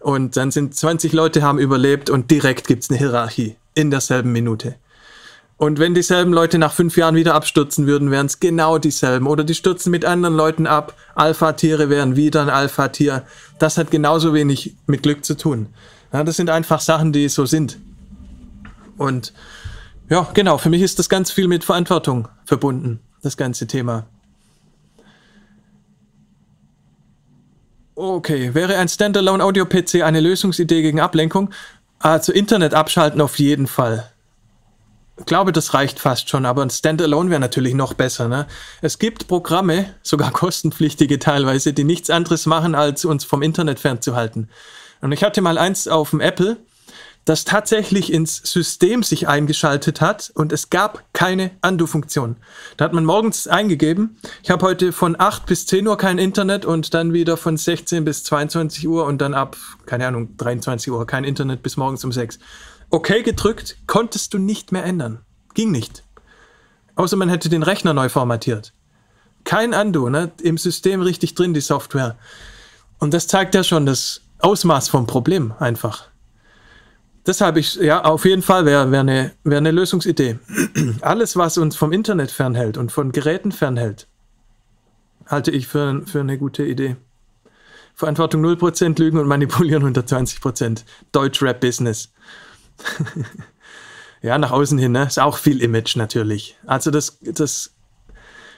[0.00, 4.32] und dann sind 20 Leute haben überlebt und direkt gibt es eine Hierarchie in derselben
[4.32, 4.76] Minute.
[5.56, 9.26] Und wenn dieselben Leute nach fünf Jahren wieder abstürzen würden, wären es genau dieselben.
[9.26, 10.94] Oder die stürzen mit anderen Leuten ab.
[11.14, 13.24] Alpha-Tiere wären wieder ein Alpha-Tier.
[13.58, 15.66] Das hat genauso wenig mit Glück zu tun.
[16.14, 17.78] Ja, das sind einfach Sachen, die so sind.
[18.96, 19.34] Und
[20.08, 24.06] ja, genau, für mich ist das ganz viel mit Verantwortung verbunden, das ganze Thema.
[27.94, 31.50] Okay, wäre ein Standalone Audio PC eine Lösungsidee gegen Ablenkung?
[32.00, 34.10] Also Internet abschalten auf jeden Fall.
[35.18, 38.26] Ich glaube, das reicht fast schon, aber ein Standalone wäre natürlich noch besser.
[38.26, 38.46] Ne?
[38.80, 44.48] Es gibt Programme, sogar kostenpflichtige teilweise, die nichts anderes machen, als uns vom Internet fernzuhalten.
[45.02, 46.56] Und ich hatte mal eins auf dem Apple,
[47.24, 52.36] das tatsächlich ins System sich eingeschaltet hat und es gab keine Undo-Funktion.
[52.76, 56.64] Da hat man morgens eingegeben, ich habe heute von 8 bis 10 Uhr kein Internet
[56.64, 59.56] und dann wieder von 16 bis 22 Uhr und dann ab,
[59.86, 62.38] keine Ahnung, 23 Uhr kein Internet bis morgens um 6.
[62.88, 65.20] Okay gedrückt, konntest du nicht mehr ändern.
[65.54, 66.02] Ging nicht.
[66.96, 68.72] Außer man hätte den Rechner neu formatiert.
[69.44, 70.32] Kein Undo, ne?
[70.42, 72.18] Im System richtig drin, die Software.
[72.98, 76.09] Und das zeigt ja schon das Ausmaß vom Problem einfach
[77.30, 80.38] deshalb, ich, ja, auf jeden Fall wäre wär eine wär ne Lösungsidee.
[81.00, 84.08] Alles, was uns vom Internet fernhält und von Geräten fernhält,
[85.26, 86.96] halte ich für, für eine gute Idee.
[87.94, 90.82] Verantwortung 0%, Lügen und Manipulieren 120%.
[91.12, 92.12] Deutsch-Rap-Business.
[94.22, 95.04] ja, nach außen hin, ne?
[95.04, 96.58] Ist auch viel Image natürlich.
[96.66, 97.74] Also das, das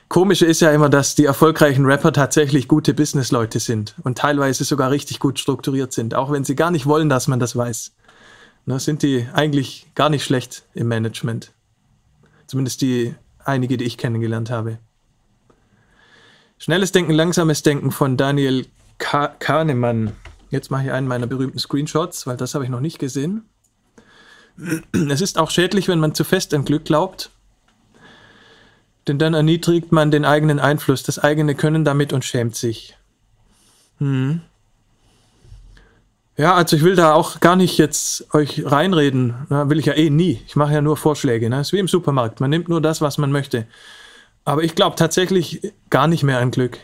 [0.08, 4.90] Komische ist ja immer, dass die erfolgreichen Rapper tatsächlich gute Businessleute sind und teilweise sogar
[4.90, 7.92] richtig gut strukturiert sind, auch wenn sie gar nicht wollen, dass man das weiß
[8.66, 11.52] ne, sind die eigentlich gar nicht schlecht im Management.
[12.46, 14.78] Zumindest die einige, die ich kennengelernt habe.
[16.58, 18.66] Schnelles Denken, langsames Denken von Daniel
[18.98, 20.12] Kahnemann.
[20.50, 23.48] Jetzt mache ich einen meiner berühmten Screenshots, weil das habe ich noch nicht gesehen.
[25.10, 27.30] Es ist auch schädlich, wenn man zu fest an Glück glaubt,
[29.08, 32.96] denn dann erniedrigt man den eigenen Einfluss, das eigene Können damit und schämt sich.
[33.98, 34.42] Hm.
[36.36, 39.34] Ja, also ich will da auch gar nicht jetzt euch reinreden.
[39.50, 40.40] Na, will ich ja eh nie.
[40.46, 41.50] Ich mache ja nur Vorschläge.
[41.50, 41.60] Ne?
[41.60, 42.40] Ist wie im Supermarkt.
[42.40, 43.66] Man nimmt nur das, was man möchte.
[44.44, 46.78] Aber ich glaube tatsächlich gar nicht mehr an Glück.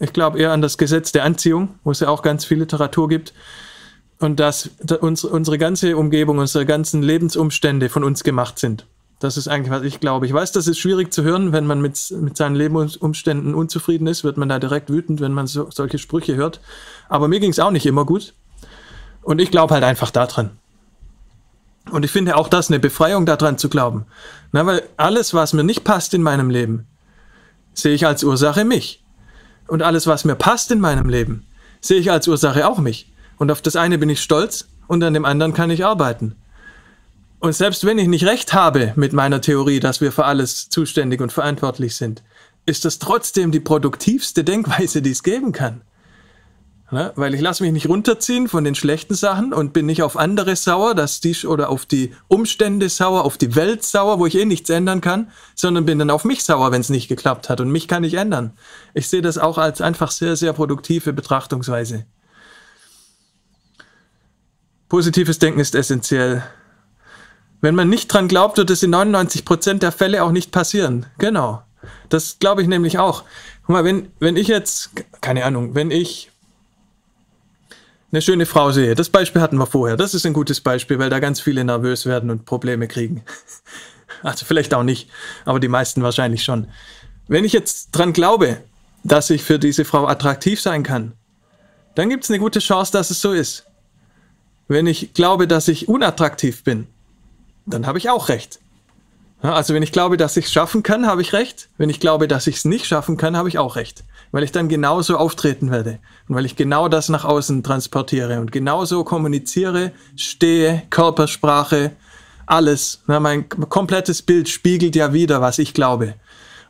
[0.00, 3.08] Ich glaube eher an das Gesetz der Anziehung, wo es ja auch ganz viel Literatur
[3.08, 3.32] gibt.
[4.18, 4.68] Und dass
[5.00, 8.86] uns, unsere ganze Umgebung, unsere ganzen Lebensumstände von uns gemacht sind.
[9.18, 10.26] Das ist eigentlich, was ich glaube.
[10.26, 14.24] Ich weiß, das ist schwierig zu hören, wenn man mit, mit seinen Lebensumständen unzufrieden ist,
[14.24, 16.60] wird man da direkt wütend, wenn man so, solche Sprüche hört.
[17.08, 18.34] Aber mir ging es auch nicht immer gut.
[19.30, 20.50] Und ich glaube halt einfach daran.
[21.92, 24.06] Und ich finde auch das eine Befreiung daran zu glauben.
[24.50, 26.88] Na, weil alles, was mir nicht passt in meinem Leben,
[27.72, 29.04] sehe ich als Ursache mich.
[29.68, 31.46] Und alles, was mir passt in meinem Leben,
[31.80, 33.12] sehe ich als Ursache auch mich.
[33.38, 36.34] Und auf das eine bin ich stolz und an dem anderen kann ich arbeiten.
[37.38, 41.20] Und selbst wenn ich nicht recht habe mit meiner Theorie, dass wir für alles zuständig
[41.20, 42.24] und verantwortlich sind,
[42.66, 45.82] ist das trotzdem die produktivste Denkweise, die es geben kann.
[46.92, 47.12] Ne?
[47.14, 50.56] Weil ich lasse mich nicht runterziehen von den schlechten Sachen und bin nicht auf andere
[50.56, 54.44] sauer, dass die oder auf die Umstände sauer, auf die Welt sauer, wo ich eh
[54.44, 57.70] nichts ändern kann, sondern bin dann auf mich sauer, wenn es nicht geklappt hat und
[57.70, 58.54] mich kann ich ändern.
[58.92, 62.06] Ich sehe das auch als einfach sehr, sehr produktive Betrachtungsweise.
[64.88, 66.42] Positives Denken ist essentiell.
[67.60, 71.06] Wenn man nicht dran glaubt, wird es in 99 Prozent der Fälle auch nicht passieren.
[71.18, 71.62] Genau.
[72.08, 73.22] Das glaube ich nämlich auch.
[73.62, 74.90] Guck mal, wenn, wenn ich jetzt,
[75.20, 76.29] keine Ahnung, wenn ich
[78.12, 81.10] eine schöne Frau sehe, das Beispiel hatten wir vorher, das ist ein gutes Beispiel, weil
[81.10, 83.24] da ganz viele nervös werden und Probleme kriegen.
[84.22, 85.08] Also vielleicht auch nicht,
[85.46, 86.66] aber die meisten wahrscheinlich schon.
[87.26, 88.58] Wenn ich jetzt dran glaube,
[89.02, 91.12] dass ich für diese Frau attraktiv sein kann,
[91.94, 93.64] dann gibt es eine gute Chance, dass es so ist.
[94.68, 96.86] Wenn ich glaube, dass ich unattraktiv bin,
[97.64, 98.58] dann habe ich auch recht.
[99.42, 101.70] Also wenn ich glaube, dass ich es schaffen kann, habe ich recht.
[101.78, 104.04] Wenn ich glaube, dass ich es nicht schaffen kann, habe ich auch recht.
[104.32, 105.98] Weil ich dann genauso auftreten werde.
[106.28, 111.92] Und weil ich genau das nach außen transportiere und genauso kommuniziere, stehe, Körpersprache,
[112.46, 113.02] alles.
[113.08, 116.14] Ja, mein komplettes Bild spiegelt ja wieder, was ich glaube.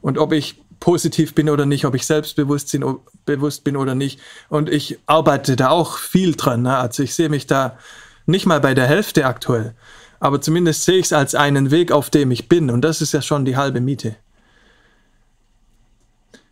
[0.00, 2.96] Und ob ich positiv bin oder nicht, ob ich selbstbewusst bin,
[3.26, 4.20] bewusst bin oder nicht.
[4.48, 6.62] Und ich arbeite da auch viel dran.
[6.62, 6.76] Ne?
[6.76, 7.76] Also ich sehe mich da
[8.24, 9.74] nicht mal bei der Hälfte aktuell
[10.20, 12.70] aber zumindest sehe ich es als einen Weg, auf dem ich bin.
[12.70, 14.16] Und das ist ja schon die halbe Miete.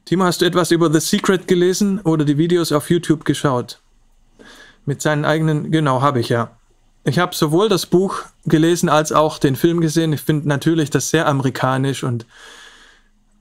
[0.09, 3.79] Timo, hast du etwas über The Secret gelesen oder die Videos auf YouTube geschaut?
[4.87, 6.57] Mit seinen eigenen, genau, habe ich ja.
[7.05, 10.15] Ich habe sowohl das Buch gelesen als auch den Film gesehen.
[10.15, 12.25] Ich finde natürlich das sehr amerikanisch und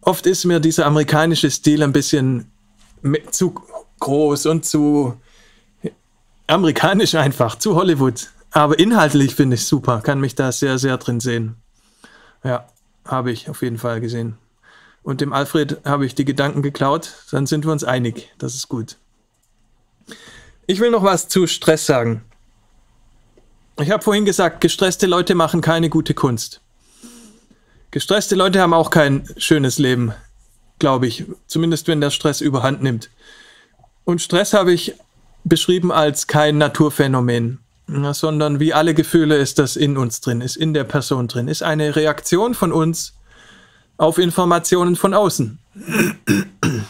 [0.01, 2.51] oft ist mir dieser amerikanische Stil ein bisschen
[3.31, 3.55] zu
[4.01, 5.15] groß und zu
[6.47, 8.27] amerikanisch einfach, zu Hollywood.
[8.51, 11.55] Aber inhaltlich finde ich super, kann mich da sehr, sehr drin sehen.
[12.43, 12.67] Ja,
[13.05, 14.37] habe ich auf jeden Fall gesehen.
[15.07, 18.29] Und dem Alfred habe ich die Gedanken geklaut, dann sind wir uns einig.
[18.39, 18.97] Das ist gut.
[20.65, 22.25] Ich will noch was zu Stress sagen.
[23.79, 26.59] Ich habe vorhin gesagt, gestresste Leute machen keine gute Kunst.
[27.89, 30.11] Gestresste Leute haben auch kein schönes Leben,
[30.77, 31.23] glaube ich.
[31.47, 33.09] Zumindest wenn der Stress überhand nimmt.
[34.03, 34.93] Und Stress habe ich
[35.45, 37.59] beschrieben als kein Naturphänomen
[38.11, 41.63] sondern wie alle Gefühle ist das in uns drin, ist in der Person drin, ist
[41.63, 43.13] eine Reaktion von uns
[43.97, 45.59] auf Informationen von außen.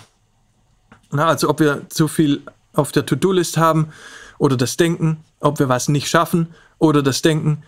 [1.11, 2.41] Na, also ob wir zu viel
[2.73, 3.89] auf der To-Do-List haben
[4.37, 7.63] oder das Denken, ob wir was nicht schaffen oder das Denken,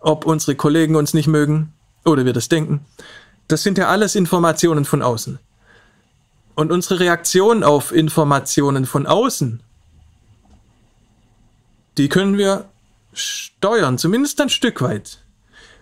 [0.00, 1.72] ob unsere Kollegen uns nicht mögen
[2.04, 2.84] oder wir das Denken.
[3.48, 5.38] Das sind ja alles Informationen von außen.
[6.54, 9.62] Und unsere Reaktion auf Informationen von außen
[11.98, 12.68] die können wir
[13.12, 15.18] steuern, zumindest ein Stück weit.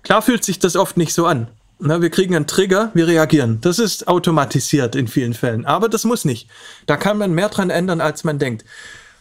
[0.02, 1.48] Klar fühlt sich das oft nicht so an.
[1.82, 3.58] Na, wir kriegen einen Trigger, wir reagieren.
[3.62, 5.64] Das ist automatisiert in vielen Fällen.
[5.64, 6.48] Aber das muss nicht.
[6.86, 8.64] Da kann man mehr dran ändern, als man denkt.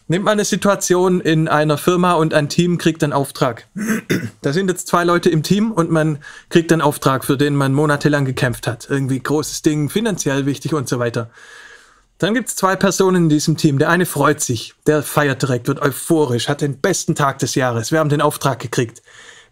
[0.08, 3.68] Nehmt mal eine Situation in einer Firma und ein Team kriegt einen Auftrag.
[4.42, 6.18] Da sind jetzt zwei Leute im Team und man
[6.48, 8.88] kriegt einen Auftrag, für den man monatelang gekämpft hat.
[8.90, 11.30] Irgendwie großes Ding, finanziell wichtig und so weiter.
[12.18, 13.78] Dann gibt es zwei Personen in diesem Team.
[13.78, 17.92] Der eine freut sich, der feiert direkt, wird euphorisch, hat den besten Tag des Jahres.
[17.92, 19.02] Wir haben den Auftrag gekriegt.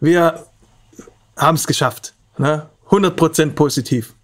[0.01, 0.45] Wir
[1.37, 2.15] haben es geschafft.
[2.37, 2.69] Ne?
[2.91, 4.15] 100% positiv.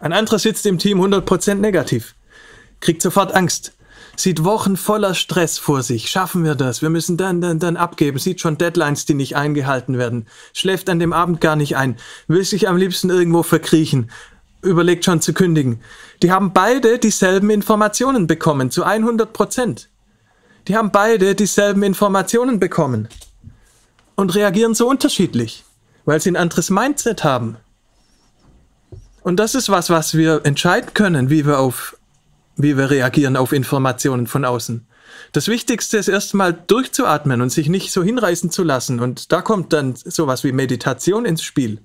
[0.00, 2.14] Ein anderer sitzt im Team 100% negativ.
[2.80, 3.72] Kriegt sofort Angst.
[4.16, 6.08] Sieht Wochen voller Stress vor sich.
[6.08, 6.82] Schaffen wir das?
[6.82, 8.18] Wir müssen dann, dann, dann abgeben.
[8.18, 10.26] Sieht schon Deadlines, die nicht eingehalten werden.
[10.52, 11.96] Schläft an dem Abend gar nicht ein.
[12.28, 14.10] Will sich am liebsten irgendwo verkriechen
[14.64, 15.80] überlegt schon zu kündigen.
[16.22, 19.88] Die haben beide dieselben Informationen bekommen, zu 100 Prozent.
[20.66, 23.08] Die haben beide dieselben Informationen bekommen
[24.16, 25.63] und reagieren so unterschiedlich,
[26.04, 27.56] weil sie ein anderes Mindset haben.
[29.22, 31.96] Und das ist was, was wir entscheiden können, wie wir auf,
[32.56, 34.86] wie wir reagieren auf Informationen von außen.
[35.32, 39.00] Das Wichtigste ist erstmal durchzuatmen und sich nicht so hinreißen zu lassen.
[39.00, 41.80] Und da kommt dann sowas wie Meditation ins Spiel.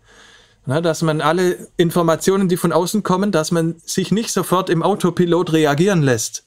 [0.66, 4.84] Na, dass man alle Informationen, die von außen kommen, dass man sich nicht sofort im
[4.84, 6.44] Autopilot reagieren lässt,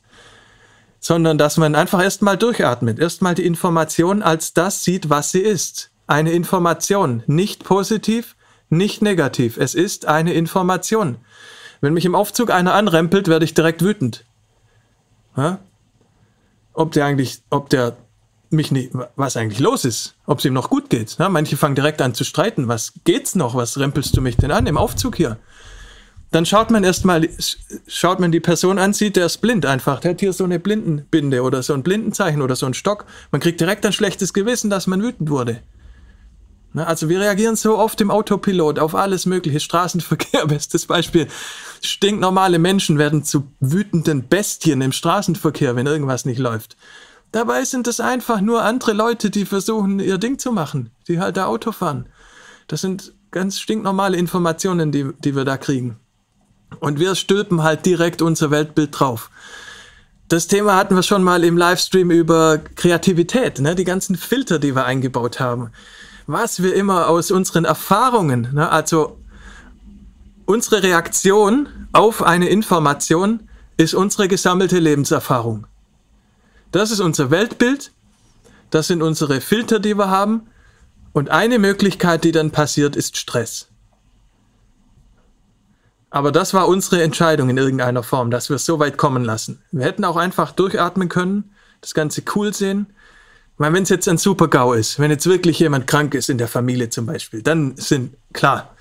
[1.01, 5.92] sondern dass man einfach erstmal durchatmet, erstmal die Information als das sieht, was sie ist.
[6.13, 8.37] Eine Information, nicht positiv,
[8.69, 9.57] nicht negativ.
[9.57, 11.17] Es ist eine Information.
[11.81, 14.27] Wenn mich im Aufzug einer anrempelt, werde ich direkt wütend.
[15.39, 15.61] Ja?
[16.75, 17.97] Ob der eigentlich, ob der
[18.51, 21.17] mich nicht, was eigentlich los ist, ob es ihm noch gut geht.
[21.19, 22.69] Ja, manche fangen direkt an zu streiten.
[22.69, 23.55] Was geht's noch?
[23.55, 25.39] Was rempelst du mich denn an im Aufzug hier?
[26.31, 27.27] Dann schaut man erstmal,
[27.87, 30.01] schaut man die Person an, sieht, der ist blind einfach.
[30.01, 33.07] Der hat hier so eine Blindenbinde oder so ein Blindenzeichen oder so ein Stock.
[33.31, 35.63] Man kriegt direkt ein schlechtes Gewissen, dass man wütend wurde.
[36.75, 39.61] Na, also wir reagieren so oft im Autopilot auf alles mögliche.
[39.61, 41.29] Straßenverkehr, bestes Beispiel.
[41.83, 46.77] Stinknormale Menschen werden zu wütenden Bestien im Straßenverkehr, wenn irgendwas nicht läuft.
[47.31, 51.37] Dabei sind es einfach nur andere Leute, die versuchen, ihr Ding zu machen, die halt
[51.37, 52.07] da Auto fahren.
[52.69, 55.99] Das sind ganz stinknormale Informationen, die, die wir da kriegen.
[56.81, 59.31] Und wir stülpen halt direkt unser Weltbild drauf.
[60.29, 63.75] Das Thema hatten wir schon mal im Livestream über Kreativität, ne?
[63.75, 65.71] die ganzen Filter, die wir eingebaut haben.
[66.33, 68.71] Was wir immer aus unseren Erfahrungen, ne?
[68.71, 69.19] also
[70.47, 75.67] unsere Reaktion auf eine Information ist unsere gesammelte Lebenserfahrung.
[76.71, 77.93] Das ist unser Weltbild,
[78.71, 80.47] das sind unsere Filter, die wir haben.
[81.13, 83.69] Und eine Möglichkeit, die dann passiert, ist Stress.
[86.09, 89.63] Aber das war unsere Entscheidung in irgendeiner Form, dass wir es so weit kommen lassen.
[89.71, 91.53] Wir hätten auch einfach durchatmen können,
[91.83, 92.87] das Ganze cool sehen.
[93.59, 96.49] Weil wenn es jetzt ein Super-GAU ist, wenn jetzt wirklich jemand krank ist in der
[96.49, 98.75] Familie zum Beispiel, dann sind, klar,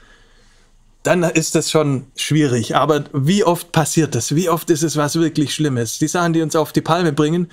[1.03, 2.75] dann ist das schon schwierig.
[2.75, 4.35] Aber wie oft passiert das?
[4.35, 5.99] Wie oft ist es was wirklich Schlimmes?
[5.99, 7.47] Die Sachen, die uns auf die Palme bringen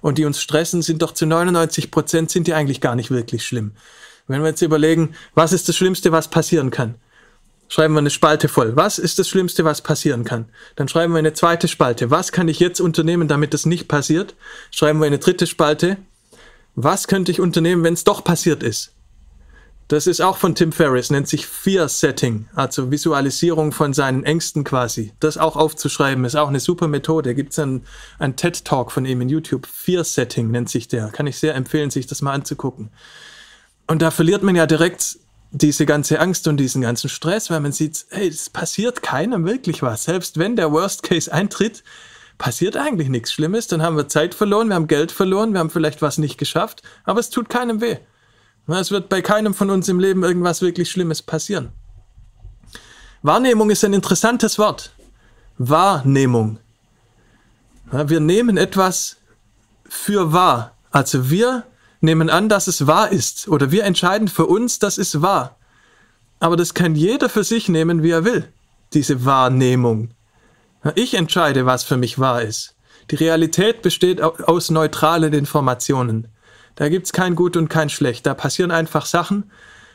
[0.00, 3.46] und die uns stressen, sind doch zu 99 Prozent sind die eigentlich gar nicht wirklich
[3.46, 3.72] schlimm.
[4.26, 6.94] Wenn wir jetzt überlegen, was ist das Schlimmste, was passieren kann?
[7.68, 8.74] Schreiben wir eine Spalte voll.
[8.76, 10.46] Was ist das Schlimmste, was passieren kann?
[10.76, 12.10] Dann schreiben wir eine zweite Spalte.
[12.10, 14.34] Was kann ich jetzt unternehmen, damit das nicht passiert?
[14.72, 15.96] Schreiben wir eine dritte Spalte.
[16.74, 18.92] Was könnte ich unternehmen, wenn es doch passiert ist?
[19.90, 24.62] Das ist auch von Tim Ferriss, nennt sich Fear Setting, also Visualisierung von seinen Ängsten
[24.62, 25.12] quasi.
[25.18, 27.34] Das auch aufzuschreiben, ist auch eine super Methode.
[27.34, 27.84] Gibt es einen,
[28.20, 29.66] einen TED-Talk von ihm in YouTube.
[29.66, 31.08] Fear Setting nennt sich der.
[31.08, 32.90] Kann ich sehr empfehlen, sich das mal anzugucken.
[33.88, 35.18] Und da verliert man ja direkt
[35.50, 39.82] diese ganze Angst und diesen ganzen Stress, weil man sieht, hey, es passiert keinem wirklich
[39.82, 40.04] was.
[40.04, 41.82] Selbst wenn der Worst Case eintritt,
[42.40, 43.68] passiert eigentlich nichts Schlimmes.
[43.68, 46.82] Dann haben wir Zeit verloren, wir haben Geld verloren, wir haben vielleicht was nicht geschafft,
[47.04, 47.98] aber es tut keinem weh.
[48.66, 51.70] Es wird bei keinem von uns im Leben irgendwas wirklich Schlimmes passieren.
[53.22, 54.92] Wahrnehmung ist ein interessantes Wort.
[55.58, 56.58] Wahrnehmung.
[57.92, 59.18] Wir nehmen etwas
[59.86, 60.76] für wahr.
[60.90, 61.64] Also wir
[62.00, 63.48] nehmen an, dass es wahr ist.
[63.48, 65.56] Oder wir entscheiden für uns, dass es wahr.
[66.38, 68.50] Aber das kann jeder für sich nehmen, wie er will.
[68.94, 70.14] Diese Wahrnehmung.
[70.94, 72.74] Ich entscheide, was für mich wahr ist.
[73.10, 76.28] Die Realität besteht aus neutralen Informationen.
[76.76, 78.24] Da gibt es kein Gut und kein Schlecht.
[78.24, 79.50] Da passieren einfach Sachen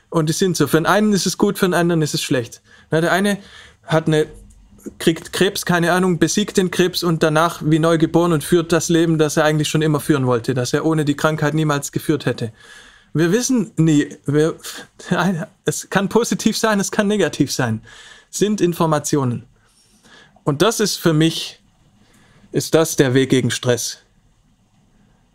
[0.10, 0.68] und die sind so.
[0.68, 2.62] Für den einen ist es gut, für den anderen ist es schlecht.
[2.91, 3.38] Na, der eine
[3.84, 4.28] hat eine,
[4.99, 8.90] kriegt Krebs, keine Ahnung, besiegt den Krebs und danach wie neu geboren und führt das
[8.90, 12.26] Leben, das er eigentlich schon immer führen wollte, das er ohne die Krankheit niemals geführt
[12.26, 12.52] hätte.
[13.14, 14.56] Wir wissen nie, wir,
[15.66, 17.82] es kann positiv sein, es kann negativ sein.
[18.30, 19.48] Sind Informationen.
[20.46, 21.60] Und das ist für mich,
[22.54, 23.98] ist das der Weg gegen Stress.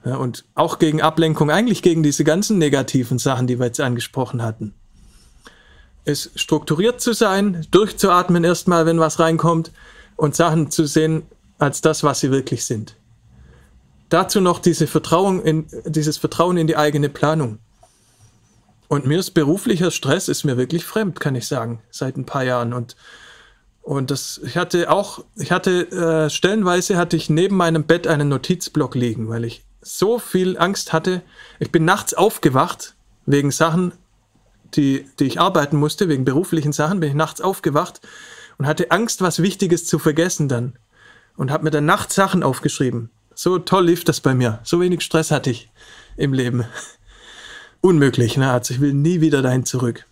[0.04, 4.40] Ja, und auch gegen Ablenkung, eigentlich gegen diese ganzen negativen Sachen, die wir jetzt angesprochen
[4.40, 4.72] hatten.
[6.06, 9.72] Es strukturiert zu sein, durchzuatmen erstmal, wenn was reinkommt
[10.16, 11.24] und Sachen zu sehen
[11.58, 12.96] als das, was sie wirklich sind.
[14.08, 17.58] Dazu noch diese Vertrauen in, dieses Vertrauen in die eigene Planung.
[18.88, 22.44] Und mir ist beruflicher Stress ist mir wirklich fremd, kann ich sagen, seit ein paar
[22.44, 22.72] Jahren.
[22.72, 22.96] Und,
[23.82, 28.28] und das, ich hatte auch, ich hatte, äh, stellenweise hatte ich neben meinem Bett einen
[28.28, 31.22] Notizblock liegen, weil ich so viel Angst hatte.
[31.58, 32.94] Ich bin nachts aufgewacht
[33.26, 33.92] wegen Sachen,
[34.74, 38.00] die, die ich arbeiten musste, wegen beruflichen Sachen, bin ich nachts aufgewacht
[38.58, 40.74] und hatte Angst, was Wichtiges zu vergessen dann.
[41.36, 43.08] Und habe mir dann nachts Sachen aufgeschrieben.
[43.34, 44.60] So toll lief das bei mir.
[44.62, 45.70] So wenig Stress hatte ich
[46.18, 46.64] im Leben.
[47.80, 48.52] Unmöglich, ne?
[48.52, 50.06] Also ich will nie wieder dahin zurück.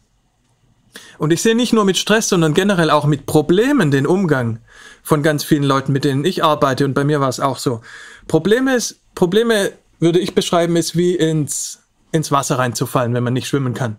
[1.18, 4.60] Und ich sehe nicht nur mit Stress, sondern generell auch mit Problemen den Umgang
[5.02, 6.84] von ganz vielen Leuten, mit denen ich arbeite.
[6.84, 7.80] Und bei mir war es auch so.
[8.26, 11.80] Probleme ist, Probleme würde ich beschreiben, ist wie ins,
[12.12, 13.96] ins Wasser reinzufallen, wenn man nicht schwimmen kann.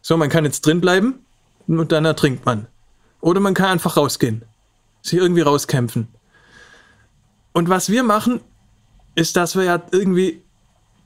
[0.00, 1.24] So, man kann jetzt drin bleiben
[1.66, 2.66] und dann ertrinkt man.
[3.20, 4.42] Oder man kann einfach rausgehen,
[5.02, 6.08] sich irgendwie rauskämpfen.
[7.52, 8.40] Und was wir machen,
[9.14, 10.43] ist, dass wir ja irgendwie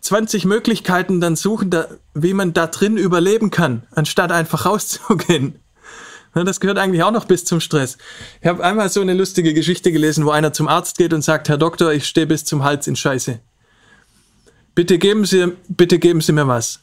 [0.01, 5.59] 20 Möglichkeiten dann suchen, da, wie man da drin überleben kann, anstatt einfach rauszugehen.
[6.35, 7.99] Das gehört eigentlich auch noch bis zum Stress.
[8.41, 11.49] Ich habe einmal so eine lustige Geschichte gelesen, wo einer zum Arzt geht und sagt,
[11.49, 13.41] Herr Doktor, ich stehe bis zum Hals in Scheiße.
[14.75, 16.81] Bitte geben Sie, bitte geben Sie mir was.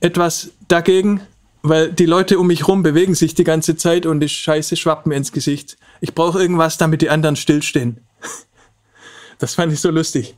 [0.00, 1.22] Etwas dagegen,
[1.62, 5.06] weil die Leute um mich rum bewegen sich die ganze Zeit und die Scheiße schwappt
[5.06, 5.76] mir ins Gesicht.
[6.00, 8.00] Ich brauche irgendwas, damit die anderen stillstehen.
[9.40, 10.36] Das fand ich so lustig.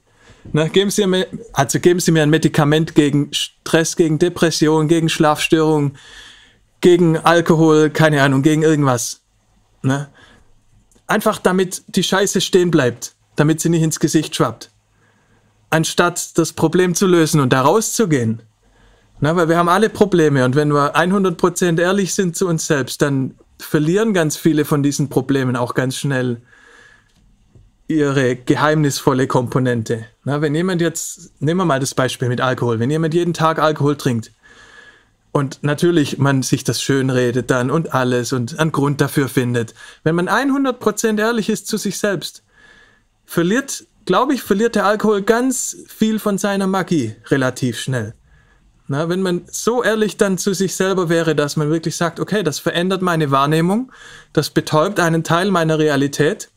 [0.53, 5.09] Na, geben Sie mir, also geben Sie mir ein Medikament gegen Stress, gegen Depression, gegen
[5.09, 5.97] Schlafstörungen,
[6.81, 9.21] gegen Alkohol, keine Ahnung, gegen irgendwas.
[9.83, 10.09] Ne?
[11.07, 14.71] Einfach damit die Scheiße stehen bleibt, damit sie nicht ins Gesicht schwappt
[15.71, 18.43] anstatt das Problem zu lösen und da rauszugehen.
[19.21, 23.03] Na, weil wir haben alle Probleme und wenn wir 100% ehrlich sind zu uns selbst,
[23.03, 26.41] dann verlieren ganz viele von diesen Problemen auch ganz schnell
[27.91, 30.07] ihre geheimnisvolle Komponente.
[30.25, 33.59] Na, wenn jemand jetzt, nehmen wir mal das Beispiel mit Alkohol, wenn jemand jeden Tag
[33.59, 34.33] Alkohol trinkt
[35.33, 39.75] und natürlich man sich das schön redet dann und alles und einen Grund dafür findet,
[40.05, 42.43] wenn man 100% ehrlich ist zu sich selbst,
[43.27, 48.15] verliert glaube ich, verliert der Alkohol ganz viel von seiner Magie relativ schnell.
[48.89, 52.43] Na, wenn man so ehrlich dann zu sich selber wäre, dass man wirklich sagt, okay,
[52.43, 53.93] das verändert meine Wahrnehmung,
[54.33, 56.51] das betäubt einen Teil meiner Realität,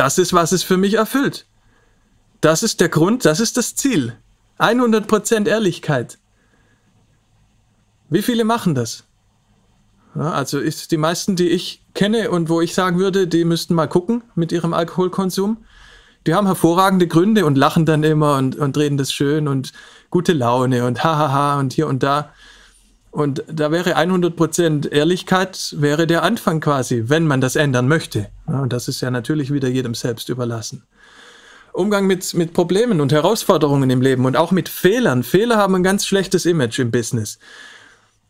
[0.00, 1.44] das ist, was es für mich erfüllt.
[2.40, 4.16] Das ist der Grund, das ist das Ziel.
[4.58, 6.16] 100% Ehrlichkeit.
[8.08, 9.04] Wie viele machen das?
[10.14, 13.74] Ja, also ist die meisten, die ich kenne und wo ich sagen würde, die müssten
[13.74, 15.58] mal gucken mit ihrem Alkoholkonsum.
[16.26, 19.72] Die haben hervorragende Gründe und lachen dann immer und, und reden das schön und
[20.08, 22.32] gute Laune und hahaha und hier und da.
[23.10, 28.28] Und da wäre 100% Ehrlichkeit, wäre der Anfang quasi, wenn man das ändern möchte.
[28.46, 30.84] Und das ist ja natürlich wieder jedem selbst überlassen.
[31.72, 35.22] Umgang mit, mit Problemen und Herausforderungen im Leben und auch mit Fehlern.
[35.22, 37.38] Fehler haben ein ganz schlechtes Image im Business.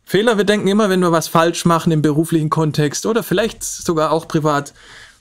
[0.03, 4.11] Fehler, wir denken immer, wenn wir was falsch machen im beruflichen Kontext oder vielleicht sogar
[4.11, 4.73] auch privat,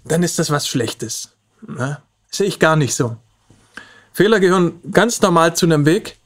[0.05, 1.31] dann ist das was Schlechtes.
[1.67, 1.99] Ne?
[2.31, 3.17] Sehe ich gar nicht so.
[4.13, 6.17] Fehler gehören ganz normal zu einem Weg.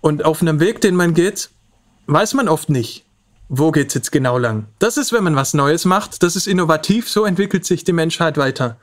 [0.00, 1.50] Und auf einem Weg, den man geht,
[2.12, 3.04] weiß man oft nicht,
[3.48, 4.66] wo geht es jetzt genau lang.
[4.78, 8.36] Das ist, wenn man was Neues macht, das ist innovativ, so entwickelt sich die Menschheit
[8.36, 8.76] weiter.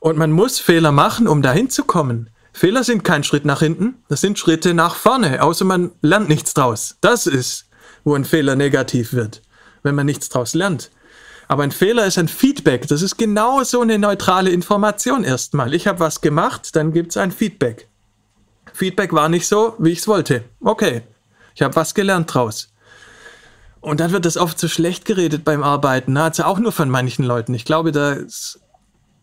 [0.00, 2.30] Und man muss Fehler machen, um dahin zu kommen.
[2.52, 6.54] Fehler sind kein Schritt nach hinten, das sind Schritte nach vorne, außer man lernt nichts
[6.54, 6.96] draus.
[7.00, 7.66] Das ist
[8.04, 9.42] wo ein Fehler negativ wird,
[9.82, 10.90] wenn man nichts daraus lernt.
[11.48, 12.88] Aber ein Fehler ist ein Feedback.
[12.88, 15.74] Das ist genau so eine neutrale Information erstmal.
[15.74, 17.88] Ich habe was gemacht, dann gibt es ein Feedback.
[18.72, 20.44] Feedback war nicht so, wie ich es wollte.
[20.60, 21.02] Okay,
[21.54, 22.68] ich habe was gelernt draus.
[23.80, 26.16] Und dann wird das oft so schlecht geredet beim Arbeiten.
[26.16, 27.52] Also auch nur von manchen Leuten.
[27.52, 28.60] Ich glaube, das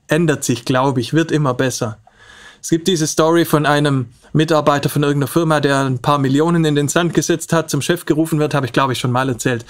[0.08, 2.00] ändert sich, glaube ich, wird immer besser.
[2.62, 6.76] Es gibt diese Story von einem Mitarbeiter von irgendeiner Firma, der ein paar Millionen in
[6.76, 9.66] den Sand gesetzt hat, zum Chef gerufen wird, habe ich glaube ich schon mal erzählt.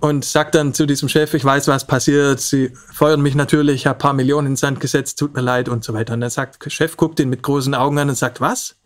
[0.00, 3.86] Und sagt dann zu diesem Chef, ich weiß, was passiert, sie feuern mich natürlich, ich
[3.86, 6.14] habe ein paar Millionen in den Sand gesetzt, tut mir leid und so weiter.
[6.14, 8.76] Und dann sagt, Chef guckt ihn mit großen Augen an und sagt, was?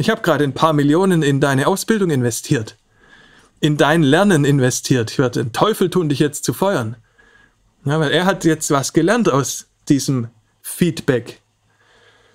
[0.00, 2.76] Ich habe gerade ein paar Millionen in deine Ausbildung investiert,
[3.58, 5.10] in dein Lernen investiert.
[5.10, 6.94] Ich werde den Teufel tun, dich jetzt zu feuern.
[7.84, 10.28] Ja, weil er hat jetzt was gelernt aus diesem
[10.62, 11.40] Feedback,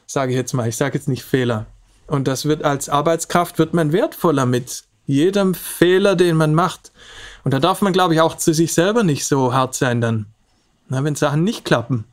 [0.05, 0.67] sage ich jetzt mal.
[0.67, 1.65] Ich sage jetzt nicht Fehler.
[2.05, 6.91] Und das wird als Arbeitskraft wird man wertvoller mit jedem Fehler, den man macht.
[7.45, 10.25] Und da darf man, glaube ich, auch zu sich selber nicht so hart sein dann.
[10.89, 12.03] Na, wenn Sachen nicht klappen,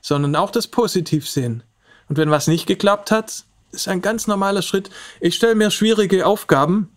[0.00, 1.64] sondern auch das Positiv sehen.
[2.08, 4.90] Und wenn was nicht geklappt hat, ist ein ganz normaler Schritt.
[5.20, 6.90] Ich stelle mir schwierige Aufgaben,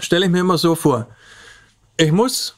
[0.00, 1.08] stelle ich mir immer so vor.
[1.96, 2.56] Ich muss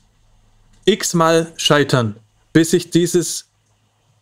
[0.85, 2.17] x-mal scheitern,
[2.53, 3.47] bis ich dieses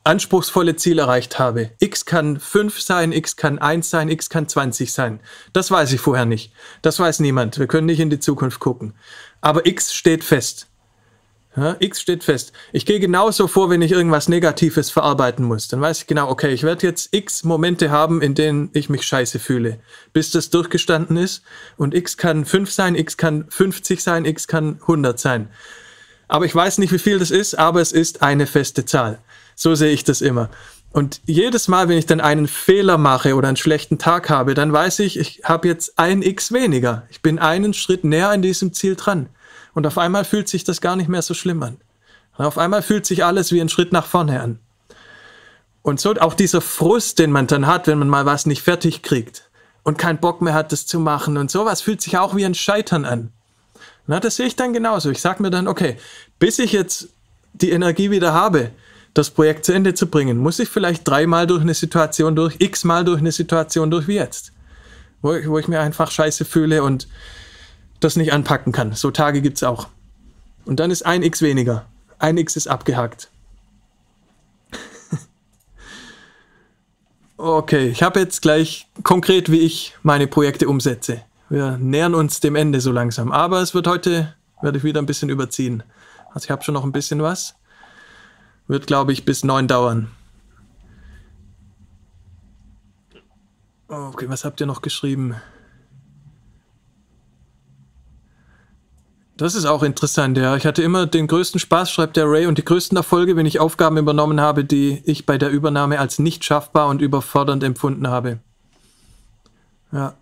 [0.04, 1.70] anspruchsvolle Ziel erreicht habe.
[1.78, 5.20] X kann 5 sein, X kann 1 sein, X kann 20 sein.
[5.54, 6.52] Das weiß ich vorher nicht.
[6.82, 7.58] Das weiß niemand.
[7.58, 8.94] Wir können nicht in die Zukunft gucken.
[9.40, 10.68] Aber X steht fest.
[11.56, 12.52] Ja, X steht fest.
[12.72, 15.68] Ich gehe genauso vor, wenn ich irgendwas Negatives verarbeiten muss.
[15.68, 19.06] Dann weiß ich genau, okay, ich werde jetzt X Momente haben, in denen ich mich
[19.06, 19.78] scheiße fühle,
[20.12, 21.42] bis das durchgestanden ist.
[21.76, 25.48] Und X kann 5 sein, X kann 50 sein, X kann 100 sein.
[26.26, 29.20] Aber ich weiß nicht, wie viel das ist, aber es ist eine feste Zahl.
[29.54, 30.50] So sehe ich das immer.
[30.90, 34.72] Und jedes Mal, wenn ich dann einen Fehler mache oder einen schlechten Tag habe, dann
[34.72, 37.04] weiß ich, ich habe jetzt ein X weniger.
[37.10, 39.28] Ich bin einen Schritt näher an diesem Ziel dran.
[39.74, 41.76] Und auf einmal fühlt sich das gar nicht mehr so schlimm an.
[42.36, 44.58] Und auf einmal fühlt sich alles wie ein Schritt nach vorne an.
[45.82, 49.02] Und so auch dieser Frust, den man dann hat, wenn man mal was nicht fertig
[49.02, 49.50] kriegt
[49.82, 52.54] und keinen Bock mehr hat, das zu machen und sowas, fühlt sich auch wie ein
[52.54, 53.32] Scheitern an.
[54.06, 55.10] Na, das sehe ich dann genauso.
[55.10, 55.96] Ich sage mir dann, okay,
[56.38, 57.08] bis ich jetzt
[57.52, 58.70] die Energie wieder habe,
[59.12, 63.04] das Projekt zu Ende zu bringen, muss ich vielleicht dreimal durch eine Situation durch, x-mal
[63.04, 64.52] durch eine Situation durch wie jetzt.
[65.22, 67.08] Wo ich, wo ich mir einfach scheiße fühle und
[68.04, 68.92] das nicht anpacken kann.
[68.92, 69.88] So Tage gibt es auch.
[70.66, 71.86] Und dann ist ein x weniger.
[72.18, 73.30] Ein x ist abgehakt.
[77.36, 81.22] okay, ich habe jetzt gleich konkret, wie ich meine Projekte umsetze.
[81.48, 83.32] Wir nähern uns dem Ende so langsam.
[83.32, 85.82] Aber es wird heute, werde ich wieder ein bisschen überziehen.
[86.32, 87.54] Also ich habe schon noch ein bisschen was.
[88.66, 90.10] Wird, glaube ich, bis neun dauern.
[93.88, 95.36] Okay, was habt ihr noch geschrieben?
[99.36, 100.56] Das ist auch interessant, ja.
[100.56, 103.58] Ich hatte immer den größten Spaß, schreibt der Ray, und die größten Erfolge, wenn ich
[103.58, 108.38] Aufgaben übernommen habe, die ich bei der Übernahme als nicht schaffbar und überfordernd empfunden habe.
[109.90, 110.14] Ja.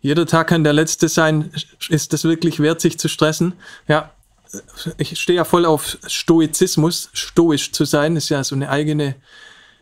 [0.00, 1.50] Jeder Tag kann der letzte sein.
[1.88, 3.54] Ist es wirklich wert, sich zu stressen?
[3.88, 4.12] Ja,
[4.96, 7.10] ich stehe ja voll auf Stoizismus.
[7.12, 9.16] Stoisch zu sein ist ja so eine eigene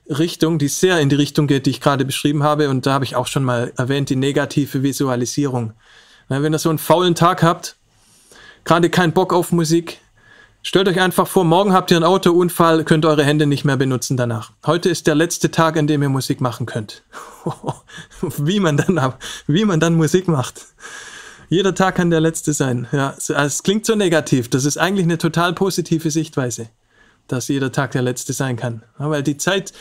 [0.09, 2.69] Richtung, die sehr in die Richtung geht, die ich gerade beschrieben habe.
[2.69, 5.73] Und da habe ich auch schon mal erwähnt, die negative Visualisierung.
[6.29, 7.77] Wenn ihr so einen faulen Tag habt,
[8.65, 9.99] gerade keinen Bock auf Musik,
[10.67, 14.17] Stellt euch einfach vor, morgen habt ihr einen Autounfall, könnt eure Hände nicht mehr benutzen
[14.17, 14.51] danach.
[14.67, 17.05] Heute ist der letzte Tag, an dem ihr Musik machen könnt.
[18.39, 19.15] wie, man dann,
[19.47, 20.63] wie man dann Musik macht.
[21.49, 22.89] Jeder Tag kann der letzte sein.
[22.91, 24.51] Ja, es klingt so negativ.
[24.51, 26.69] Das ist eigentlich eine total positive Sichtweise,
[27.29, 28.83] dass jeder Tag der letzte sein kann.
[28.99, 29.73] Ja, weil die Zeit,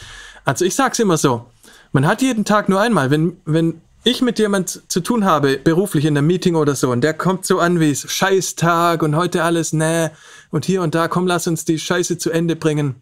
[0.44, 1.46] also ich sag's immer so,
[1.92, 3.12] man hat jeden Tag nur einmal.
[3.12, 7.02] Wenn, wenn ich mit jemand zu tun habe, beruflich in einem Meeting oder so, und
[7.02, 10.12] der kommt so an wie Scheißtag und heute alles, ne,
[10.52, 12.96] und hier und da, komm, lass uns die Scheiße zu Ende bringen.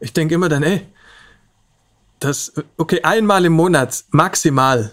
[0.00, 0.86] Ich denke immer dann, ey,
[2.18, 4.90] das, okay, einmal im Monat maximal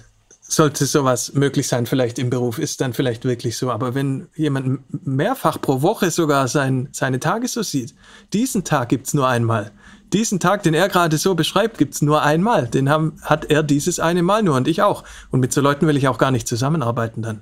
[0.55, 3.71] sollte sowas möglich sein, vielleicht im Beruf, ist dann vielleicht wirklich so.
[3.71, 7.93] Aber wenn jemand mehrfach pro Woche sogar sein, seine Tage so sieht,
[8.34, 9.71] diesen Tag gibt's nur einmal
[10.13, 12.67] diesen Tag, den er gerade so beschreibt, gibt's nur einmal.
[12.67, 15.03] Den haben, hat er dieses eine Mal nur und ich auch.
[15.31, 17.41] Und mit so Leuten will ich auch gar nicht zusammenarbeiten dann.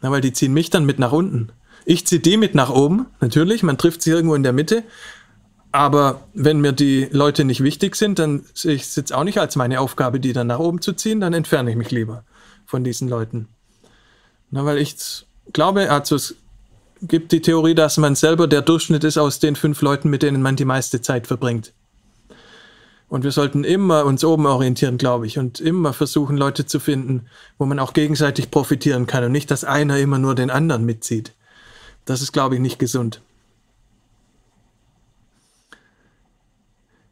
[0.00, 1.50] Na, weil die ziehen mich dann mit nach unten.
[1.84, 4.84] Ich ziehe die mit nach oben, natürlich, man trifft sie irgendwo in der Mitte.
[5.74, 9.38] Aber wenn mir die Leute nicht wichtig sind, dann sehe ich es jetzt auch nicht
[9.38, 12.22] als meine Aufgabe, die dann nach oben zu ziehen, dann entferne ich mich lieber
[12.64, 13.48] von diesen Leuten.
[14.52, 14.94] Na, weil ich
[15.52, 16.36] glaube, also es
[17.02, 20.42] gibt die Theorie, dass man selber der Durchschnitt ist aus den fünf Leuten, mit denen
[20.42, 21.72] man die meiste Zeit verbringt.
[23.08, 27.26] Und wir sollten immer uns oben orientieren, glaube ich, und immer versuchen, Leute zu finden,
[27.58, 31.32] wo man auch gegenseitig profitieren kann und nicht, dass einer immer nur den anderen mitzieht.
[32.04, 33.22] Das ist, glaube ich, nicht gesund.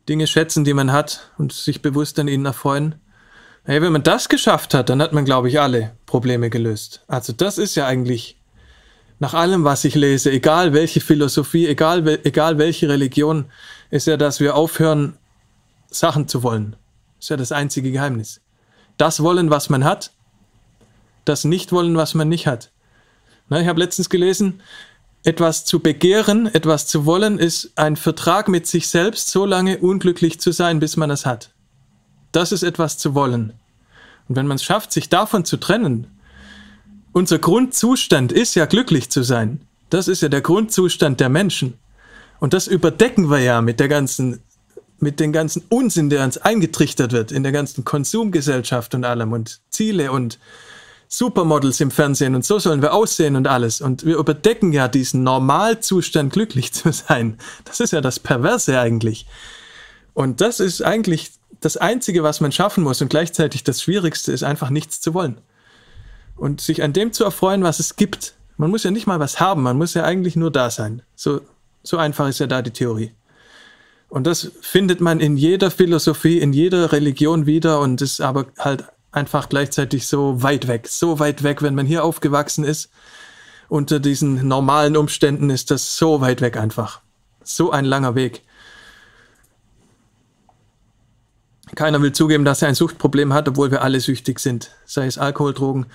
[0.08, 2.96] Dinge schätzen, die man hat und sich bewusst an ihnen erfreuen.
[3.64, 7.04] Hey, wenn man das geschafft hat, dann hat man, glaube ich, alle Probleme gelöst.
[7.06, 8.36] Also das ist ja eigentlich
[9.20, 13.44] nach allem, was ich lese, egal welche Philosophie, egal, egal welche Religion,
[13.90, 15.16] ist ja, dass wir aufhören,
[15.88, 16.74] Sachen zu wollen.
[17.20, 18.40] ist ja das einzige Geheimnis.
[18.96, 20.10] Das wollen, was man hat,
[21.24, 22.72] das nicht wollen, was man nicht hat.
[23.48, 24.60] Na, ich habe letztens gelesen,
[25.24, 30.40] etwas zu begehren, etwas zu wollen, ist ein Vertrag mit sich selbst, so lange unglücklich
[30.40, 31.50] zu sein, bis man es hat.
[32.32, 33.52] Das ist etwas zu wollen.
[34.28, 36.06] Und wenn man es schafft, sich davon zu trennen,
[37.12, 39.60] unser Grundzustand ist ja glücklich zu sein.
[39.90, 41.74] Das ist ja der Grundzustand der Menschen.
[42.40, 44.40] Und das überdecken wir ja mit der ganzen,
[44.98, 49.60] mit dem ganzen Unsinn, der uns eingetrichtert wird in der ganzen Konsumgesellschaft und allem und
[49.70, 50.38] Ziele und
[51.14, 53.82] Supermodels im Fernsehen und so sollen wir aussehen und alles.
[53.82, 57.36] Und wir überdecken ja diesen Normalzustand, glücklich zu sein.
[57.66, 59.26] Das ist ja das Perverse eigentlich.
[60.14, 64.42] Und das ist eigentlich das Einzige, was man schaffen muss und gleichzeitig das Schwierigste ist
[64.42, 65.38] einfach nichts zu wollen
[66.36, 68.34] und sich an dem zu erfreuen, was es gibt.
[68.56, 71.02] Man muss ja nicht mal was haben, man muss ja eigentlich nur da sein.
[71.14, 71.42] So,
[71.82, 73.12] so einfach ist ja da die Theorie.
[74.08, 78.84] Und das findet man in jeder Philosophie, in jeder Religion wieder und ist aber halt
[79.12, 82.90] einfach gleichzeitig so weit weg, so weit weg, wenn man hier aufgewachsen ist.
[83.68, 87.00] Unter diesen normalen Umständen ist das so weit weg einfach.
[87.44, 88.42] So ein langer Weg.
[91.74, 94.70] Keiner will zugeben, dass er ein Suchtproblem hat, obwohl wir alle süchtig sind.
[94.84, 95.86] Sei es Alkohol, Drogen,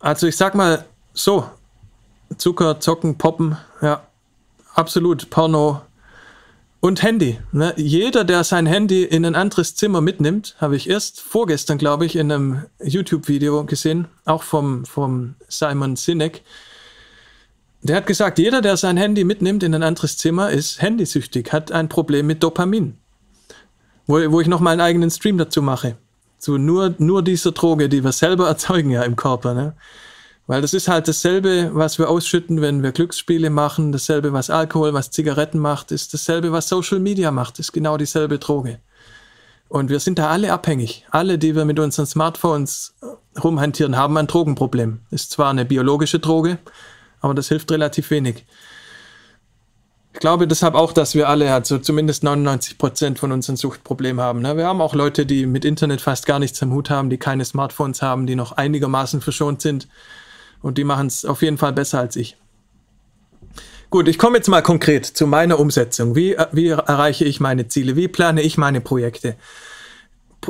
[0.00, 1.48] also ich sag mal so,
[2.38, 4.02] Zucker, Zocken, Poppen, ja,
[4.74, 5.82] absolut, Porno
[6.80, 7.38] und Handy.
[7.52, 7.74] Ne?
[7.76, 12.16] Jeder, der sein Handy in ein anderes Zimmer mitnimmt, habe ich erst vorgestern, glaube ich,
[12.16, 16.42] in einem YouTube-Video gesehen, auch vom, vom Simon Sinek.
[17.82, 21.70] Der hat gesagt, jeder, der sein Handy mitnimmt in ein anderes Zimmer, ist handysüchtig, hat
[21.70, 22.96] ein Problem mit Dopamin.
[24.06, 25.96] Wo, wo ich nochmal einen eigenen Stream dazu mache.
[26.38, 29.74] So nur, nur diese Droge, die wir selber erzeugen ja im Körper, ne?
[30.50, 34.92] Weil das ist halt dasselbe, was wir ausschütten, wenn wir Glücksspiele machen, dasselbe, was Alkohol,
[34.92, 38.80] was Zigaretten macht, ist dasselbe, was Social Media macht, ist genau dieselbe Droge.
[39.68, 41.06] Und wir sind da alle abhängig.
[41.12, 42.96] Alle, die wir mit unseren Smartphones
[43.40, 45.02] rumhantieren, haben ein Drogenproblem.
[45.12, 46.58] Ist zwar eine biologische Droge,
[47.20, 48.44] aber das hilft relativ wenig.
[50.14, 54.20] Ich glaube deshalb auch, dass wir alle, also zumindest 99 Prozent von uns ein Suchtproblem
[54.20, 54.42] haben.
[54.42, 54.56] Ne?
[54.56, 57.44] Wir haben auch Leute, die mit Internet fast gar nichts am Hut haben, die keine
[57.44, 59.86] Smartphones haben, die noch einigermaßen verschont sind.
[60.62, 62.36] Und die machen es auf jeden Fall besser als ich.
[63.90, 66.14] Gut, ich komme jetzt mal konkret zu meiner Umsetzung.
[66.14, 67.96] Wie, wie erreiche ich meine Ziele?
[67.96, 69.36] Wie plane ich meine Projekte?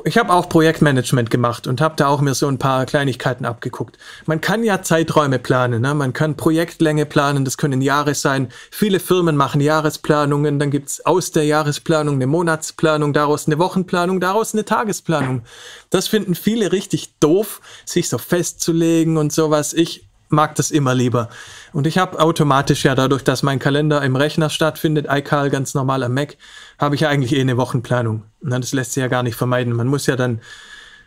[0.04, 3.98] Ich habe auch Projektmanagement gemacht und habe da auch mir so ein paar Kleinigkeiten abgeguckt.
[4.24, 5.94] Man kann ja Zeiträume planen, ne?
[5.94, 8.48] man kann Projektlänge planen, das können Jahre sein.
[8.70, 14.54] Viele Firmen machen Jahresplanungen, dann gibt's aus der Jahresplanung eine Monatsplanung, daraus eine Wochenplanung, daraus
[14.54, 15.42] eine Tagesplanung.
[15.90, 19.72] Das finden viele richtig doof, sich so festzulegen und sowas.
[19.72, 21.28] Ich mag das immer lieber.
[21.72, 26.02] Und ich habe automatisch ja dadurch, dass mein Kalender im Rechner stattfindet, iCal ganz normal
[26.02, 26.36] am Mac,
[26.80, 28.24] habe ich ja eigentlich eh eine Wochenplanung.
[28.40, 29.74] Das lässt sich ja gar nicht vermeiden.
[29.74, 30.40] Man muss ja dann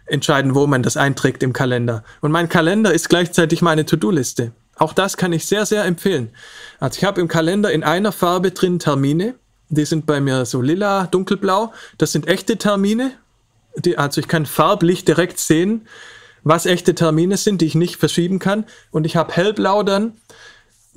[0.06, 2.04] entscheiden, wo man das einträgt im Kalender.
[2.22, 4.52] Und mein Kalender ist gleichzeitig meine To-Do-Liste.
[4.76, 6.30] Auch das kann ich sehr, sehr empfehlen.
[6.80, 9.36] Also ich habe im Kalender in einer Farbe drin Termine.
[9.70, 11.74] Die sind bei mir so lila, dunkelblau.
[11.98, 13.12] Das sind echte Termine.
[13.76, 15.88] Die, also ich kann farblich direkt sehen,
[16.44, 18.66] was echte Termine sind, die ich nicht verschieben kann.
[18.92, 20.14] Und ich habe hellblau dann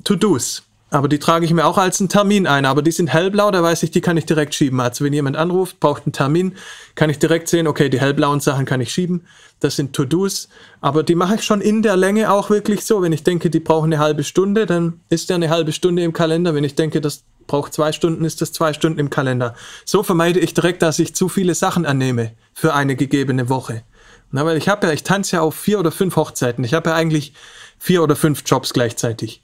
[0.03, 0.66] To-Dos.
[0.89, 2.65] Aber die trage ich mir auch als einen Termin ein.
[2.65, 4.79] Aber die sind hellblau, da weiß ich, die kann ich direkt schieben.
[4.79, 6.55] Also wenn jemand anruft, braucht einen Termin,
[6.95, 9.25] kann ich direkt sehen, okay, die hellblauen Sachen kann ich schieben.
[9.59, 10.47] Das sind To-Dos.
[10.79, 13.01] Aber die mache ich schon in der Länge auch wirklich so.
[13.01, 16.13] Wenn ich denke, die brauchen eine halbe Stunde, dann ist der eine halbe Stunde im
[16.13, 16.55] Kalender.
[16.55, 19.55] Wenn ich denke, das braucht zwei Stunden, ist das zwei Stunden im Kalender.
[19.83, 23.83] So vermeide ich direkt, dass ich zu viele Sachen annehme für eine gegebene Woche.
[24.31, 26.63] Na, weil ich habe ja, ich tanze ja auf vier oder fünf Hochzeiten.
[26.63, 27.33] Ich habe ja eigentlich
[27.79, 29.41] vier oder fünf Jobs gleichzeitig.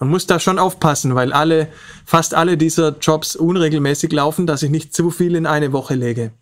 [0.00, 1.68] Und muss da schon aufpassen, weil alle,
[2.06, 6.32] fast alle dieser Jobs unregelmäßig laufen, dass ich nicht zu viel in eine Woche lege.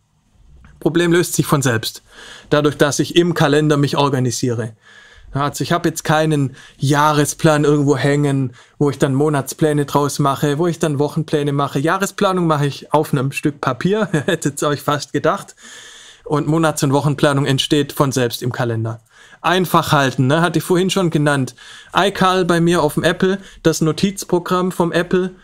[0.79, 2.03] Problem löst sich von selbst.
[2.51, 4.75] Dadurch, dass ich im Kalender mich organisiere.
[5.33, 10.67] Also ich habe jetzt keinen Jahresplan irgendwo hängen, wo ich dann Monatspläne draus mache, wo
[10.67, 11.81] ich dann Wochenpläne mache.
[11.81, 15.55] Jahresplanung mache ich auf einem Stück Papier, hättet ihr euch fast gedacht
[16.25, 19.01] und Monats- und Wochenplanung entsteht von selbst im Kalender.
[19.41, 20.41] Einfach halten, ne?
[20.41, 21.55] hatte ich vorhin schon genannt.
[21.95, 25.35] iCal bei mir auf dem Apple, das Notizprogramm vom Apple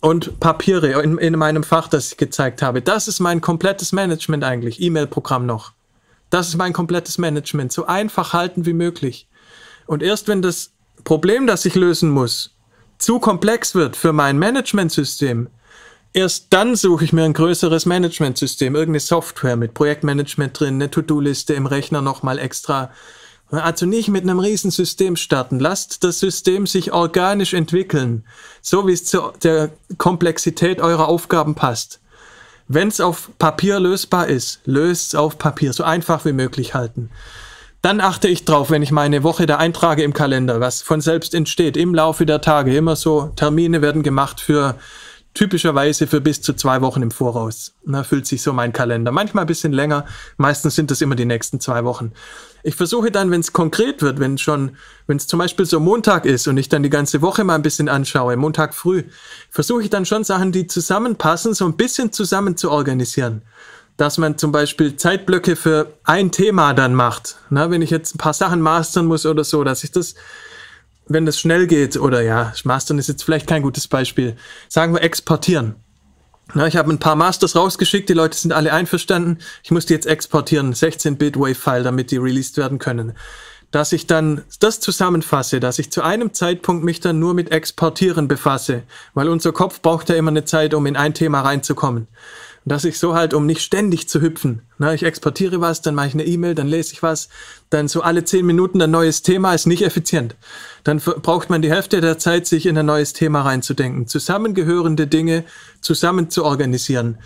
[0.00, 2.80] und Papiere in, in meinem Fach, das ich gezeigt habe.
[2.80, 4.80] Das ist mein komplettes Management eigentlich.
[4.80, 5.72] E-Mail-Programm noch.
[6.30, 7.72] Das ist mein komplettes Management.
[7.72, 9.26] So einfach halten wie möglich.
[9.86, 10.70] Und erst wenn das
[11.04, 12.54] Problem, das ich lösen muss,
[12.98, 15.48] zu komplex wird für mein Managementsystem,
[16.12, 21.54] Erst dann suche ich mir ein größeres Managementsystem, irgendeine Software mit Projektmanagement drin, eine To-Do-Liste
[21.54, 22.90] im Rechner nochmal extra.
[23.50, 25.58] Also nicht mit einem Riesensystem starten.
[25.58, 28.24] Lasst das System sich organisch entwickeln,
[28.62, 32.00] so wie es zu der Komplexität eurer Aufgaben passt.
[32.68, 37.10] Wenn es auf Papier lösbar ist, löst es auf Papier, so einfach wie möglich halten.
[37.82, 41.34] Dann achte ich drauf, wenn ich meine Woche da eintrage im Kalender, was von selbst
[41.34, 42.76] entsteht, im Laufe der Tage.
[42.76, 44.76] Immer so Termine werden gemacht für
[45.34, 47.74] typischerweise für bis zu zwei Wochen im Voraus.
[47.84, 49.12] Na, füllt sich so mein Kalender.
[49.12, 50.04] Manchmal ein bisschen länger,
[50.36, 52.12] meistens sind das immer die nächsten zwei Wochen.
[52.62, 54.76] Ich versuche dann, wenn es konkret wird, wenn schon,
[55.06, 57.62] wenn es zum Beispiel so Montag ist und ich dann die ganze Woche mal ein
[57.62, 59.04] bisschen anschaue, Montag früh,
[59.50, 63.42] versuche ich dann schon Sachen, die zusammenpassen, so ein bisschen zusammen zu organisieren.
[63.96, 67.36] Dass man zum Beispiel Zeitblöcke für ein Thema dann macht.
[67.50, 70.14] Na, wenn ich jetzt ein paar Sachen mastern muss oder so, dass ich das
[71.10, 74.36] wenn das schnell geht, oder ja, Mastern ist jetzt vielleicht kein gutes Beispiel,
[74.68, 75.74] sagen wir exportieren.
[76.54, 79.38] Na, ich habe ein paar Masters rausgeschickt, die Leute sind alle einverstanden.
[79.62, 83.12] Ich muss die jetzt exportieren, 16-Bit Wave-File, damit die released werden können.
[83.70, 88.26] Dass ich dann das zusammenfasse, dass ich zu einem Zeitpunkt mich dann nur mit Exportieren
[88.26, 88.82] befasse,
[89.14, 92.08] weil unser Kopf braucht ja immer eine Zeit, um in ein Thema reinzukommen
[92.64, 96.08] dass ich so halt, um nicht ständig zu hüpfen, ne, ich exportiere was, dann mache
[96.08, 97.28] ich eine E-Mail, dann lese ich was,
[97.70, 100.36] dann so alle zehn Minuten ein neues Thema ist nicht effizient.
[100.84, 105.44] Dann braucht man die Hälfte der Zeit, sich in ein neues Thema reinzudenken, zusammengehörende Dinge
[105.80, 107.18] zusammen zu organisieren.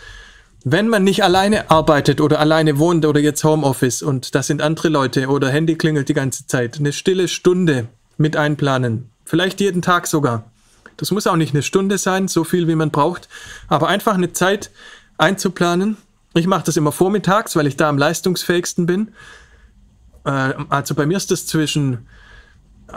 [0.65, 4.89] Wenn man nicht alleine arbeitet oder alleine wohnt oder jetzt Homeoffice und das sind andere
[4.89, 10.07] Leute oder Handy klingelt die ganze Zeit, eine stille Stunde mit einplanen, vielleicht jeden Tag
[10.07, 10.51] sogar.
[10.97, 13.29] Das muss auch nicht eine Stunde sein, so viel wie man braucht,
[13.69, 14.71] aber einfach eine Zeit,
[15.19, 15.97] einzuplanen.
[16.35, 19.13] Ich mache das immer vormittags, weil ich da am leistungsfähigsten bin.
[20.25, 22.07] Äh, also bei mir ist das zwischen,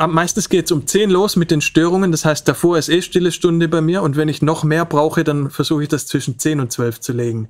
[0.06, 3.32] meistens geht es um 10 los mit den Störungen, das heißt davor ist eh stille
[3.32, 6.60] Stunde bei mir und wenn ich noch mehr brauche, dann versuche ich das zwischen 10
[6.60, 7.50] und 12 zu legen.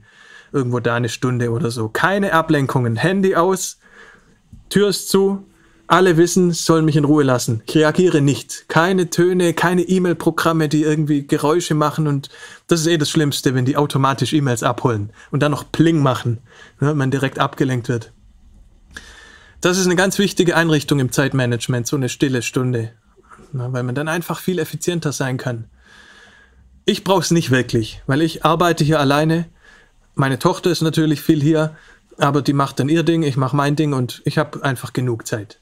[0.54, 1.90] Irgendwo da eine Stunde oder so.
[1.90, 3.80] Keine Ablenkungen, Handy aus,
[4.70, 5.46] Tür ist zu,
[5.88, 7.64] alle wissen, sollen mich in Ruhe lassen.
[7.66, 8.66] Ich reagiere nicht.
[8.68, 12.30] Keine Töne, keine E-Mail-Programme, die irgendwie Geräusche machen und
[12.68, 16.40] das ist eh das Schlimmste, wenn die automatisch E-Mails abholen und dann noch Pling machen,
[16.80, 18.12] ne, man direkt abgelenkt wird.
[19.60, 22.92] Das ist eine ganz wichtige Einrichtung im Zeitmanagement, so eine stille Stunde,
[23.54, 25.66] ne, weil man dann einfach viel effizienter sein kann.
[26.86, 29.50] Ich brauche es nicht wirklich, weil ich arbeite hier alleine.
[30.14, 31.76] Meine Tochter ist natürlich viel hier,
[32.18, 35.28] aber die macht dann ihr Ding, ich mache mein Ding und ich habe einfach genug
[35.28, 35.60] Zeit.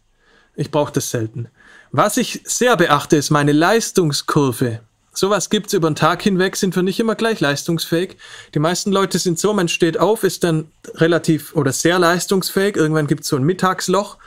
[0.56, 1.48] Ich brauche das selten.
[1.92, 4.82] Was ich sehr beachte, ist meine Leistungskurve.
[5.16, 8.18] Sowas gibt's über den Tag hinweg, sind wir nicht immer gleich leistungsfähig.
[8.54, 12.76] Die meisten Leute sind so, man steht auf, ist dann relativ oder sehr leistungsfähig.
[12.76, 14.18] Irgendwann gibt's so ein Mittagsloch,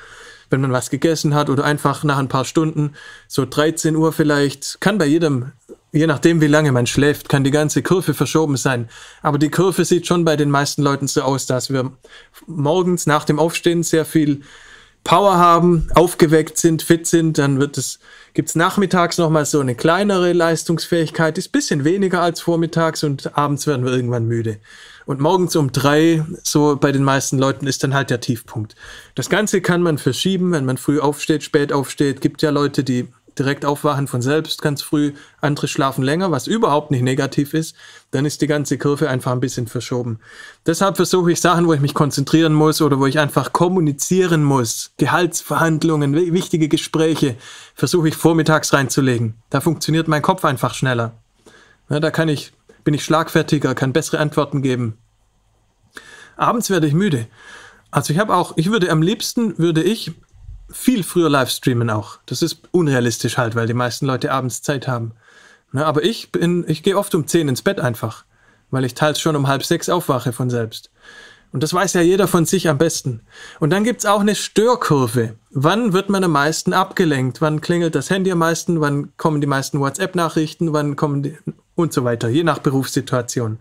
[0.49, 2.95] wenn man was gegessen hat oder einfach nach ein paar Stunden,
[3.27, 5.53] so 13 Uhr vielleicht, kann bei jedem,
[5.93, 8.89] je nachdem wie lange man schläft, kann die ganze Kurve verschoben sein.
[9.21, 11.93] Aber die Kurve sieht schon bei den meisten Leuten so aus, dass wir
[12.47, 14.41] morgens nach dem Aufstehen sehr viel
[15.05, 17.99] Power haben, aufgeweckt sind, fit sind, dann wird es,
[18.39, 23.85] gibt's nachmittags nochmal so eine kleinere Leistungsfähigkeit, ist bisschen weniger als vormittags und abends werden
[23.85, 24.59] wir irgendwann müde.
[25.07, 28.77] Und morgens um drei, so bei den meisten Leuten, ist dann halt der Tiefpunkt.
[29.17, 32.21] Das Ganze kann man verschieben, wenn man früh aufsteht, spät aufsteht.
[32.21, 33.09] Gibt ja Leute, die
[33.39, 37.77] direkt aufwachen von selbst ganz früh, andere schlafen länger, was überhaupt nicht negativ ist,
[38.11, 40.19] dann ist die ganze Kurve einfach ein bisschen verschoben.
[40.67, 44.93] Deshalb versuche ich Sachen, wo ich mich konzentrieren muss oder wo ich einfach kommunizieren muss,
[44.97, 47.37] Gehaltsverhandlungen, wichtige Gespräche,
[47.79, 49.35] versuche ich vormittags reinzulegen.
[49.51, 51.13] Da funktioniert mein Kopf einfach schneller.
[51.89, 52.53] Ja, da kann ich,
[52.83, 54.99] bin ich schlagfertiger, kann bessere Antworten geben.
[56.37, 57.29] Abends werde ich müde.
[57.93, 60.11] Also ich habe auch, ich würde am liebsten, würde ich
[60.69, 62.19] viel früher live streamen auch.
[62.27, 65.13] Das ist unrealistisch halt, weil die meisten Leute abends Zeit haben.
[65.71, 68.25] Na, aber ich bin, ich gehe oft um 10 ins Bett einfach,
[68.73, 70.91] weil ich teils schon um halb sechs aufwache von selbst.
[71.53, 73.21] Und das weiß ja jeder von sich am besten.
[73.59, 75.35] Und dann gibt's auch eine Störkurve.
[75.51, 77.41] Wann wird man am meisten abgelenkt?
[77.41, 78.81] Wann klingelt das Handy am meisten?
[78.81, 80.73] Wann kommen die meisten WhatsApp-Nachrichten?
[80.73, 81.37] Wann kommen die
[81.79, 83.59] und so weiter, je nach Berufssituation.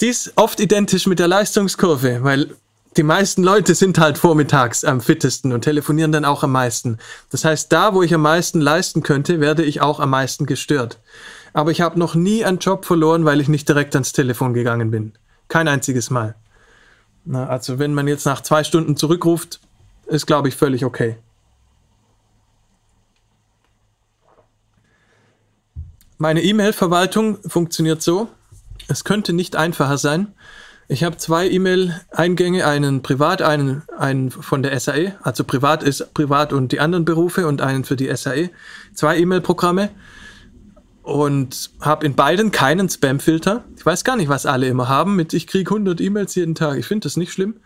[0.00, 2.54] Dies oft identisch mit der Leistungskurve, weil
[2.96, 6.98] die meisten Leute sind halt vormittags am fittesten und telefonieren dann auch am meisten.
[7.30, 10.98] Das heißt, da, wo ich am meisten leisten könnte, werde ich auch am meisten gestört.
[11.52, 14.90] Aber ich habe noch nie einen Job verloren, weil ich nicht direkt ans Telefon gegangen
[14.90, 15.12] bin.
[15.48, 16.34] Kein einziges Mal.
[17.26, 19.60] Na, also wenn man jetzt nach zwei Stunden zurückruft,
[20.06, 21.16] ist, glaube ich, völlig okay.
[26.18, 28.28] Meine E-Mail-Verwaltung funktioniert so.
[28.88, 30.34] Es könnte nicht einfacher sein.
[30.86, 36.52] Ich habe zwei E-Mail-Eingänge, einen privat, einen, einen von der SAE, also privat ist privat
[36.52, 38.50] und die anderen Berufe und einen für die SAE.
[38.94, 39.90] Zwei E-Mail-Programme
[41.06, 43.62] und habe in beiden keinen Spam-Filter.
[43.76, 46.78] Ich weiß gar nicht, was alle immer haben mit ich kriege 100 E-Mails jeden Tag.
[46.78, 47.60] Ich finde das nicht schlimm.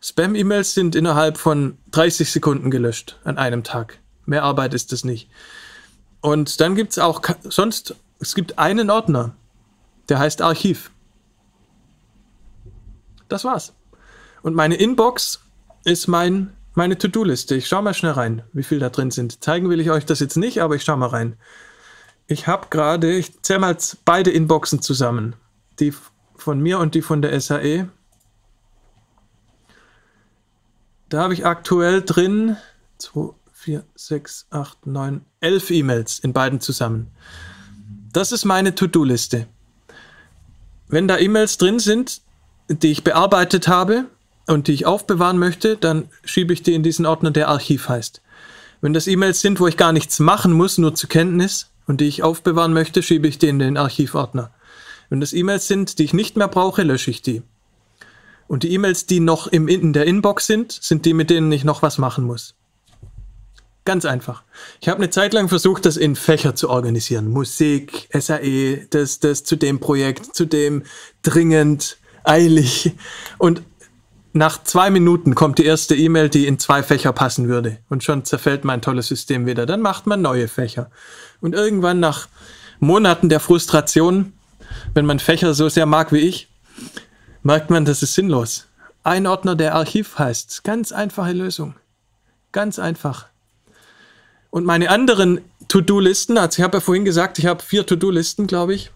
[0.00, 3.98] Spam-E-Mails sind innerhalb von 30 Sekunden gelöscht an einem Tag.
[4.24, 5.28] Mehr Arbeit ist das nicht.
[6.20, 9.34] Und dann gibt es auch sonst, es gibt einen Ordner,
[10.08, 10.92] der heißt Archiv.
[13.28, 13.74] Das war's.
[14.42, 15.40] Und meine Inbox
[15.82, 17.56] ist mein, meine To-Do-Liste.
[17.56, 19.42] Ich schaue mal schnell rein, wie viel da drin sind.
[19.42, 21.36] Zeigen will ich euch das jetzt nicht, aber ich schaue mal rein.
[22.28, 25.36] Ich habe gerade, ich zähle mal beide Inboxen zusammen.
[25.78, 25.92] Die
[26.36, 27.88] von mir und die von der SAE.
[31.08, 32.56] Da habe ich aktuell drin
[32.98, 37.10] 2, 4, 6, 8, 9, 11 E-Mails in beiden zusammen.
[38.12, 39.46] Das ist meine To-Do-Liste.
[40.88, 42.22] Wenn da E-Mails drin sind,
[42.68, 44.06] die ich bearbeitet habe
[44.46, 48.20] und die ich aufbewahren möchte, dann schiebe ich die in diesen Ordner, der Archiv heißt.
[48.80, 52.08] Wenn das E-Mails sind, wo ich gar nichts machen muss, nur zur Kenntnis und die
[52.08, 54.50] ich aufbewahren möchte, schiebe ich die in den Archivordner.
[55.08, 57.42] Wenn das E-Mails sind, die ich nicht mehr brauche, lösche ich die.
[58.48, 61.64] Und die E-Mails, die noch im, in der Inbox sind, sind die, mit denen ich
[61.64, 62.54] noch was machen muss.
[63.84, 64.42] Ganz einfach.
[64.80, 67.28] Ich habe eine Zeit lang versucht, das in Fächer zu organisieren.
[67.30, 70.82] Musik, SAE, das, das zu dem Projekt, zu dem
[71.22, 72.92] dringend, eilig.
[73.38, 73.62] Und
[74.36, 77.78] nach zwei Minuten kommt die erste E-Mail, die in zwei Fächer passen würde.
[77.88, 79.66] Und schon zerfällt mein tolles System wieder.
[79.66, 80.90] Dann macht man neue Fächer.
[81.40, 82.28] Und irgendwann nach
[82.78, 84.34] Monaten der Frustration,
[84.94, 86.48] wenn man Fächer so sehr mag wie ich,
[87.42, 88.66] merkt man, das ist sinnlos.
[89.02, 90.64] Ein Ordner, der Archiv heißt.
[90.64, 91.74] Ganz einfache Lösung.
[92.52, 93.26] Ganz einfach.
[94.50, 98.74] Und meine anderen To-Do-Listen, also ich habe ja vorhin gesagt, ich habe vier To-Do-Listen, glaube
[98.74, 98.90] ich.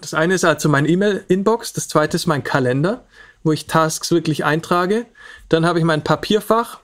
[0.00, 3.04] Das eine ist also mein E-Mail-Inbox, das zweite ist mein Kalender,
[3.46, 5.06] wo ich Tasks wirklich eintrage.
[5.48, 6.80] Dann habe ich mein Papierfach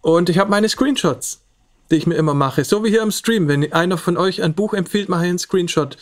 [0.00, 1.40] und ich habe meine Screenshots,
[1.90, 2.64] die ich mir immer mache.
[2.64, 3.46] So wie hier im Stream.
[3.46, 5.96] Wenn einer von euch ein Buch empfiehlt, mache ich einen Screenshot.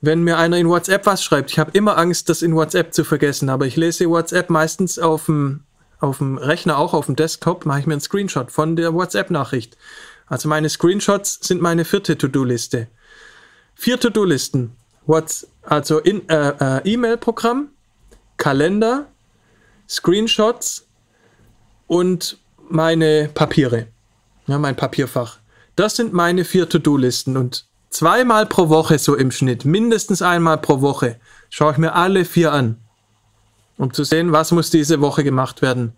[0.00, 3.04] Wenn mir einer in WhatsApp was schreibt, ich habe immer Angst, das in WhatsApp zu
[3.04, 5.60] vergessen, aber ich lese WhatsApp meistens auf dem,
[6.00, 9.76] auf dem Rechner, auch auf dem Desktop, mache ich mir einen Screenshot von der WhatsApp-Nachricht.
[10.26, 12.88] Also meine Screenshots sind meine vierte To-Do-Liste.
[13.74, 14.72] Vier To-Do-Listen.
[15.06, 17.68] What's, also in, äh, äh, E-Mail-Programm,
[18.40, 19.06] Kalender,
[19.86, 20.86] Screenshots
[21.86, 22.38] und
[22.70, 23.88] meine Papiere.
[24.46, 25.38] Ja, mein Papierfach.
[25.76, 30.80] Das sind meine vier To-Do-Listen und zweimal pro Woche so im Schnitt, mindestens einmal pro
[30.80, 32.78] Woche, schaue ich mir alle vier an,
[33.76, 35.92] um zu sehen, was muss diese Woche gemacht werden.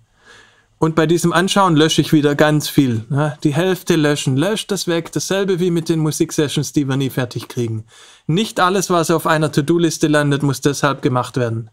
[0.81, 3.05] Und bei diesem Anschauen lösche ich wieder ganz viel.
[3.09, 5.13] Ja, die Hälfte löschen, löscht das weg.
[5.13, 7.85] Dasselbe wie mit den Musiksessions, die wir nie fertig kriegen.
[8.27, 11.71] Nicht alles, was auf einer To-Do-Liste landet, muss deshalb gemacht werden.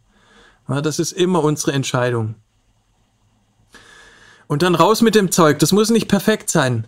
[0.70, 2.36] Das ist immer unsere Entscheidung.
[4.48, 5.60] Und dann raus mit dem Zeug.
[5.60, 6.88] Das muss nicht perfekt sein.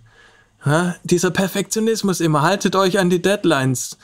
[0.65, 2.41] Ja, dieser Perfektionismus immer.
[2.43, 3.97] Haltet euch an die Deadlines.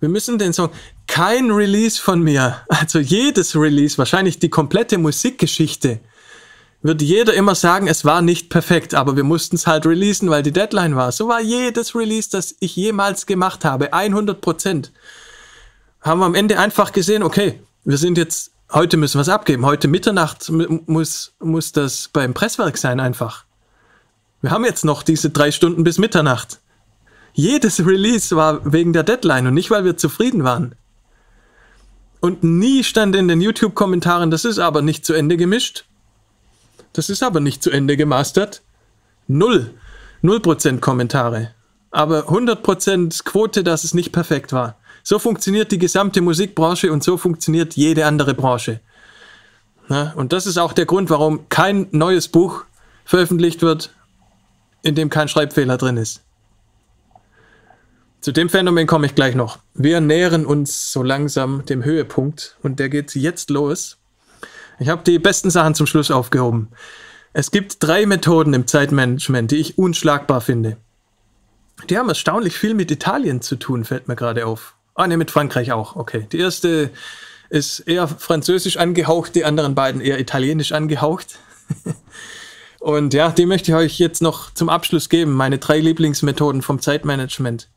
[0.00, 0.70] Wir müssen den Song.
[1.06, 2.62] Kein Release von mir.
[2.68, 6.00] Also jedes Release, wahrscheinlich die komplette Musikgeschichte
[6.82, 10.42] würde jeder immer sagen, es war nicht perfekt, aber wir mussten es halt releasen, weil
[10.42, 11.12] die Deadline war.
[11.12, 14.92] So war jedes Release, das ich jemals gemacht habe, 100 Prozent.
[16.00, 19.66] Haben wir am Ende einfach gesehen, okay, wir sind jetzt, heute müssen wir es abgeben.
[19.66, 23.44] Heute Mitternacht muss, muss das beim Presswerk sein einfach.
[24.42, 26.60] Wir haben jetzt noch diese drei Stunden bis Mitternacht.
[27.32, 30.74] Jedes Release war wegen der Deadline und nicht, weil wir zufrieden waren.
[32.20, 35.86] Und nie stand in den YouTube-Kommentaren, das ist aber nicht zu Ende gemischt.
[36.92, 38.62] Das ist aber nicht zu Ende gemastert.
[39.26, 39.74] Null.
[40.22, 41.54] Null Prozent Kommentare.
[41.90, 44.76] Aber 100% Quote, dass es nicht perfekt war.
[45.02, 48.80] So funktioniert die gesamte Musikbranche und so funktioniert jede andere Branche.
[49.88, 52.64] Ja, und das ist auch der Grund, warum kein neues Buch
[53.04, 53.92] veröffentlicht wird,
[54.82, 56.22] in dem kein Schreibfehler drin ist.
[58.20, 59.58] Zu dem Phänomen komme ich gleich noch.
[59.74, 63.96] Wir nähern uns so langsam dem Höhepunkt und der geht jetzt los.
[64.78, 66.68] Ich habe die besten Sachen zum Schluss aufgehoben.
[67.32, 70.76] Es gibt drei Methoden im Zeitmanagement, die ich unschlagbar finde.
[71.88, 74.74] Die haben erstaunlich viel mit Italien zu tun, fällt mir gerade auf.
[74.94, 75.96] Ah, ne, mit Frankreich auch.
[75.96, 76.26] Okay.
[76.30, 76.90] Die erste
[77.48, 81.38] ist eher französisch angehaucht, die anderen beiden eher italienisch angehaucht.
[82.80, 85.32] Und ja, die möchte ich euch jetzt noch zum Abschluss geben.
[85.32, 87.68] Meine drei Lieblingsmethoden vom Zeitmanagement.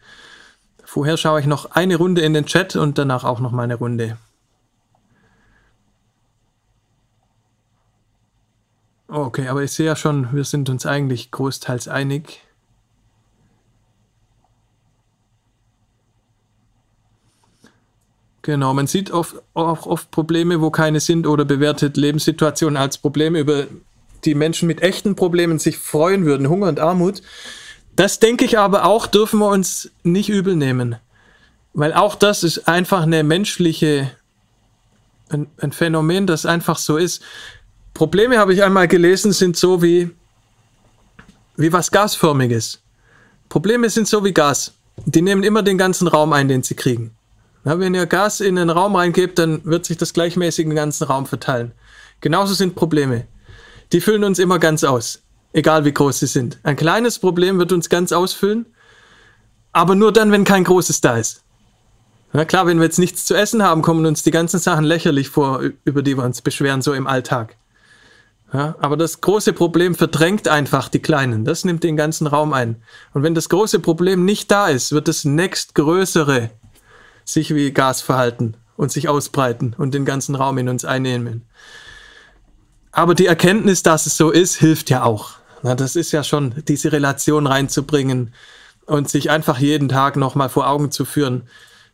[0.85, 3.75] Vorher schaue ich noch eine Runde in den Chat und danach auch noch mal eine
[3.75, 4.17] Runde.
[9.07, 12.41] Okay, aber ich sehe ja schon, wir sind uns eigentlich großteils einig.
[18.43, 23.39] Genau, man sieht oft, auch oft Probleme, wo keine sind oder bewertet Lebenssituationen als Probleme,
[23.39, 23.67] über
[24.25, 27.21] die Menschen mit echten Problemen sich freuen würden, Hunger und Armut.
[27.95, 30.97] Das denke ich aber auch, dürfen wir uns nicht übel nehmen.
[31.73, 34.11] Weil auch das ist einfach eine menschliche,
[35.29, 37.23] ein, ein Phänomen, das einfach so ist.
[37.93, 40.09] Probleme, habe ich einmal gelesen, sind so wie,
[41.55, 42.81] wie was Gasförmiges.
[43.47, 44.73] Probleme sind so wie Gas.
[45.05, 47.15] Die nehmen immer den ganzen Raum ein, den sie kriegen.
[47.63, 51.25] Wenn ihr Gas in den Raum reingebt, dann wird sich das gleichmäßig im ganzen Raum
[51.25, 51.71] verteilen.
[52.19, 53.25] Genauso sind Probleme.
[53.91, 55.21] Die füllen uns immer ganz aus,
[55.53, 56.59] egal wie groß sie sind.
[56.63, 58.65] Ein kleines Problem wird uns ganz ausfüllen,
[59.71, 61.43] aber nur dann, wenn kein großes da ist.
[62.33, 65.29] Na klar, wenn wir jetzt nichts zu essen haben, kommen uns die ganzen Sachen lächerlich
[65.29, 67.55] vor, über die wir uns beschweren, so im Alltag.
[68.51, 71.45] Ja, aber das große Problem verdrängt einfach die kleinen.
[71.45, 72.83] Das nimmt den ganzen Raum ein.
[73.13, 76.51] Und wenn das große Problem nicht da ist, wird das nächstgrößere
[77.25, 81.43] sich wie Gas verhalten und sich ausbreiten und den ganzen Raum in uns einnehmen.
[82.91, 85.31] Aber die Erkenntnis, dass es so ist, hilft ja auch.
[85.63, 88.33] Na, das ist ja schon, diese Relation reinzubringen
[88.85, 91.43] und sich einfach jeden Tag nochmal vor Augen zu führen,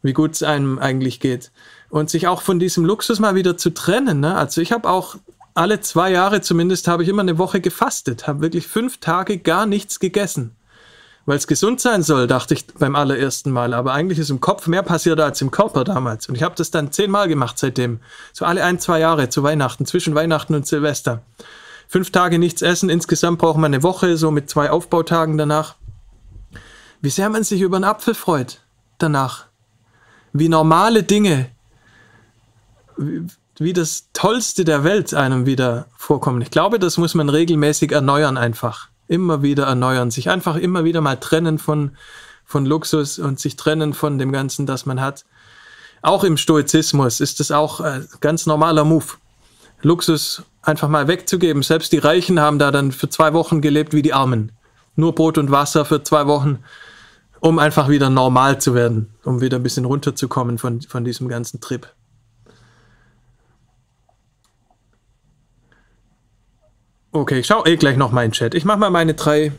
[0.01, 1.51] wie gut es einem eigentlich geht.
[1.89, 4.19] Und sich auch von diesem Luxus mal wieder zu trennen.
[4.19, 4.35] Ne?
[4.35, 5.15] Also ich habe auch
[5.53, 9.65] alle zwei Jahre zumindest, habe ich immer eine Woche gefastet, habe wirklich fünf Tage gar
[9.65, 10.55] nichts gegessen
[11.25, 13.73] weil es gesund sein soll, dachte ich beim allerersten Mal.
[13.73, 16.27] Aber eigentlich ist im Kopf mehr passiert als im Körper damals.
[16.27, 17.99] Und ich habe das dann zehnmal gemacht seitdem.
[18.33, 21.21] So alle ein, zwei Jahre zu Weihnachten, zwischen Weihnachten und Silvester.
[21.87, 25.75] Fünf Tage nichts essen, insgesamt braucht man eine Woche, so mit zwei Aufbautagen danach.
[27.01, 28.61] Wie sehr man sich über einen Apfel freut
[28.97, 29.45] danach.
[30.33, 31.49] Wie normale Dinge,
[33.57, 36.41] wie, das Tollste der Welt einem wieder vorkommen.
[36.41, 41.01] Ich glaube, das muss man regelmäßig erneuern einfach immer wieder erneuern, sich einfach immer wieder
[41.01, 41.91] mal trennen von,
[42.45, 45.25] von Luxus und sich trennen von dem Ganzen, das man hat.
[46.01, 49.05] Auch im Stoizismus ist es auch ein ganz normaler Move.
[49.81, 51.63] Luxus einfach mal wegzugeben.
[51.63, 54.51] Selbst die Reichen haben da dann für zwei Wochen gelebt wie die Armen.
[54.95, 56.59] Nur Brot und Wasser für zwei Wochen,
[57.39, 61.61] um einfach wieder normal zu werden, um wieder ein bisschen runterzukommen von, von diesem ganzen
[61.61, 61.87] Trip.
[67.11, 68.53] Okay, ich schaue eh gleich noch meinen Chat.
[68.53, 69.51] Ich mache mal meine drei.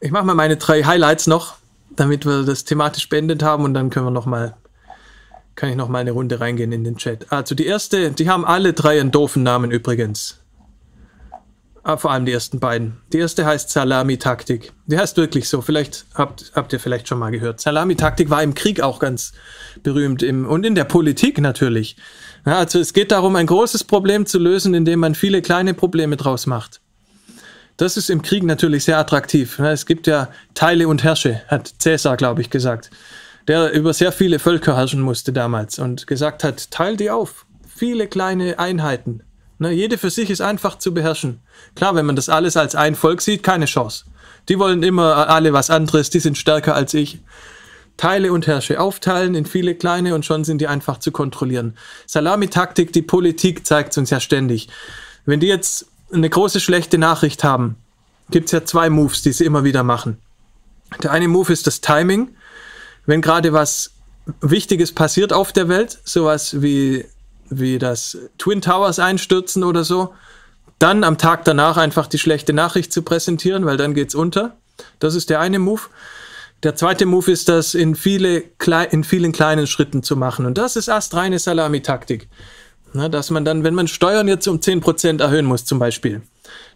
[0.00, 1.56] Ich mache mal meine drei Highlights noch,
[1.90, 4.56] damit wir das thematisch beendet haben und dann können wir noch mal
[5.58, 7.32] kann ich noch mal eine Runde reingehen in den Chat.
[7.32, 10.38] Also die erste, die haben alle drei einen doofen Namen übrigens.
[11.82, 12.98] Ah, vor allem die ersten beiden.
[13.12, 14.72] Die erste heißt Salami-Taktik.
[14.86, 15.60] Die heißt wirklich so.
[15.60, 17.60] Vielleicht habt, habt ihr vielleicht schon mal gehört.
[17.60, 19.32] Salami-Taktik war im Krieg auch ganz
[19.82, 21.96] berühmt im, und in der Politik natürlich.
[22.48, 26.16] Ja, also es geht darum, ein großes Problem zu lösen, indem man viele kleine Probleme
[26.16, 26.80] draus macht.
[27.76, 29.58] Das ist im Krieg natürlich sehr attraktiv.
[29.58, 32.90] Es gibt ja Teile und Herrsche, hat Cäsar, glaube ich, gesagt,
[33.48, 37.44] der über sehr viele Völker herrschen musste damals und gesagt hat, teil die auf.
[37.68, 39.24] Viele kleine Einheiten.
[39.58, 41.40] Ne, jede für sich ist einfach zu beherrschen.
[41.74, 44.06] Klar, wenn man das alles als ein Volk sieht, keine Chance.
[44.48, 47.18] Die wollen immer alle was anderes, die sind stärker als ich.
[47.98, 51.76] Teile und herrsche, aufteilen in viele kleine und schon sind die einfach zu kontrollieren.
[52.06, 54.68] Salamitaktik, die Politik zeigt uns ja ständig.
[55.26, 57.76] Wenn die jetzt eine große schlechte Nachricht haben,
[58.30, 60.16] gibt es ja zwei Moves, die sie immer wieder machen.
[61.02, 62.30] Der eine Move ist das Timing.
[63.04, 63.90] Wenn gerade was
[64.40, 67.04] Wichtiges passiert auf der Welt, sowas wie,
[67.50, 70.14] wie das Twin Towers einstürzen oder so,
[70.78, 74.56] dann am Tag danach einfach die schlechte Nachricht zu präsentieren, weil dann geht's unter.
[75.00, 75.82] Das ist der eine Move.
[76.64, 78.42] Der zweite Move ist, das in, viele,
[78.90, 80.44] in vielen kleinen Schritten zu machen.
[80.44, 82.28] Und das ist astreine Salami-Taktik.
[82.92, 86.22] dass man dann, wenn man Steuern jetzt um 10% erhöhen muss zum Beispiel,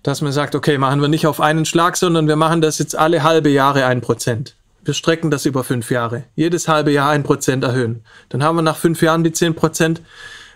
[0.05, 2.97] dass man sagt, okay, machen wir nicht auf einen Schlag, sondern wir machen das jetzt
[2.97, 4.53] alle halbe Jahre 1%.
[4.85, 6.25] Wir strecken das über fünf Jahre.
[6.37, 8.05] Jedes halbe Jahr 1% erhöhen.
[8.29, 9.99] Dann haben wir nach fünf Jahren die 10%.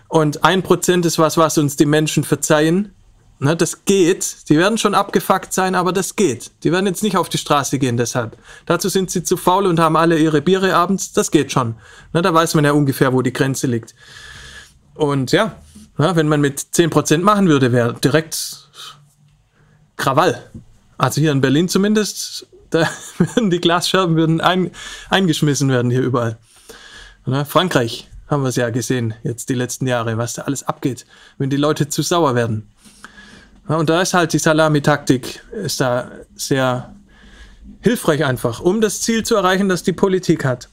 [0.09, 2.93] Und 1% ist was, was uns die Menschen verzeihen,
[3.39, 4.49] Ne, das geht.
[4.49, 6.51] Die werden schon abgefuckt sein, aber das geht.
[6.63, 8.35] Die werden jetzt nicht auf die Straße gehen deshalb.
[8.65, 11.13] Dazu sind sie zu faul und haben alle ihre Biere abends.
[11.13, 11.75] Das geht schon.
[12.13, 13.93] Ne, da weiß man ja ungefähr, wo die Grenze liegt.
[14.95, 15.55] Und ja,
[15.99, 18.69] ja wenn man mit 10% machen würde, wäre direkt
[19.97, 20.43] Krawall.
[20.97, 22.89] Also hier in Berlin zumindest, da
[23.19, 24.71] würden die Glasscherben würden ein,
[25.09, 26.37] eingeschmissen werden hier überall.
[27.27, 31.05] Ne, Frankreich haben wir es ja gesehen, jetzt die letzten Jahre, was da alles abgeht,
[31.37, 32.69] wenn die Leute zu sauer werden.
[33.67, 36.95] Und da ist halt die Salami-Taktik, ist da sehr
[37.81, 40.69] hilfreich einfach, um das Ziel zu erreichen, das die Politik hat.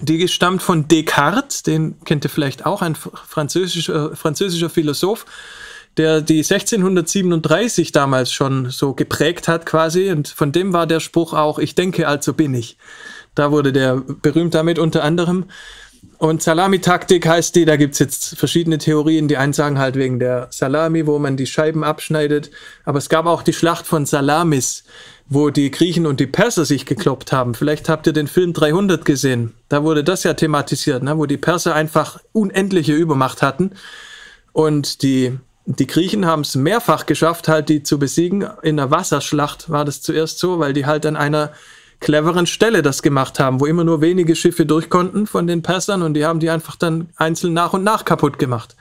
[0.00, 5.24] Die stammt von Descartes, den kennt ihr vielleicht auch, ein französischer, französischer Philosoph,
[5.96, 10.10] der die 1637 damals schon so geprägt hat quasi.
[10.10, 12.76] Und von dem war der Spruch auch, ich denke, also bin ich.
[13.34, 15.46] Da wurde der berühmt damit unter anderem.
[16.18, 19.28] Und Salami-Taktik heißt die, da gibt's jetzt verschiedene Theorien.
[19.28, 22.50] Die einen sagen halt wegen der Salami, wo man die Scheiben abschneidet.
[22.84, 24.84] Aber es gab auch die Schlacht von Salamis,
[25.28, 27.54] wo die Griechen und die Perser sich gekloppt haben.
[27.54, 29.54] Vielleicht habt ihr den Film 300 gesehen.
[29.68, 31.18] Da wurde das ja thematisiert, ne?
[31.18, 33.72] wo die Perser einfach unendliche Übermacht hatten.
[34.52, 38.46] Und die, die Griechen haben es mehrfach geschafft, halt die zu besiegen.
[38.62, 41.52] In der Wasserschlacht war das zuerst so, weil die halt an einer
[42.04, 46.02] cleveren Stelle das gemacht haben, wo immer nur wenige Schiffe durch konnten von den Persern
[46.02, 48.76] und die haben die einfach dann einzeln nach und nach kaputt gemacht.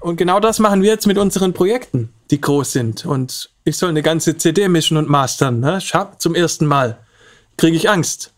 [0.00, 3.06] Und genau das machen wir jetzt mit unseren Projekten, die groß sind.
[3.06, 5.60] Und ich soll eine ganze CD mischen und mastern.
[5.60, 5.78] Ne?
[6.18, 6.98] Zum ersten Mal
[7.56, 8.32] kriege ich Angst.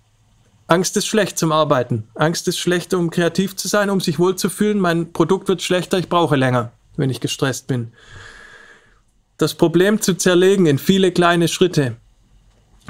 [0.66, 2.08] Angst ist schlecht zum Arbeiten.
[2.14, 4.78] Angst ist schlecht, um kreativ zu sein, um sich wohlzufühlen.
[4.78, 7.92] Mein Produkt wird schlechter, ich brauche länger, wenn ich gestresst bin.
[9.38, 11.96] Das Problem zu zerlegen in viele kleine Schritte,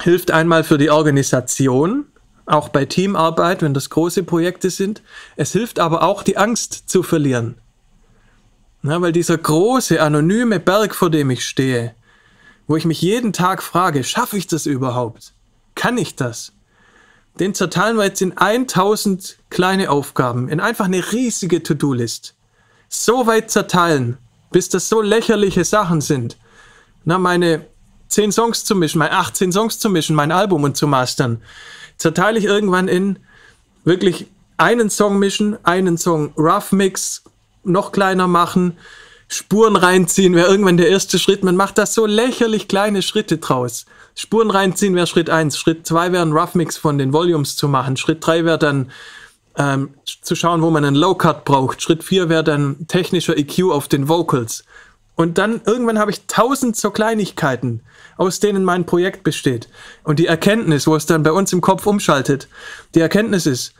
[0.01, 2.05] hilft einmal für die Organisation,
[2.45, 5.01] auch bei Teamarbeit, wenn das große Projekte sind.
[5.35, 7.55] Es hilft aber auch, die Angst zu verlieren.
[8.81, 11.95] Ja, weil dieser große, anonyme Berg, vor dem ich stehe,
[12.65, 15.33] wo ich mich jeden Tag frage, schaffe ich das überhaupt?
[15.75, 16.53] Kann ich das?
[17.39, 22.35] Den zerteilen wir jetzt in 1000 kleine Aufgaben, in einfach eine riesige To-Do-List.
[22.87, 24.17] So weit zerteilen,
[24.51, 26.37] bis das so lächerliche Sachen sind.
[27.05, 27.65] Na, meine
[28.09, 31.41] zehn Songs zu mischen, mein 18 Songs zu mischen, mein Album und zu mastern,
[31.97, 33.19] zerteile ich irgendwann in
[33.85, 34.27] wirklich
[34.57, 37.23] einen Song mischen, einen Song Rough Mix,
[37.63, 38.77] noch kleiner machen,
[39.31, 41.43] Spuren reinziehen wäre irgendwann der erste Schritt.
[41.43, 43.85] Man macht das so lächerlich kleine Schritte draus.
[44.15, 45.57] Spuren reinziehen wäre Schritt eins.
[45.57, 47.95] Schritt zwei wäre ein Rough Mix von den Volumes zu machen.
[47.95, 48.91] Schritt drei wäre dann
[49.55, 51.79] ähm, zu schauen, wo man einen Low Cut braucht.
[51.79, 54.63] Schritt vier wäre dann technischer EQ auf den Vocals.
[55.19, 57.81] Und dann irgendwann habe ich tausend so Kleinigkeiten,
[58.15, 59.67] aus denen mein Projekt besteht.
[60.05, 62.47] Und die Erkenntnis, wo es dann bei uns im Kopf umschaltet,
[62.95, 63.73] die Erkenntnis ist,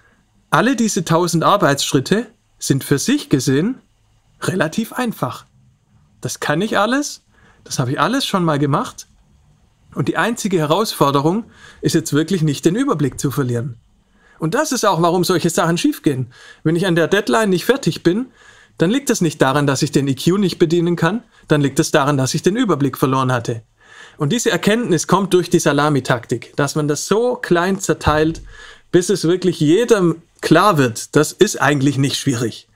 [0.50, 3.80] alle diese tausend Arbeitsschritte sind für sich gesehen
[4.42, 5.46] relativ einfach.
[6.20, 7.24] Das kann ich alles,
[7.64, 9.08] das habe ich alles schon mal gemacht.
[9.96, 11.46] Und die einzige Herausforderung
[11.80, 13.78] ist jetzt wirklich nicht den Überblick zu verlieren.
[14.40, 16.34] Und das ist auch, warum solche Sachen schiefgehen.
[16.64, 18.28] Wenn ich an der Deadline nicht fertig bin,
[18.80, 21.92] dann liegt es nicht daran, dass ich den EQ nicht bedienen kann, dann liegt es
[21.92, 23.62] daran, dass ich den Überblick verloren hatte.
[24.18, 28.42] Und diese Erkenntnis kommt durch die Salamitaktik, dass man das so klein zerteilt,
[28.92, 32.68] bis es wirklich jedem klar wird, das ist eigentlich nicht schwierig.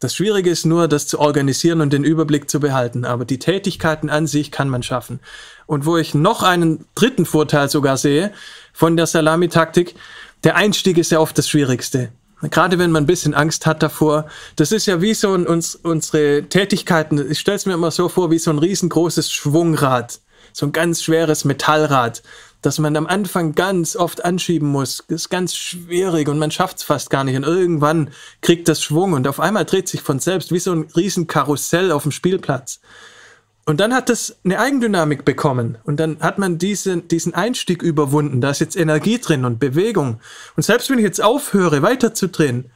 [0.00, 3.04] Das Schwierige ist nur, das zu organisieren und den Überblick zu behalten.
[3.04, 5.20] Aber die Tätigkeiten an sich kann man schaffen.
[5.66, 8.32] Und wo ich noch einen dritten Vorteil sogar sehe
[8.72, 9.94] von der Salamitaktik,
[10.42, 12.10] der Einstieg ist ja oft das Schwierigste.
[12.50, 14.26] Gerade wenn man ein bisschen Angst hat davor.
[14.56, 18.08] Das ist ja wie so ein, uns, unsere Tätigkeiten, ich stelle es mir immer so
[18.08, 20.20] vor, wie so ein riesengroßes Schwungrad.
[20.52, 22.22] So ein ganz schweres Metallrad,
[22.62, 25.04] das man am Anfang ganz oft anschieben muss.
[25.08, 27.36] Das ist ganz schwierig und man schafft es fast gar nicht.
[27.36, 28.10] Und irgendwann
[28.40, 32.02] kriegt das Schwung und auf einmal dreht sich von selbst wie so ein Riesenkarussell auf
[32.02, 32.80] dem Spielplatz.
[33.66, 35.78] Und dann hat das eine Eigendynamik bekommen.
[35.84, 38.40] Und dann hat man diese, diesen Einstieg überwunden.
[38.40, 40.20] Da ist jetzt Energie drin und Bewegung.
[40.56, 42.70] Und selbst wenn ich jetzt aufhöre, weiterzudrehen,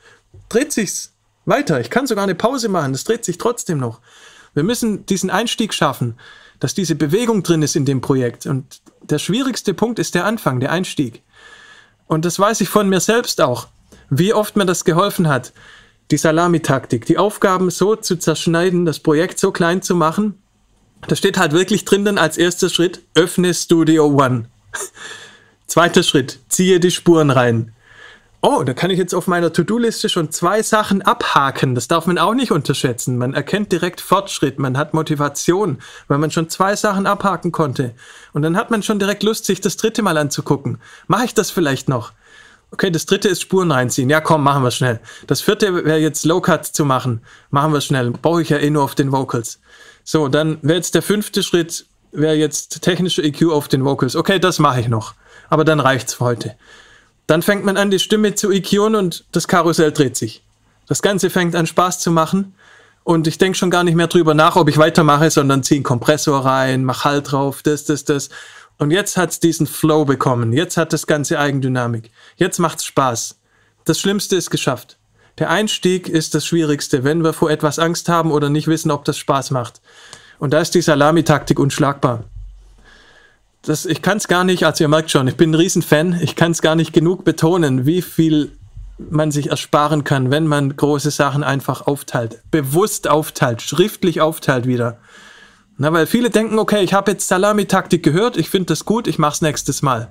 [0.48, 1.12] dreht sich's
[1.44, 1.80] weiter.
[1.80, 2.92] Ich kann sogar eine Pause machen.
[2.92, 4.00] Das dreht sich trotzdem noch.
[4.54, 6.14] Wir müssen diesen Einstieg schaffen,
[6.58, 8.46] dass diese Bewegung drin ist in dem Projekt.
[8.46, 11.22] Und der schwierigste Punkt ist der Anfang, der Einstieg.
[12.06, 13.68] Und das weiß ich von mir selbst auch.
[14.08, 15.52] Wie oft mir das geholfen hat.
[16.10, 20.42] Die Salamitaktik, die Aufgaben so zu zerschneiden, das Projekt so klein zu machen,
[21.06, 24.46] da steht halt wirklich drin dann als erster Schritt, öffne Studio One.
[25.66, 27.72] Zweiter Schritt, ziehe die Spuren rein.
[28.40, 31.74] Oh, da kann ich jetzt auf meiner To-Do-Liste schon zwei Sachen abhaken.
[31.74, 33.18] Das darf man auch nicht unterschätzen.
[33.18, 37.94] Man erkennt direkt Fortschritt, man hat Motivation, weil man schon zwei Sachen abhaken konnte.
[38.32, 40.78] Und dann hat man schon direkt Lust, sich das dritte mal anzugucken.
[41.08, 42.12] Mache ich das vielleicht noch?
[42.70, 44.08] Okay, das dritte ist Spuren reinziehen.
[44.08, 45.00] Ja, komm, machen wir schnell.
[45.26, 47.22] Das vierte wäre jetzt Low Cut zu machen.
[47.50, 48.12] Machen wir schnell.
[48.12, 49.58] Brauche ich ja eh nur auf den Vocals.
[50.10, 54.16] So, dann wäre jetzt der fünfte Schritt, wäre jetzt technische EQ auf den Vocals.
[54.16, 55.12] Okay, das mache ich noch.
[55.50, 56.54] Aber dann reicht's für heute.
[57.26, 60.42] Dann fängt man an, die Stimme zu EQen und das Karussell dreht sich.
[60.86, 62.54] Das Ganze fängt an Spaß zu machen.
[63.04, 65.84] Und ich denke schon gar nicht mehr drüber nach, ob ich weitermache, sondern ziehe einen
[65.84, 68.30] Kompressor rein, mach Halt drauf, das, das, das.
[68.78, 70.54] Und jetzt hat's diesen Flow bekommen.
[70.54, 72.10] Jetzt hat das Ganze Eigendynamik.
[72.36, 73.36] Jetzt macht's Spaß.
[73.84, 74.97] Das Schlimmste ist geschafft.
[75.38, 79.04] Der Einstieg ist das Schwierigste, wenn wir vor etwas Angst haben oder nicht wissen, ob
[79.04, 79.80] das Spaß macht.
[80.38, 82.24] Und da ist die Salamitaktik unschlagbar.
[83.62, 86.36] Das, ich kann es gar nicht, also ihr merkt schon, ich bin ein Riesenfan, ich
[86.36, 88.52] kann es gar nicht genug betonen, wie viel
[88.98, 92.40] man sich ersparen kann, wenn man große Sachen einfach aufteilt.
[92.50, 94.98] Bewusst aufteilt, schriftlich aufteilt wieder.
[95.76, 99.18] Na, weil viele denken, okay, ich habe jetzt Salami-Taktik gehört, ich finde das gut, ich
[99.18, 100.08] mach's nächstes Mal.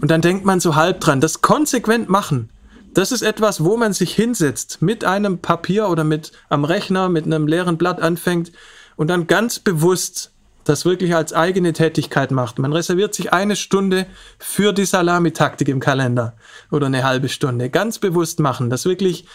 [0.00, 1.20] Und dann denkt man so halb dran.
[1.20, 2.50] Das konsequent machen,
[2.98, 7.24] das ist etwas, wo man sich hinsetzt, mit einem Papier oder mit am Rechner, mit
[7.24, 8.52] einem leeren Blatt anfängt
[8.96, 10.30] und dann ganz bewusst
[10.64, 12.58] das wirklich als eigene Tätigkeit macht.
[12.58, 14.06] Man reserviert sich eine Stunde
[14.38, 16.34] für die Salami-Taktik im Kalender
[16.70, 17.68] oder eine halbe Stunde.
[17.68, 19.26] Ganz bewusst machen, das wirklich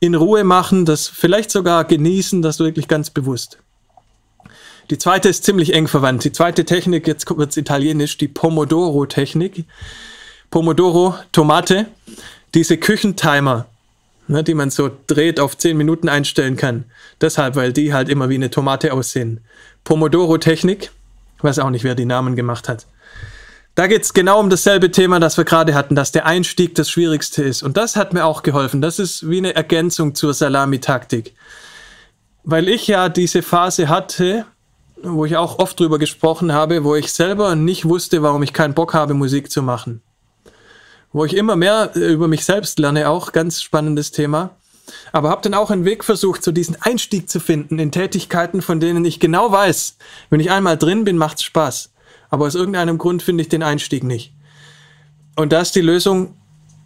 [0.00, 3.58] in Ruhe machen, das vielleicht sogar genießen, das wirklich ganz bewusst.
[4.90, 6.24] Die zweite ist ziemlich eng verwandt.
[6.24, 9.64] Die zweite Technik, jetzt wird es italienisch, die Pomodoro-Technik.
[10.50, 11.86] Pomodoro, Tomate,
[12.54, 13.66] diese Küchentimer,
[14.26, 16.84] ne, die man so dreht, auf 10 Minuten einstellen kann.
[17.20, 19.40] Deshalb, weil die halt immer wie eine Tomate aussehen.
[19.84, 20.90] Pomodoro-Technik,
[21.40, 22.86] weiß auch nicht, wer die Namen gemacht hat.
[23.74, 26.90] Da geht es genau um dasselbe Thema, das wir gerade hatten, dass der Einstieg das
[26.90, 27.62] Schwierigste ist.
[27.62, 28.80] Und das hat mir auch geholfen.
[28.80, 31.34] Das ist wie eine Ergänzung zur Salami-Taktik.
[32.42, 34.46] Weil ich ja diese Phase hatte,
[35.00, 38.74] wo ich auch oft drüber gesprochen habe, wo ich selber nicht wusste, warum ich keinen
[38.74, 40.02] Bock habe, Musik zu machen.
[41.12, 44.50] Wo ich immer mehr äh, über mich selbst lerne, auch ganz spannendes Thema.
[45.12, 48.80] Aber habe dann auch einen Weg versucht, so diesen Einstieg zu finden in Tätigkeiten, von
[48.80, 49.96] denen ich genau weiß,
[50.30, 51.90] wenn ich einmal drin bin, macht's Spaß.
[52.30, 54.32] Aber aus irgendeinem Grund finde ich den Einstieg nicht.
[55.36, 56.34] Und da ist die Lösung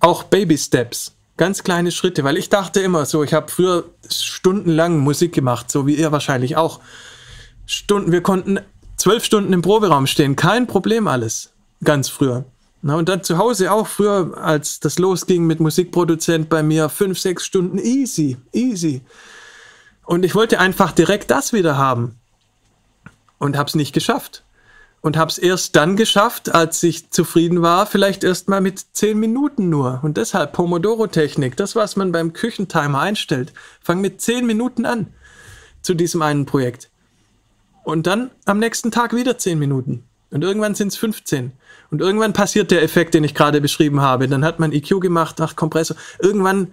[0.01, 1.15] auch Baby Steps.
[1.37, 5.87] Ganz kleine Schritte, weil ich dachte immer so, ich habe früher stundenlang Musik gemacht, so
[5.87, 6.81] wie ihr wahrscheinlich auch.
[7.67, 8.61] Stunden, wir konnten
[8.97, 11.51] zwölf Stunden im Proberaum stehen, kein Problem alles,
[11.83, 12.45] ganz früher.
[12.83, 17.19] Na, und dann zu Hause auch früher, als das losging mit Musikproduzent bei mir, fünf,
[17.19, 19.03] sechs Stunden, easy, easy.
[20.05, 22.19] Und ich wollte einfach direkt das wieder haben
[23.39, 24.45] und hab's nicht geschafft.
[25.01, 29.69] Und hab's erst dann geschafft, als ich zufrieden war, vielleicht erst mal mit zehn Minuten
[29.69, 29.99] nur.
[30.03, 33.53] Und deshalb Pomodoro-Technik, das, was man beim Küchentimer einstellt.
[33.81, 35.09] Fang mit zehn Minuten an
[35.83, 36.89] zu diesem einen Projekt.
[37.85, 40.05] Und dann am nächsten Tag wieder 10 Minuten.
[40.31, 41.53] Und irgendwann sind es 15.
[41.93, 44.27] Und irgendwann passiert der Effekt, den ich gerade beschrieben habe.
[44.27, 45.95] Dann hat man EQ gemacht nach Kompressor.
[46.21, 46.69] Irgendwann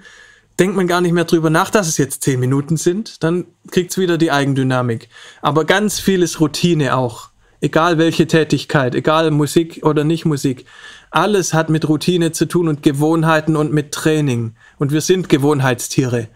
[0.58, 3.22] denkt man gar nicht mehr drüber nach, dass es jetzt 10 Minuten sind.
[3.22, 5.10] Dann kriegt es wieder die Eigendynamik.
[5.42, 7.32] Aber ganz vieles Routine auch.
[7.60, 10.66] Egal welche Tätigkeit, egal Musik oder nicht Musik.
[11.12, 14.56] Alles hat mit Routine zu tun und Gewohnheiten und mit Training.
[14.78, 16.30] Und wir sind Gewohnheitstiere.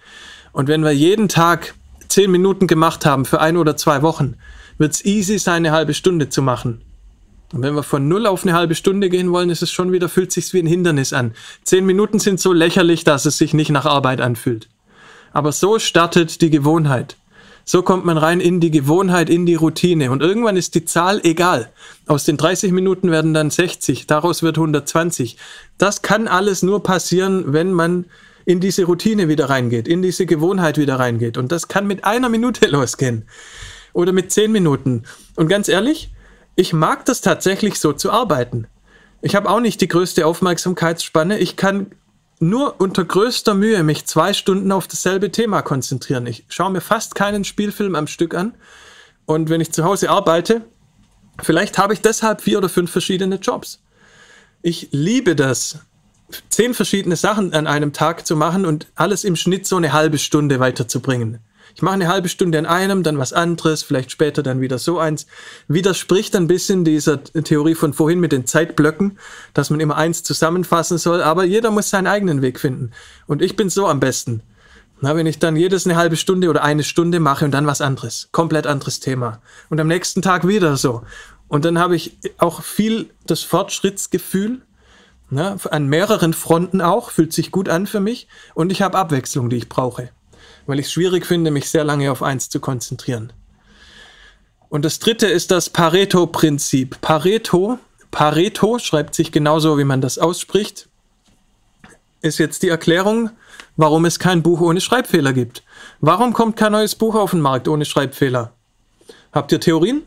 [0.51, 1.73] Und wenn wir jeden Tag
[2.09, 4.35] 10 Minuten gemacht haben für ein oder zwei Wochen,
[4.77, 6.81] wird es easy sein, eine halbe Stunde zu machen.
[7.53, 10.09] Und wenn wir von null auf eine halbe Stunde gehen wollen, ist es schon wieder,
[10.09, 11.33] fühlt sich wie ein Hindernis an.
[11.63, 14.67] Zehn Minuten sind so lächerlich, dass es sich nicht nach Arbeit anfühlt.
[15.33, 17.15] Aber so startet die Gewohnheit.
[17.63, 20.09] So kommt man rein in die Gewohnheit, in die Routine.
[20.09, 21.71] Und irgendwann ist die Zahl egal.
[22.07, 25.37] Aus den 30 Minuten werden dann 60, daraus wird 120.
[25.77, 28.05] Das kann alles nur passieren, wenn man
[28.45, 31.37] in diese Routine wieder reingeht, in diese Gewohnheit wieder reingeht.
[31.37, 33.27] Und das kann mit einer Minute losgehen
[33.93, 35.03] oder mit zehn Minuten.
[35.35, 36.11] Und ganz ehrlich,
[36.55, 38.67] ich mag das tatsächlich so zu arbeiten.
[39.21, 41.39] Ich habe auch nicht die größte Aufmerksamkeitsspanne.
[41.39, 41.91] Ich kann
[42.39, 46.27] nur unter größter Mühe mich zwei Stunden auf dasselbe Thema konzentrieren.
[46.27, 48.53] Ich schaue mir fast keinen Spielfilm am Stück an.
[49.25, 50.61] Und wenn ich zu Hause arbeite,
[51.41, 53.81] vielleicht habe ich deshalb vier oder fünf verschiedene Jobs.
[54.61, 55.79] Ich liebe das,
[56.49, 60.17] zehn verschiedene Sachen an einem Tag zu machen und alles im Schnitt so eine halbe
[60.17, 61.39] Stunde weiterzubringen.
[61.75, 64.99] Ich mache eine halbe Stunde an einem, dann was anderes, vielleicht später dann wieder so
[64.99, 65.25] eins.
[65.67, 69.17] Widerspricht ein bisschen dieser Theorie von vorhin mit den Zeitblöcken,
[69.53, 72.91] dass man immer eins zusammenfassen soll, aber jeder muss seinen eigenen Weg finden.
[73.25, 74.43] Und ich bin so am besten.
[75.01, 77.81] Na, wenn ich dann jedes eine halbe Stunde oder eine Stunde mache und dann was
[77.81, 79.41] anderes, komplett anderes Thema.
[79.69, 81.01] Und am nächsten Tag wieder so.
[81.49, 84.61] Und dann habe ich auch viel das Fortschrittsgefühl,
[85.29, 88.27] ne, an mehreren Fronten auch, fühlt sich gut an für mich.
[88.53, 90.09] Und ich habe Abwechslung, die ich brauche,
[90.65, 93.33] weil ich es schwierig finde, mich sehr lange auf eins zu konzentrieren.
[94.69, 96.99] Und das dritte ist das Pareto-Prinzip.
[97.01, 97.77] Pareto,
[98.11, 100.89] Pareto schreibt sich genauso, wie man das ausspricht,
[102.21, 103.29] ist jetzt die Erklärung,
[103.75, 105.63] warum es kein Buch ohne Schreibfehler gibt.
[105.99, 108.53] Warum kommt kein neues Buch auf den Markt ohne Schreibfehler?
[109.31, 110.03] Habt ihr Theorien?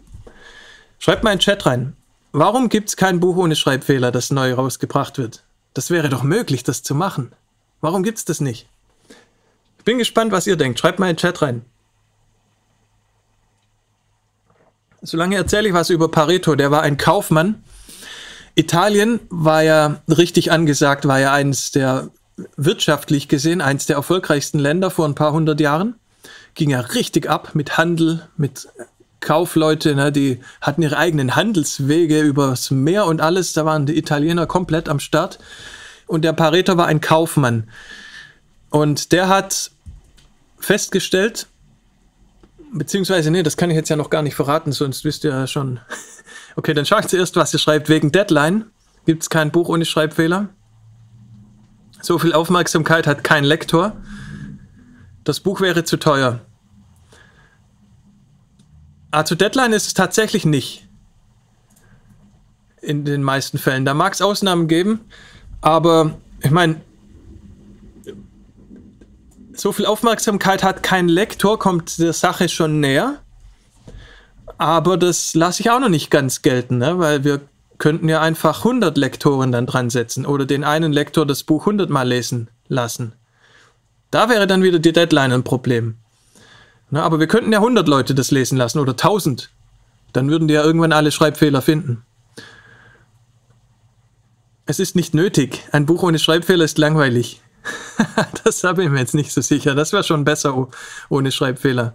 [0.98, 1.94] Schreibt mal in den Chat rein.
[2.32, 5.44] Warum gibt es kein Buch ohne Schreibfehler, das neu rausgebracht wird?
[5.74, 7.32] Das wäre doch möglich, das zu machen.
[7.80, 8.66] Warum gibt es das nicht?
[9.86, 10.80] Bin gespannt, was ihr denkt.
[10.80, 11.64] Schreibt mal in den Chat rein.
[15.00, 16.56] Solange erzähle ich was über Pareto.
[16.56, 17.62] Der war ein Kaufmann.
[18.56, 22.10] Italien war ja richtig angesagt, war ja eines der
[22.56, 25.94] wirtschaftlich gesehen eines der erfolgreichsten Länder vor ein paar hundert Jahren.
[26.54, 28.68] Ging ja richtig ab mit Handel, mit
[29.20, 33.52] Kaufleute, ne, die hatten ihre eigenen Handelswege übers Meer und alles.
[33.52, 35.38] Da waren die Italiener komplett am Start.
[36.08, 37.70] Und der Pareto war ein Kaufmann.
[38.70, 39.70] Und der hat
[40.66, 41.46] festgestellt,
[42.72, 45.46] beziehungsweise, nee, das kann ich jetzt ja noch gar nicht verraten, sonst wisst ihr ja
[45.46, 45.80] schon.
[46.58, 47.90] Okay, dann schaut zuerst, was ihr schreibt.
[47.90, 48.64] Wegen Deadline
[49.04, 50.48] gibt es kein Buch ohne Schreibfehler.
[52.00, 53.94] So viel Aufmerksamkeit hat kein Lektor.
[55.22, 56.40] Das Buch wäre zu teuer.
[59.10, 60.88] Also Deadline ist es tatsächlich nicht.
[62.80, 63.84] In den meisten Fällen.
[63.84, 65.00] Da mag es Ausnahmen geben,
[65.60, 66.80] aber ich meine,
[69.60, 73.20] so viel Aufmerksamkeit hat kein Lektor, kommt der Sache schon näher.
[74.58, 76.98] Aber das lasse ich auch noch nicht ganz gelten, ne?
[76.98, 77.40] weil wir
[77.78, 81.90] könnten ja einfach 100 Lektoren dann dran setzen oder den einen Lektor das Buch 100
[81.90, 83.12] Mal lesen lassen.
[84.10, 85.96] Da wäre dann wieder die Deadline ein Problem.
[86.90, 89.50] Na, aber wir könnten ja 100 Leute das lesen lassen oder 1000.
[90.12, 92.04] Dann würden die ja irgendwann alle Schreibfehler finden.
[94.64, 95.62] Es ist nicht nötig.
[95.72, 97.42] Ein Buch ohne Schreibfehler ist langweilig.
[98.44, 99.74] das habe ich mir jetzt nicht so sicher.
[99.74, 100.68] Das wäre schon besser
[101.08, 101.94] ohne Schreibfehler.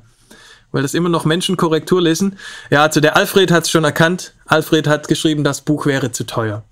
[0.71, 2.37] Weil das immer noch Menschen Korrektur lesen.
[2.69, 4.33] Ja, also der Alfred hat es schon erkannt.
[4.45, 6.63] Alfred hat geschrieben, das Buch wäre zu teuer.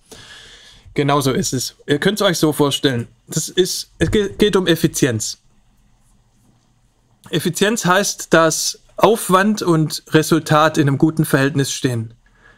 [0.94, 1.76] Genauso ist es.
[1.86, 3.08] Ihr könnt es euch so vorstellen.
[3.28, 5.38] Das ist, es geht um Effizienz.
[7.30, 12.14] Effizienz heißt, dass Aufwand und Resultat in einem guten Verhältnis stehen.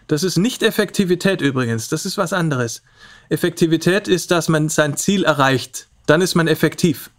[0.08, 2.82] Das ist nicht Effektivität übrigens, das ist was anderes.
[3.30, 5.88] Effektivität ist, dass man sein Ziel erreicht.
[6.06, 7.10] Dann ist man effektiv.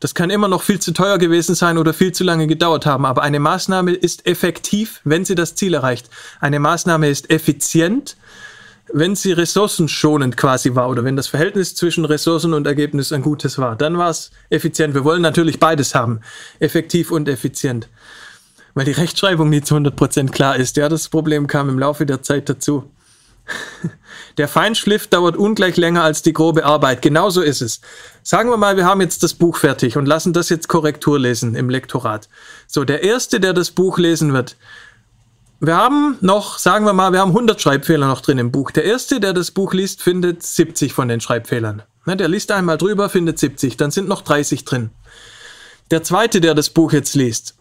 [0.00, 3.04] Das kann immer noch viel zu teuer gewesen sein oder viel zu lange gedauert haben,
[3.04, 6.08] aber eine Maßnahme ist effektiv, wenn sie das Ziel erreicht.
[6.40, 8.16] Eine Maßnahme ist effizient,
[8.92, 13.58] wenn sie ressourcenschonend quasi war oder wenn das Verhältnis zwischen Ressourcen und Ergebnis ein gutes
[13.58, 14.94] war, dann war es effizient.
[14.94, 16.20] Wir wollen natürlich beides haben,
[16.60, 17.88] effektiv und effizient,
[18.74, 20.76] weil die Rechtschreibung nicht zu 100% klar ist.
[20.76, 22.88] Ja, das Problem kam im Laufe der Zeit dazu.
[24.38, 27.02] Der Feinschliff dauert ungleich länger als die grobe Arbeit.
[27.02, 27.80] Genauso ist es.
[28.22, 31.54] Sagen wir mal, wir haben jetzt das Buch fertig und lassen das jetzt Korrektur lesen
[31.56, 32.28] im Lektorat.
[32.66, 34.56] So, der Erste, der das Buch lesen wird,
[35.60, 38.70] wir haben noch, sagen wir mal, wir haben 100 Schreibfehler noch drin im Buch.
[38.70, 41.82] Der Erste, der das Buch liest, findet 70 von den Schreibfehlern.
[42.06, 44.90] Ne, der liest einmal drüber, findet 70, dann sind noch 30 drin.
[45.90, 47.56] Der Zweite, der das Buch jetzt liest,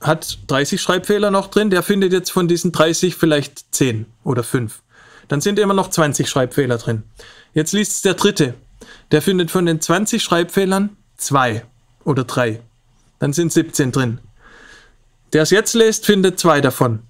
[0.00, 4.80] hat 30 Schreibfehler noch drin, der findet jetzt von diesen 30 vielleicht 10 oder 5.
[5.28, 7.04] Dann sind immer noch 20 Schreibfehler drin.
[7.54, 8.54] Jetzt liest es der Dritte.
[9.10, 11.64] Der findet von den 20 Schreibfehlern 2
[12.04, 12.60] oder 3.
[13.18, 14.20] Dann sind 17 drin.
[15.32, 17.00] Der es jetzt liest, findet zwei davon.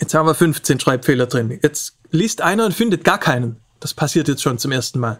[0.00, 1.58] Jetzt haben wir 15 Schreibfehler drin.
[1.62, 3.56] Jetzt liest einer und findet gar keinen.
[3.80, 5.18] Das passiert jetzt schon zum ersten Mal.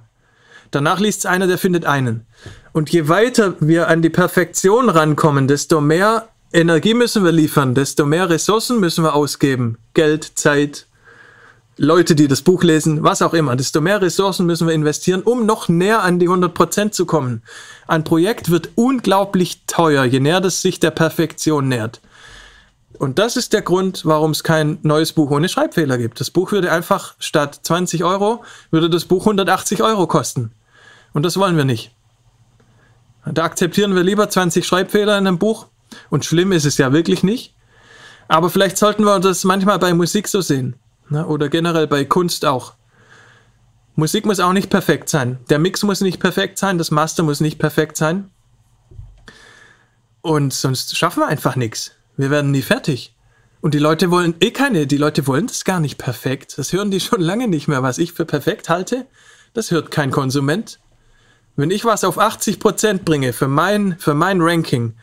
[0.71, 2.27] Danach liest es einer, der findet einen.
[2.73, 8.07] Und je weiter wir an die Perfektion rankommen, desto mehr Energie müssen wir liefern, desto
[8.07, 9.79] mehr Ressourcen müssen wir ausgeben.
[9.95, 10.87] Geld, Zeit,
[11.79, 13.55] Leute, die das Buch lesen, was auch immer.
[13.55, 17.43] Desto mehr Ressourcen müssen wir investieren, um noch näher an die 100% zu kommen.
[17.87, 22.01] Ein Projekt wird unglaublich teuer, je näher das sich der Perfektion nähert.
[22.99, 26.19] Und das ist der Grund, warum es kein neues Buch ohne Schreibfehler gibt.
[26.19, 30.53] Das Buch würde einfach statt 20 Euro, würde das Buch 180 Euro kosten.
[31.13, 31.93] Und das wollen wir nicht.
[33.27, 35.67] Da akzeptieren wir lieber 20 Schreibfehler in einem Buch.
[36.09, 37.55] Und schlimm ist es ja wirklich nicht.
[38.29, 40.77] Aber vielleicht sollten wir das manchmal bei Musik so sehen.
[41.09, 41.27] Ne?
[41.27, 42.75] Oder generell bei Kunst auch.
[43.95, 45.39] Musik muss auch nicht perfekt sein.
[45.49, 46.79] Der Mix muss nicht perfekt sein.
[46.79, 48.31] Das Master muss nicht perfekt sein.
[50.21, 51.93] Und sonst schaffen wir einfach nichts.
[52.17, 53.15] Wir werden nie fertig.
[53.61, 56.59] Und die Leute wollen eh keine, die Leute wollen das gar nicht perfekt.
[56.59, 57.83] Das hören die schon lange nicht mehr.
[57.83, 59.07] Was ich für perfekt halte,
[59.55, 60.79] das hört kein Konsument.
[61.57, 64.95] Wenn ich was auf 80% bringe für mein, für mein Ranking,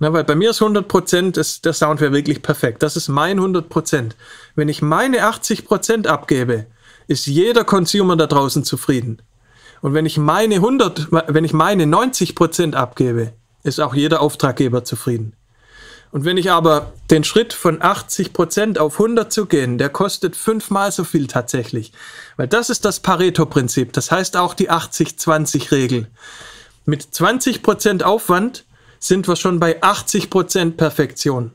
[0.00, 2.82] Na, weil bei mir ist 100%, ist, der Sound wäre wirklich perfekt.
[2.82, 4.12] Das ist mein 100%.
[4.54, 6.66] Wenn ich meine 80% abgebe,
[7.08, 9.20] ist jeder Consumer da draußen zufrieden.
[9.80, 13.32] Und wenn ich meine 100, wenn ich meine 90% abgebe,
[13.64, 15.34] ist auch jeder Auftraggeber zufrieden.
[16.10, 20.90] Und wenn ich aber den Schritt von 80% auf 100 zu gehen, der kostet fünfmal
[20.90, 21.92] so viel tatsächlich.
[22.36, 23.92] Weil das ist das Pareto-Prinzip.
[23.92, 26.06] Das heißt auch die 80-20-Regel.
[26.86, 28.64] Mit 20% Aufwand
[28.98, 31.52] sind wir schon bei 80% Perfektion.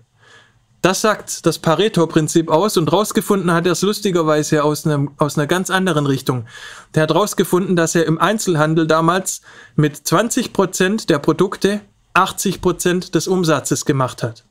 [0.83, 5.47] Das sagt das Pareto-Prinzip aus und rausgefunden hat er es lustigerweise aus, einem, aus einer
[5.47, 6.45] ganz anderen Richtung.
[6.93, 9.41] Der hat rausgefunden, dass er im Einzelhandel damals
[9.77, 11.79] mit 20% der Produkte
[12.13, 14.43] 80% des Umsatzes gemacht hat.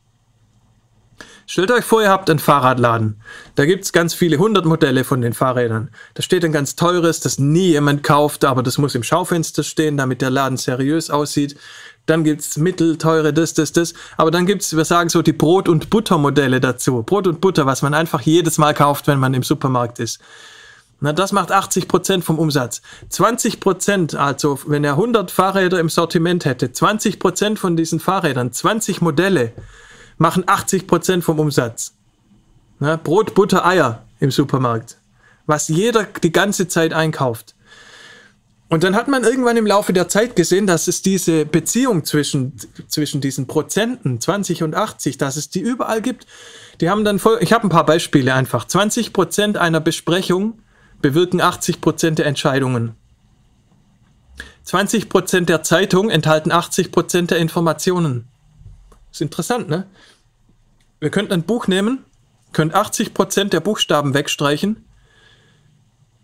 [1.47, 3.21] Stellt euch vor, ihr habt einen Fahrradladen.
[3.57, 5.91] Da gibt es ganz viele hundert Modelle von den Fahrrädern.
[6.15, 9.97] Da steht ein ganz teures, das nie jemand kauft, aber das muss im Schaufenster stehen,
[9.97, 11.57] damit der Laden seriös aussieht.
[12.07, 13.95] Dann gibt es mittelteure, das, das, das.
[14.17, 17.03] Aber dann gibt es, wir sagen so, die Brot- und Buttermodelle dazu.
[17.03, 20.21] Brot und Butter, was man einfach jedes Mal kauft, wenn man im Supermarkt ist.
[21.01, 22.81] Na, das macht 80 Prozent vom Umsatz.
[23.11, 28.53] 20%, Prozent, also wenn er 100 Fahrräder im Sortiment hätte, 20 Prozent von diesen Fahrrädern,
[28.53, 29.53] 20 Modelle,
[30.17, 31.95] machen 80 Prozent vom Umsatz.
[32.79, 34.97] Na, Brot, Butter, Eier im Supermarkt.
[35.47, 37.57] Was jeder die ganze Zeit einkauft.
[38.73, 42.57] Und dann hat man irgendwann im Laufe der Zeit gesehen, dass es diese Beziehung zwischen,
[42.89, 46.27] zwischen diesen Prozenten, 20 und 80, dass es die überall gibt.
[46.81, 48.67] Die haben dann voll, ich habe ein paar Beispiele einfach.
[48.67, 50.63] 20 Prozent einer Besprechung
[51.03, 52.95] bewirken 80 Prozent der Entscheidungen.
[54.63, 58.27] 20 Prozent der Zeitung enthalten 80 Prozent der Informationen.
[59.11, 59.87] ist interessant, ne?
[60.99, 62.07] Wir könnten ein Buch nehmen,
[62.55, 64.87] könnt 80 Prozent der Buchstaben wegstreichen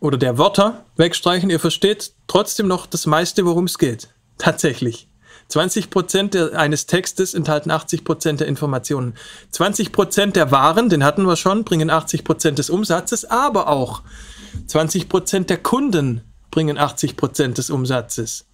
[0.01, 4.09] oder der Wörter wegstreichen, ihr versteht trotzdem noch das meiste, worum es geht.
[4.39, 5.09] Tatsächlich.
[5.49, 9.15] 20 Prozent eines Textes enthalten 80 Prozent der Informationen.
[9.51, 14.03] 20 Prozent der Waren, den hatten wir schon, bringen 80 Prozent des Umsatzes, aber auch
[14.67, 16.21] 20 Prozent der Kunden
[16.51, 18.45] bringen 80 Prozent des Umsatzes.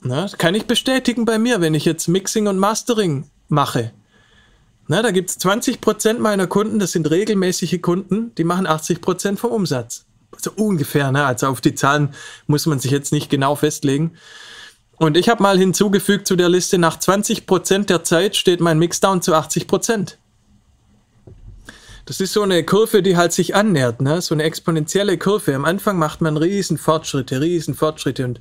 [0.00, 3.92] Na, kann ich bestätigen bei mir, wenn ich jetzt Mixing und Mastering mache.
[4.88, 9.52] Na, da gibt es 20% meiner Kunden, das sind regelmäßige Kunden, die machen 80% vom
[9.52, 10.04] Umsatz.
[10.38, 11.24] So ungefähr, ne?
[11.24, 12.14] also auf die Zahlen
[12.46, 14.12] muss man sich jetzt nicht genau festlegen.
[14.96, 19.22] Und ich habe mal hinzugefügt zu der Liste, nach 20% der Zeit steht mein Mixdown
[19.22, 20.16] zu 80%.
[22.04, 24.20] Das ist so eine Kurve, die halt sich annähert, ne?
[24.20, 25.54] so eine exponentielle Kurve.
[25.54, 28.40] Am Anfang macht man riesen Fortschritte, riesen Fortschritte und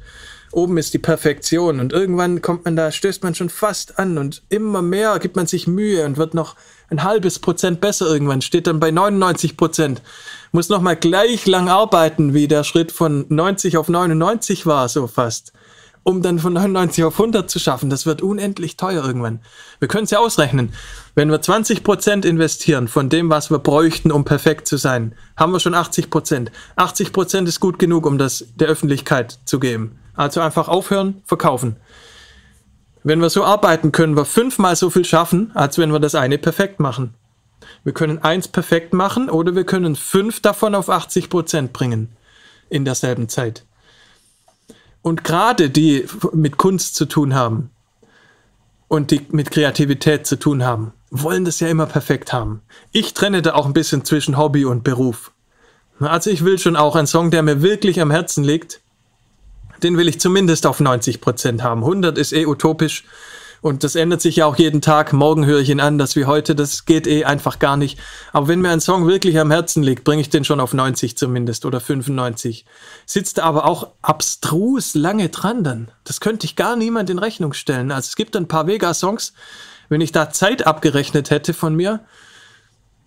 [0.52, 4.44] oben ist die Perfektion und irgendwann kommt man da, stößt man schon fast an und
[4.50, 6.56] immer mehr gibt man sich Mühe und wird noch
[6.90, 10.02] ein halbes Prozent besser irgendwann, steht dann bei 99 Prozent,
[10.52, 15.54] muss nochmal gleich lang arbeiten, wie der Schritt von 90 auf 99 war, so fast,
[16.04, 17.90] um dann von 99 auf 100 zu schaffen.
[17.90, 19.40] Das wird unendlich teuer irgendwann.
[19.80, 20.74] Wir können es ja ausrechnen.
[21.16, 25.54] Wenn wir 20 Prozent investieren von dem, was wir bräuchten, um perfekt zu sein, haben
[25.54, 26.52] wir schon 80 Prozent.
[26.76, 30.01] 80 Prozent ist gut genug, um das der Öffentlichkeit zu geben.
[30.16, 31.78] Also einfach aufhören, verkaufen.
[33.04, 36.38] Wenn wir so arbeiten, können wir fünfmal so viel schaffen, als wenn wir das eine
[36.38, 37.16] perfekt machen.
[37.84, 42.10] Wir können eins perfekt machen oder wir können fünf davon auf 80 Prozent bringen
[42.70, 43.66] in derselben Zeit.
[45.02, 47.72] Und gerade die mit Kunst zu tun haben
[48.88, 52.62] und die mit Kreativität zu tun haben, wollen das ja immer perfekt haben.
[52.92, 55.32] Ich trenne da auch ein bisschen zwischen Hobby und Beruf.
[56.00, 58.82] Also ich will schon auch einen Song, der mir wirklich am Herzen liegt,
[59.84, 61.82] den will ich zumindest auf 90 Prozent haben.
[61.82, 63.04] 100 ist eh utopisch
[63.62, 65.14] und das ändert sich ja auch jeden Tag.
[65.14, 66.56] Morgen höre ich ihn anders wie heute.
[66.56, 68.00] Das geht eh einfach gar nicht.
[68.34, 71.16] Aber wenn mir ein Song wirklich am Herzen liegt, bringe ich den schon auf 90
[71.16, 72.66] zumindest oder 95.
[73.06, 75.92] Sitzt aber auch abstrus lange dran dann.
[76.06, 77.92] Das könnte ich gar niemand in Rechnung stellen.
[77.92, 79.34] Also es gibt ein paar Vega-Songs,
[79.90, 82.00] wenn ich da Zeit abgerechnet hätte von mir,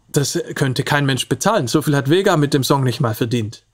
[0.09, 1.67] das könnte kein Mensch bezahlen.
[1.67, 3.65] So viel hat Vega mit dem Song nicht mal verdient.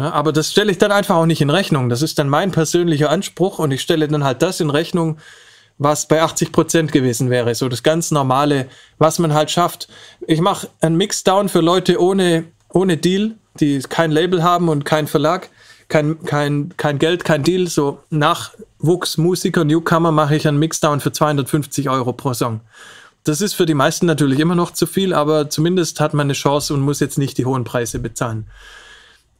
[0.00, 1.88] Aber das stelle ich dann einfach auch nicht in Rechnung.
[1.88, 5.18] Das ist dann mein persönlicher Anspruch und ich stelle dann halt das in Rechnung,
[5.78, 7.54] was bei 80 Prozent gewesen wäre.
[7.54, 8.66] So das ganz normale,
[8.98, 9.88] was man halt schafft.
[10.26, 15.06] Ich mache einen Mixdown für Leute ohne, ohne Deal, die kein Label haben und kein
[15.06, 15.48] Verlag,
[15.88, 17.66] kein, kein, kein Geld, kein Deal.
[17.66, 22.60] So Nachwuchsmusiker, Newcomer mache ich einen Mixdown für 250 Euro pro Song.
[23.24, 26.32] Das ist für die meisten natürlich immer noch zu viel, aber zumindest hat man eine
[26.32, 28.46] Chance und muss jetzt nicht die hohen Preise bezahlen.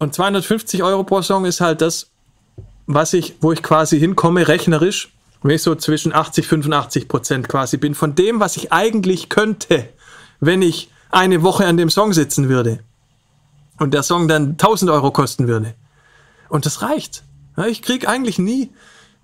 [0.01, 2.11] Und 250 Euro pro Song ist halt das,
[2.87, 5.13] was ich, wo ich quasi hinkomme, rechnerisch,
[5.43, 9.91] wenn ich so zwischen 80, 85 Prozent quasi bin von dem, was ich eigentlich könnte,
[10.41, 12.81] wenn ich eine Woche an dem Song sitzen würde.
[13.79, 15.75] Und der Song dann 1000 Euro kosten würde.
[16.49, 17.23] Und das reicht.
[17.69, 18.71] Ich kriege eigentlich nie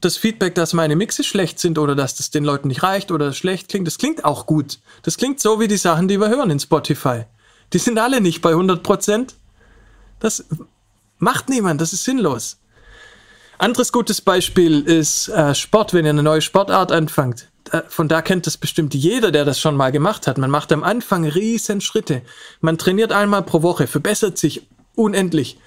[0.02, 3.32] das Feedback, dass meine Mixe schlecht sind oder dass das den Leuten nicht reicht oder
[3.32, 4.78] schlecht klingt, das klingt auch gut.
[5.02, 7.22] Das klingt so wie die Sachen, die wir hören in Spotify.
[7.72, 9.32] Die sind alle nicht bei 100%.
[10.20, 10.44] Das
[11.18, 12.58] macht niemand, das ist sinnlos.
[13.58, 17.48] Anderes gutes Beispiel ist äh, Sport, wenn ihr eine neue Sportart anfangt.
[17.64, 20.36] Da, von da kennt das bestimmt jeder, der das schon mal gemacht hat.
[20.36, 22.22] Man macht am Anfang riesen Schritte.
[22.60, 25.58] Man trainiert einmal pro Woche, verbessert sich unendlich.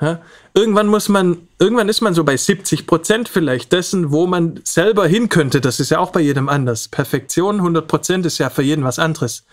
[0.00, 0.20] Ja?
[0.54, 5.06] Irgendwann muss man, irgendwann ist man so bei 70 Prozent vielleicht dessen, wo man selber
[5.06, 5.60] hin könnte.
[5.60, 6.88] Das ist ja auch bei jedem anders.
[6.88, 9.44] Perfektion 100 Prozent ist ja für jeden was anderes.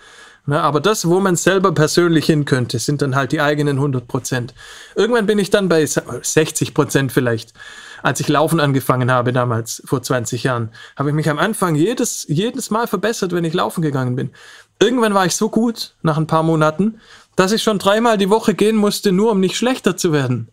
[0.49, 4.07] Ja, aber das, wo man selber persönlich hin könnte, sind dann halt die eigenen 100
[4.07, 4.53] Prozent.
[4.95, 7.53] Irgendwann bin ich dann bei 60 Prozent vielleicht.
[8.01, 12.25] Als ich laufen angefangen habe damals, vor 20 Jahren, habe ich mich am Anfang jedes,
[12.29, 14.31] jedes Mal verbessert, wenn ich laufen gegangen bin.
[14.79, 16.99] Irgendwann war ich so gut, nach ein paar Monaten,
[17.35, 20.49] dass ich schon dreimal die Woche gehen musste, nur um nicht schlechter zu werden.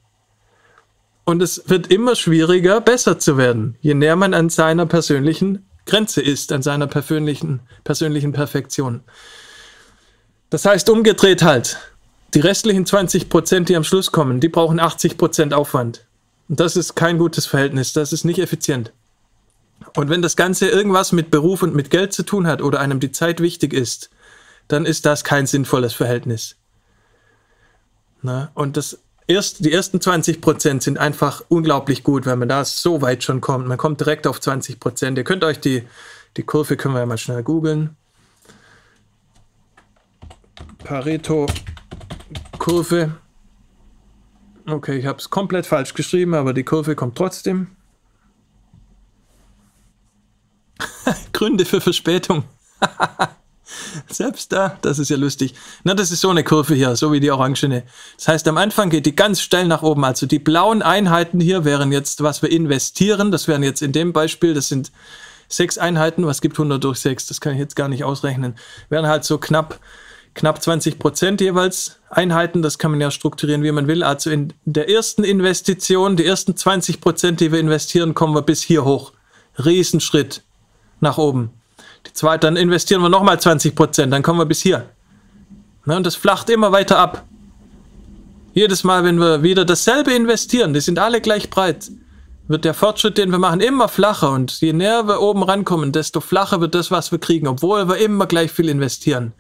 [1.25, 6.21] Und es wird immer schwieriger, besser zu werden, je näher man an seiner persönlichen Grenze
[6.21, 9.03] ist, an seiner persönlichen, persönlichen Perfektion.
[10.51, 11.79] Das heißt umgedreht halt,
[12.35, 16.05] die restlichen 20 Prozent, die am Schluss kommen, die brauchen 80 Prozent Aufwand.
[16.49, 18.93] Und das ist kein gutes Verhältnis, das ist nicht effizient.
[19.95, 23.01] Und wenn das Ganze irgendwas mit Beruf und mit Geld zu tun hat oder einem
[23.01, 24.11] die Zeit wichtig ist,
[24.69, 26.57] dann ist das kein sinnvolles Verhältnis.
[28.23, 32.65] Na, und das erst, die ersten 20 Prozent sind einfach unglaublich gut, wenn man da
[32.65, 33.67] so weit schon kommt.
[33.67, 35.19] Man kommt direkt auf 20 Prozent.
[35.19, 35.83] Ihr könnt euch die,
[36.37, 37.97] die Kurve, können wir ja mal schnell googeln.
[40.85, 43.15] Pareto-Kurve.
[44.67, 47.69] Okay, ich habe es komplett falsch geschrieben, aber die Kurve kommt trotzdem.
[51.33, 52.45] Gründe für Verspätung.
[54.09, 55.55] Selbst da, das ist ja lustig.
[55.85, 57.85] Na, das ist so eine Kurve hier, so wie die orangene.
[58.17, 60.05] Das heißt, am Anfang geht die ganz steil nach oben.
[60.05, 63.31] Also die blauen Einheiten hier wären jetzt, was wir investieren.
[63.31, 64.93] Das wären jetzt in dem Beispiel, das sind
[65.49, 66.27] sechs Einheiten.
[66.27, 67.27] Was gibt 100 durch 6?
[67.27, 68.57] Das kann ich jetzt gar nicht ausrechnen.
[68.89, 69.81] Wären halt so knapp,
[70.37, 72.63] knapp 20 Prozent jeweils Einheiten.
[72.63, 74.05] Das kann man ja strukturieren, wie man will.
[74.05, 78.63] Also in der ersten Investition, die ersten 20 Prozent, die wir investieren, kommen wir bis
[78.63, 79.13] hier hoch.
[79.65, 80.43] Riesenschritt
[81.01, 81.51] nach oben.
[82.07, 84.89] Die zweite, dann investieren wir nochmal 20 Prozent, dann kommen wir bis hier.
[85.87, 87.25] Ne, und das flacht immer weiter ab.
[88.55, 91.91] Jedes Mal, wenn wir wieder dasselbe investieren, die sind alle gleich breit,
[92.49, 94.31] wird der Fortschritt, den wir machen, immer flacher.
[94.31, 97.97] Und je näher wir oben rankommen, desto flacher wird das, was wir kriegen, obwohl wir
[97.97, 99.33] immer gleich viel investieren.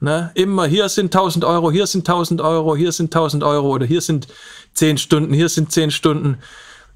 [0.00, 0.30] Ne?
[0.34, 4.00] Immer, hier sind 1000 Euro, hier sind 1000 Euro, hier sind 1000 Euro oder hier
[4.00, 4.28] sind
[4.74, 6.38] 10 Stunden, hier sind 10 Stunden.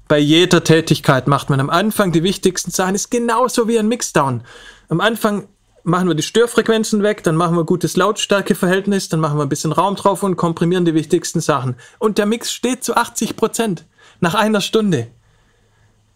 [0.07, 4.43] Bei jeder Tätigkeit macht man am Anfang die wichtigsten Sachen, ist genauso wie ein Mixdown.
[4.89, 5.47] Am Anfang
[5.83, 9.71] machen wir die Störfrequenzen weg, dann machen wir gutes Lautstärkeverhältnis, dann machen wir ein bisschen
[9.71, 11.75] Raum drauf und komprimieren die wichtigsten Sachen.
[11.97, 13.85] Und der Mix steht zu 80 Prozent
[14.19, 15.07] nach einer Stunde.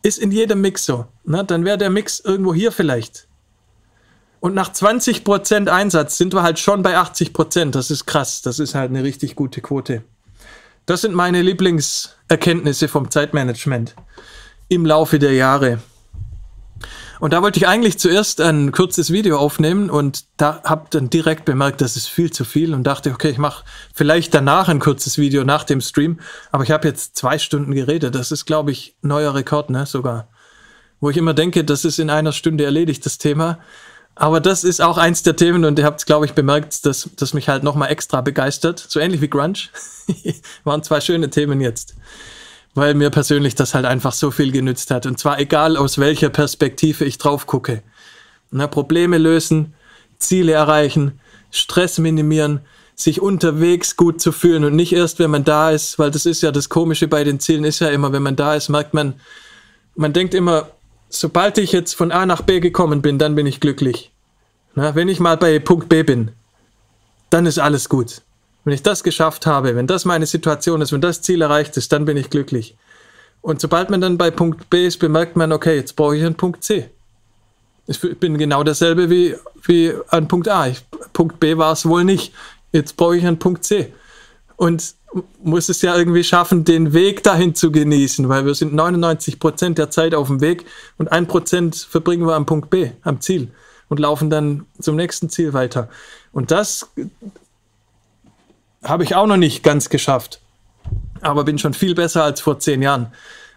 [0.04, 1.08] Ist in jedem Mix so.
[1.24, 1.44] Ne?
[1.44, 3.28] Dann wäre der Mix irgendwo hier vielleicht.
[4.40, 7.76] Und nach 20 Prozent Einsatz sind wir halt schon bei 80 Prozent.
[7.76, 8.42] Das ist krass.
[8.42, 10.04] Das ist halt eine richtig gute Quote.
[10.86, 13.96] Das sind meine Lieblingserkenntnisse vom Zeitmanagement
[14.68, 15.80] im Laufe der Jahre.
[17.20, 21.46] Und da wollte ich eigentlich zuerst ein kurzes Video aufnehmen und da habe dann direkt
[21.46, 23.64] bemerkt, das ist viel zu viel und dachte, okay, ich mache
[23.94, 26.20] vielleicht danach ein kurzes Video nach dem Stream.
[26.52, 28.16] Aber ich habe jetzt zwei Stunden geredet.
[28.16, 29.86] Das ist, glaube ich, neuer Rekord, ne?
[29.86, 30.28] Sogar.
[31.00, 33.60] Wo ich immer denke, das ist in einer Stunde erledigt, das Thema.
[34.16, 37.34] Aber das ist auch eins der Themen und ihr habt, glaube ich, bemerkt, dass das
[37.34, 38.80] mich halt nochmal extra begeistert.
[38.88, 39.60] So ähnlich wie Grunge.
[40.64, 41.96] Waren zwei schöne Themen jetzt
[42.76, 45.06] weil mir persönlich das halt einfach so viel genützt hat.
[45.06, 47.82] Und zwar egal aus welcher Perspektive ich drauf gucke.
[48.52, 49.74] Na, Probleme lösen,
[50.20, 51.20] Ziele erreichen,
[51.52, 52.60] Stress minimieren,
[52.94, 56.42] sich unterwegs gut zu fühlen und nicht erst, wenn man da ist, weil das ist
[56.42, 59.16] ja das Komische bei den Zielen ist ja immer, wenn man da ist, merkt man,
[59.96, 60.70] man denkt immer,
[61.20, 64.12] sobald ich jetzt von A nach B gekommen bin, dann bin ich glücklich.
[64.76, 66.32] Na, wenn ich mal bei Punkt B bin,
[67.30, 68.22] dann ist alles gut.
[68.64, 71.92] Wenn ich das geschafft habe, wenn das meine Situation ist, wenn das Ziel erreicht ist,
[71.92, 72.76] dann bin ich glücklich.
[73.42, 76.36] Und sobald man dann bei Punkt B ist, bemerkt man, okay, jetzt brauche ich einen
[76.36, 76.90] Punkt C.
[77.88, 80.68] Ich bin genau dasselbe wie, wie an Punkt A.
[80.68, 80.84] Ich,
[81.14, 82.34] Punkt B war es wohl nicht.
[82.72, 83.94] Jetzt brauche ich einen Punkt C.
[84.58, 84.95] Und
[85.44, 89.78] muss es ja irgendwie schaffen, den Weg dahin zu genießen, weil wir sind 99 Prozent
[89.78, 90.66] der Zeit auf dem Weg
[90.98, 93.52] und ein Prozent verbringen wir am Punkt B, am Ziel
[93.88, 95.90] und laufen dann zum nächsten Ziel weiter.
[96.32, 96.90] Und das
[98.84, 100.42] habe ich auch noch nicht ganz geschafft.
[101.22, 103.08] Aber bin schon viel besser als vor zehn Jahren.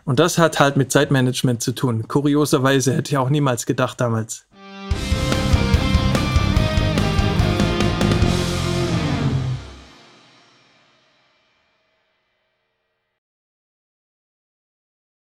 [0.05, 2.09] Und das hat halt mit Zeitmanagement zu tun.
[2.09, 4.47] Kurioserweise hätte ich auch niemals gedacht damals.